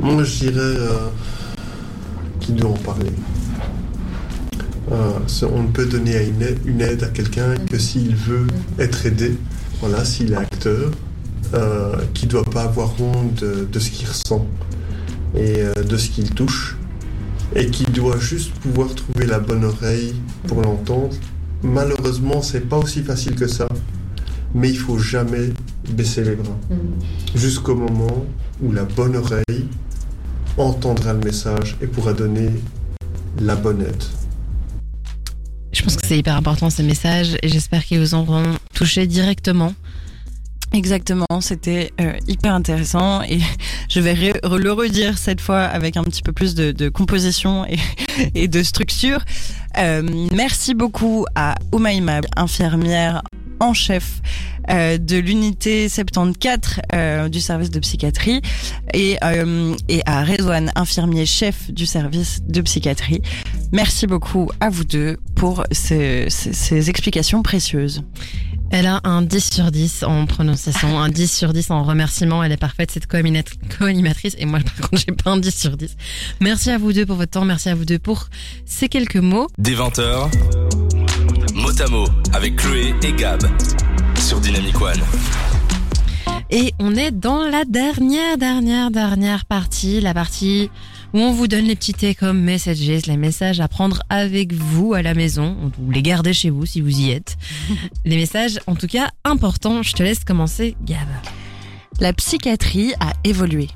Moi, 0.00 0.22
je 0.24 0.38
dirais 0.38 0.58
euh, 0.58 1.08
qu'il 2.40 2.56
doit 2.56 2.70
en 2.70 2.74
parler. 2.74 3.10
Euh, 4.92 5.18
on 5.50 5.62
ne 5.62 5.68
peut 5.68 5.86
donner 5.86 6.16
à 6.16 6.22
une, 6.22 6.42
aide, 6.42 6.58
une 6.66 6.80
aide 6.82 7.02
à 7.04 7.08
quelqu'un 7.08 7.54
que 7.70 7.78
s'il 7.78 8.14
veut 8.14 8.46
être 8.78 9.06
aidé, 9.06 9.36
voilà, 9.80 10.04
s'il 10.04 10.32
est 10.32 10.36
acteur, 10.36 10.90
euh, 11.54 11.96
qui 12.12 12.26
ne 12.26 12.30
doit 12.32 12.44
pas 12.44 12.64
avoir 12.64 12.92
honte 13.00 13.34
de, 13.40 13.66
de 13.70 13.78
ce 13.78 13.90
qu'il 13.90 14.06
ressent 14.08 14.46
et 15.34 15.54
euh, 15.62 15.72
de 15.72 15.96
ce 15.96 16.10
qu'il 16.10 16.30
touche, 16.30 16.76
et 17.56 17.66
qui 17.66 17.84
doit 17.84 18.18
juste 18.18 18.52
pouvoir 18.56 18.94
trouver 18.94 19.26
la 19.26 19.38
bonne 19.38 19.64
oreille 19.64 20.14
pour 20.46 20.60
l'entendre. 20.60 21.16
Malheureusement, 21.62 22.42
c'est 22.42 22.68
pas 22.68 22.76
aussi 22.76 23.02
facile 23.02 23.36
que 23.36 23.46
ça, 23.46 23.66
mais 24.54 24.70
il 24.70 24.78
faut 24.78 24.98
jamais 24.98 25.52
baisser 25.90 26.22
les 26.24 26.36
bras 26.36 26.56
Mm. 26.70 26.76
jusqu'au 27.34 27.74
moment 27.74 28.24
où 28.62 28.72
la 28.72 28.84
bonne 28.84 29.16
oreille 29.16 29.68
entendra 30.56 31.12
le 31.12 31.18
message 31.20 31.76
et 31.82 31.86
pourra 31.86 32.12
donner 32.12 32.50
la 33.40 33.56
bonne 33.56 33.82
aide. 33.82 34.02
Je 35.72 35.82
pense 35.82 35.96
que 35.96 36.06
c'est 36.06 36.18
hyper 36.18 36.36
important 36.36 36.70
ces 36.70 36.84
messages 36.84 37.36
et 37.42 37.48
j'espère 37.48 37.84
qu'ils 37.84 37.98
vous 37.98 38.14
auront 38.14 38.44
touché 38.74 39.06
directement. 39.08 39.74
Exactement, 40.74 41.24
c'était 41.40 41.92
euh, 42.00 42.14
hyper 42.26 42.52
intéressant 42.52 43.22
et 43.22 43.38
je 43.88 44.00
vais 44.00 44.14
re- 44.14 44.56
le 44.56 44.72
redire 44.72 45.18
cette 45.18 45.40
fois 45.40 45.60
avec 45.60 45.96
un 45.96 46.02
petit 46.02 46.20
peu 46.22 46.32
plus 46.32 46.56
de, 46.56 46.72
de 46.72 46.88
composition 46.88 47.64
et, 47.64 47.78
et 48.34 48.48
de 48.48 48.60
structure. 48.64 49.24
Euh, 49.78 50.02
merci 50.32 50.74
beaucoup 50.74 51.26
à 51.36 51.54
Oumaima, 51.72 52.22
infirmière 52.36 53.22
en 53.60 53.72
chef 53.72 54.20
euh, 54.68 54.98
de 54.98 55.16
l'unité 55.16 55.88
74 55.88 56.80
euh, 56.92 57.28
du 57.28 57.40
service 57.40 57.70
de 57.70 57.78
psychiatrie 57.78 58.42
et, 58.92 59.16
euh, 59.22 59.76
et 59.88 60.02
à 60.06 60.24
Redouane, 60.24 60.72
infirmier 60.74 61.24
chef 61.24 61.70
du 61.70 61.86
service 61.86 62.40
de 62.48 62.60
psychiatrie. 62.62 63.22
Merci 63.70 64.08
beaucoup 64.08 64.50
à 64.58 64.70
vous 64.70 64.84
deux 64.84 65.18
pour 65.36 65.62
ce- 65.70 66.26
ce- 66.28 66.52
ces 66.52 66.90
explications 66.90 67.42
précieuses. 67.44 68.02
Elle 68.76 68.86
a 68.88 69.00
un 69.04 69.22
10 69.22 69.52
sur 69.54 69.70
10 69.70 70.02
en 70.02 70.26
prononciation, 70.26 70.98
un 70.98 71.08
10 71.08 71.32
sur 71.32 71.52
10 71.52 71.70
en 71.70 71.84
remerciement. 71.84 72.42
Elle 72.42 72.50
est 72.50 72.56
parfaite, 72.56 72.90
cette 72.90 73.06
co-animat- 73.06 73.44
co-animatrice. 73.78 74.34
Et 74.36 74.46
moi, 74.46 74.58
par 74.58 74.90
contre, 74.90 75.00
j'ai 75.06 75.14
pas 75.14 75.30
un 75.30 75.36
10 75.36 75.56
sur 75.56 75.76
10. 75.76 75.96
Merci 76.40 76.70
à 76.70 76.78
vous 76.78 76.92
deux 76.92 77.06
pour 77.06 77.14
votre 77.14 77.30
temps. 77.30 77.44
Merci 77.44 77.68
à 77.68 77.76
vous 77.76 77.84
deux 77.84 78.00
pour 78.00 78.26
ces 78.66 78.88
quelques 78.88 79.14
mots. 79.14 79.46
Des 79.58 79.76
20h, 79.76 80.28
mot 81.54 81.80
à 81.82 81.86
mot 81.88 82.08
avec 82.32 82.56
Chloé 82.56 82.94
et 83.04 83.12
Gab 83.12 83.44
sur 84.18 84.40
Dynamic 84.40 84.80
One. 84.80 85.00
Et 86.50 86.74
on 86.80 86.96
est 86.96 87.12
dans 87.12 87.44
la 87.44 87.64
dernière, 87.64 88.38
dernière, 88.38 88.90
dernière 88.90 89.44
partie. 89.44 90.00
La 90.00 90.14
partie 90.14 90.68
où 91.14 91.18
on 91.20 91.32
vous 91.32 91.46
donne 91.46 91.66
les 91.66 91.76
petits 91.76 91.94
thés 91.94 92.16
comme 92.16 92.40
messages, 92.40 92.80
les 92.80 93.16
messages 93.16 93.60
à 93.60 93.68
prendre 93.68 94.02
avec 94.08 94.52
vous 94.52 94.94
à 94.94 95.02
la 95.02 95.14
maison. 95.14 95.70
Ou 95.80 95.92
les 95.92 96.02
garder 96.02 96.32
chez 96.32 96.50
vous 96.50 96.66
si 96.66 96.80
vous 96.80 97.00
y 97.00 97.10
êtes. 97.12 97.36
les 98.04 98.16
messages, 98.16 98.58
en 98.66 98.74
tout 98.74 98.88
cas, 98.88 99.10
importants. 99.24 99.84
Je 99.84 99.92
te 99.92 100.02
laisse 100.02 100.24
commencer, 100.24 100.76
Gab. 100.84 101.06
La 102.00 102.12
psychiatrie 102.12 102.94
a 102.98 103.12
évolué. 103.22 103.68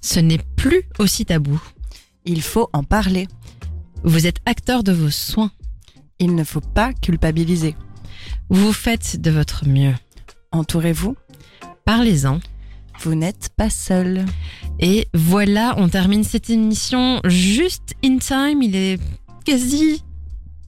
Ce 0.00 0.18
n'est 0.18 0.40
plus 0.56 0.82
aussi 0.98 1.24
tabou. 1.24 1.62
Il 2.24 2.42
faut 2.42 2.68
en 2.72 2.82
parler. 2.82 3.28
Vous 4.02 4.26
êtes 4.26 4.38
acteur 4.44 4.82
de 4.82 4.92
vos 4.92 5.10
soins. 5.10 5.52
Il 6.18 6.34
ne 6.34 6.42
faut 6.42 6.60
pas 6.60 6.92
culpabiliser. 6.92 7.76
Vous 8.48 8.72
faites 8.72 9.20
de 9.20 9.30
votre 9.30 9.68
mieux. 9.68 9.94
Entourez-vous. 10.50 11.16
Parlez-en. 11.84 12.40
Vous 13.02 13.14
n'êtes 13.14 13.50
pas 13.56 13.70
seul. 13.70 14.24
Et 14.84 15.06
voilà, 15.14 15.74
on 15.76 15.88
termine 15.88 16.24
cette 16.24 16.50
émission 16.50 17.20
juste 17.24 17.94
in 18.04 18.18
time. 18.18 18.62
Il 18.62 18.74
est 18.74 18.98
quasi 19.44 20.02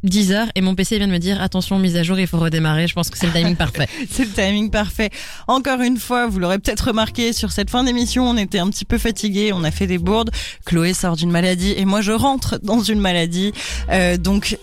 10 0.05 0.31
heures 0.31 0.47
et 0.55 0.61
mon 0.61 0.77
PC 0.77 0.99
vient 0.99 1.09
de 1.09 1.13
me 1.13 1.19
dire 1.19 1.43
attention, 1.43 1.81
mise 1.81 1.97
à 1.97 2.05
jour, 2.05 2.17
il 2.21 2.29
faut 2.29 2.39
redémarrer. 2.39 2.87
Je 2.87 2.95
pense 2.95 3.11
que 3.11 3.19
c'est 3.19 3.27
le 3.27 3.33
timing 3.33 3.57
parfait. 3.57 3.89
C'est 4.09 4.25
le 4.25 4.31
timing 4.31 4.71
parfait. 4.71 5.11
Encore 5.49 5.81
une 5.81 5.99
fois, 5.99 6.29
vous 6.29 6.39
l'aurez 6.39 6.61
peut-être 6.61 6.89
remarqué, 6.89 7.33
sur 7.33 7.51
cette 7.51 7.71
fin 7.71 7.83
d'émission, 7.83 8.29
on 8.29 8.37
était 8.37 8.61
un 8.61 8.71
petit 8.71 8.85
peu 8.85 8.99
fatigués, 8.99 9.53
on 9.53 9.65
a 9.65 9.73
fait 9.73 9.89
des 9.89 9.99
bourdes. 9.99 10.31
Chloé 10.65 10.95
sort 10.95 11.17
d'une 11.17 11.33
maladie 11.33 11.75
et 11.77 11.85
moi 11.85 12.01
je 12.01 12.13
rentre 12.13 12.61
dans 12.63 12.81
une 12.81 13.01
maladie. 13.01 13.53
Euh, 13.91 14.17
donc, 14.17 14.57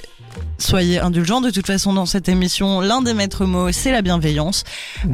soyez 0.62 1.00
indulgents. 1.00 1.42
De 1.42 1.50
toute 1.50 1.68
façon, 1.68 1.94
dans 1.94 2.06
cette 2.06 2.30
émission, 2.30 2.82
l'un 2.82 3.02
des 3.02 3.14
maîtres 3.14 3.46
mots, 3.46 3.72
c'est 3.72 3.92
la 3.92 4.02
bienveillance. 4.02 4.64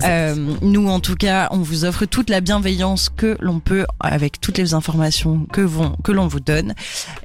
Euh, 0.04 0.36
nous, 0.62 0.88
en 0.88 1.00
tout 1.00 1.16
cas, 1.16 1.48
on 1.52 1.58
vous 1.58 1.86
offre 1.86 2.06
toute 2.06 2.30
la 2.30 2.42
bienveillance 2.42 3.10
que 3.10 3.38
l'on 3.40 3.60
peut 3.60 3.86
avec 4.00 4.40
toutes 4.40 4.58
les 4.58 4.74
informations 4.74 5.46
que, 5.52 5.62
vont, 5.62 5.96
que 6.04 6.12
l'on 6.12 6.28
vous 6.28 6.40
donne. 6.40 6.74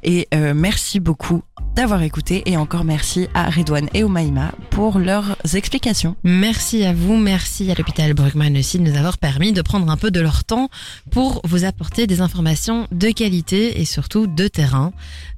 Et 0.02 0.28
euh, 0.34 0.54
merci 0.54 1.00
beaucoup 1.00 1.42
d'avoir 1.74 2.02
écouté 2.02 2.42
et 2.46 2.56
encore 2.56 2.84
merci 2.84 3.28
à 3.34 3.48
Redouane 3.48 3.88
et 3.94 4.04
Omaïma 4.04 4.52
pour 4.70 4.98
leurs 4.98 5.36
explications. 5.54 6.16
Merci 6.22 6.84
à 6.84 6.92
vous, 6.92 7.16
merci 7.16 7.70
à 7.70 7.74
l'hôpital 7.74 8.12
Bruckmann 8.12 8.56
aussi 8.58 8.78
de 8.78 8.84
nous 8.84 8.96
avoir 8.96 9.16
permis 9.16 9.52
de 9.52 9.62
prendre 9.62 9.90
un 9.90 9.96
peu 9.96 10.10
de 10.10 10.20
leur 10.20 10.44
temps 10.44 10.68
pour 11.10 11.40
vous 11.44 11.64
apporter 11.64 12.06
des 12.06 12.20
informations 12.20 12.86
de 12.92 13.10
qualité 13.10 13.80
et 13.80 13.84
surtout 13.86 14.26
de 14.26 14.48
terrain, 14.48 14.92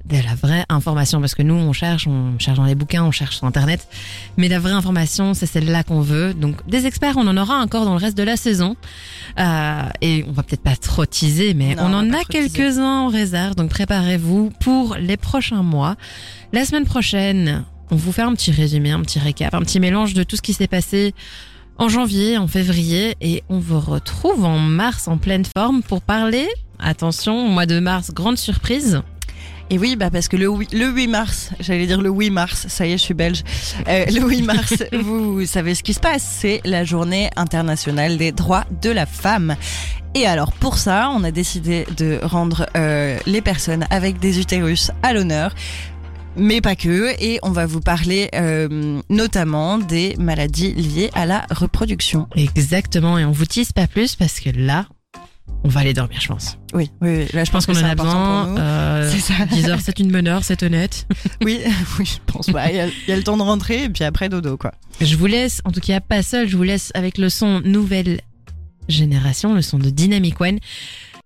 de 0.05 0.17
la 0.17 0.35
vraie 0.35 0.65
information 0.67 1.21
parce 1.21 1.35
que 1.35 1.41
nous 1.41 1.55
on 1.55 1.71
cherche, 1.71 2.07
on 2.07 2.37
cherche 2.37 2.57
dans 2.57 2.65
les 2.65 2.74
bouquins, 2.75 3.03
on 3.03 3.11
cherche 3.11 3.37
sur 3.37 3.45
internet, 3.47 3.87
mais 4.37 4.47
la 4.47 4.59
vraie 4.59 4.71
information 4.73 5.33
c'est 5.33 5.45
celle-là 5.47 5.83
qu'on 5.83 6.01
veut. 6.01 6.33
Donc 6.33 6.55
des 6.67 6.85
experts 6.85 7.15
on 7.17 7.27
en 7.27 7.37
aura 7.37 7.55
encore 7.59 7.85
dans 7.85 7.93
le 7.93 7.99
reste 7.99 8.17
de 8.17 8.23
la 8.23 8.37
saison 8.37 8.75
Euh, 9.37 9.83
et 10.01 10.23
on 10.29 10.31
va 10.31 10.43
peut-être 10.43 10.63
pas 10.63 10.75
trop 10.75 11.05
teaser, 11.05 11.53
mais 11.53 11.75
Non, 11.75 11.87
on 11.87 11.93
en 11.93 12.13
a 12.13 12.23
quelques-uns 12.23 13.01
en 13.01 13.07
réserve. 13.07 13.55
Donc 13.55 13.69
préparez-vous 13.69 14.51
pour 14.61 14.95
les 14.95 15.17
prochains 15.17 15.63
mois. 15.63 15.95
La 16.53 16.63
semaine 16.65 16.85
prochaine, 16.85 17.65
on 17.91 17.95
vous 17.95 18.11
fait 18.11 18.21
un 18.21 18.33
petit 18.33 18.51
résumé, 18.51 18.91
un 18.91 19.01
petit 19.01 19.19
récap, 19.19 19.53
un 19.53 19.61
petit 19.61 19.79
mélange 19.79 20.13
de 20.13 20.23
tout 20.23 20.35
ce 20.35 20.41
qui 20.41 20.53
s'est 20.53 20.67
passé 20.67 21.13
en 21.77 21.89
janvier, 21.89 22.37
en 22.37 22.47
février, 22.47 23.15
et 23.19 23.43
on 23.49 23.59
vous 23.59 23.79
retrouve 23.81 24.45
en 24.45 24.57
mars 24.59 25.09
en 25.09 25.17
pleine 25.17 25.43
forme 25.57 25.83
pour 25.83 26.01
parler. 26.01 26.47
Attention, 26.79 27.47
au 27.47 27.49
mois 27.49 27.65
de 27.65 27.79
mars, 27.79 28.11
grande 28.11 28.37
surprise. 28.37 29.01
Et 29.71 29.79
oui, 29.79 29.95
bah 29.95 30.11
parce 30.11 30.27
que 30.27 30.37
le, 30.37 30.47
huit- 30.47 30.73
le 30.73 30.87
8 30.91 31.07
mars, 31.07 31.49
j'allais 31.59 31.87
dire 31.87 31.99
le 31.99 32.09
8 32.11 32.29
mars, 32.29 32.65
ça 32.69 32.85
y 32.85 32.91
est, 32.93 32.97
je 32.97 33.03
suis 33.03 33.13
belge. 33.15 33.43
Euh, 33.87 34.05
le 34.05 34.21
8 34.21 34.41
mars, 34.43 34.73
vous 35.01 35.45
savez 35.47 35.73
ce 35.73 35.81
qui 35.81 35.93
se 35.95 35.99
passe, 35.99 36.23
c'est 36.39 36.61
la 36.65 36.83
journée 36.83 37.29
internationale 37.35 38.17
des 38.17 38.31
droits 38.31 38.65
de 38.83 38.91
la 38.91 39.07
femme. 39.07 39.55
Et 40.13 40.27
alors 40.27 40.51
pour 40.53 40.77
ça, 40.77 41.09
on 41.15 41.23
a 41.23 41.31
décidé 41.31 41.85
de 41.97 42.19
rendre 42.21 42.67
euh, 42.77 43.17
les 43.25 43.41
personnes 43.41 43.85
avec 43.89 44.19
des 44.19 44.39
utérus 44.39 44.91
à 45.01 45.13
l'honneur. 45.13 45.53
mais 46.37 46.61
pas 46.61 46.75
que. 46.75 47.15
Et 47.19 47.39
on 47.41 47.49
va 47.51 47.65
vous 47.65 47.81
parler 47.81 48.29
euh, 48.35 49.01
notamment 49.09 49.79
des 49.79 50.15
maladies 50.19 50.73
liées 50.73 51.09
à 51.15 51.25
la 51.25 51.45
reproduction. 51.49 52.27
Exactement, 52.35 53.17
et 53.17 53.25
on 53.25 53.31
vous 53.31 53.45
tisse 53.45 53.73
pas 53.73 53.87
plus 53.87 54.15
parce 54.15 54.39
que 54.39 54.51
là, 54.55 54.85
on 55.63 55.67
va 55.69 55.79
aller 55.81 55.93
dormir, 55.93 56.19
je 56.21 56.27
pense. 56.27 56.57
Oui, 56.73 56.91
oui, 57.01 57.25
là 57.33 57.43
je 57.43 57.45
Je 57.45 57.51
pense 57.51 57.65
qu'on 57.65 57.75
en 57.75 57.83
a 57.83 57.95
besoin. 57.95 58.57
Euh, 58.57 59.11
C'est 59.11 59.19
ça. 59.19 59.45
10 59.45 59.69
heures, 59.69 59.79
c'est 59.81 59.97
une 59.99 60.11
bonne 60.11 60.27
heure, 60.27 60.43
c'est 60.43 60.61
honnête. 60.63 61.07
Oui, 61.43 61.59
oui, 61.99 62.05
je 62.05 62.17
pense. 62.31 62.47
pas. 62.47 62.69
Il 62.69 62.75
y, 62.75 62.79
a- 62.79 62.87
il 62.87 63.09
y 63.09 63.11
a 63.11 63.15
le 63.17 63.23
temps 63.23 63.37
de 63.37 63.41
rentrer 63.41 63.85
et 63.85 63.89
puis 63.89 64.03
après 64.03 64.29
dodo, 64.29 64.57
quoi. 64.57 64.71
Je 65.01 65.15
vous 65.15 65.25
laisse, 65.25 65.61
en 65.65 65.71
tout 65.71 65.79
cas 65.81 65.99
pas 65.99 66.21
seul, 66.23 66.47
je 66.47 66.55
vous 66.57 66.63
laisse 66.63 66.91
avec 66.93 67.17
le 67.17 67.29
son 67.29 67.61
nouvelle 67.61 68.21
génération, 68.87 69.53
le 69.53 69.61
son 69.61 69.79
de 69.79 69.89
Dynamic 69.89 70.39
One. 70.39 70.59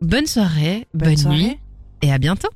Bonne 0.01 0.25
soirée, 0.27 0.87
bonne, 0.93 1.17
soirée. 1.17 1.37
nuit 1.37 1.57
et 2.01 2.11
à 2.13 2.17
bientôt. 2.17 2.47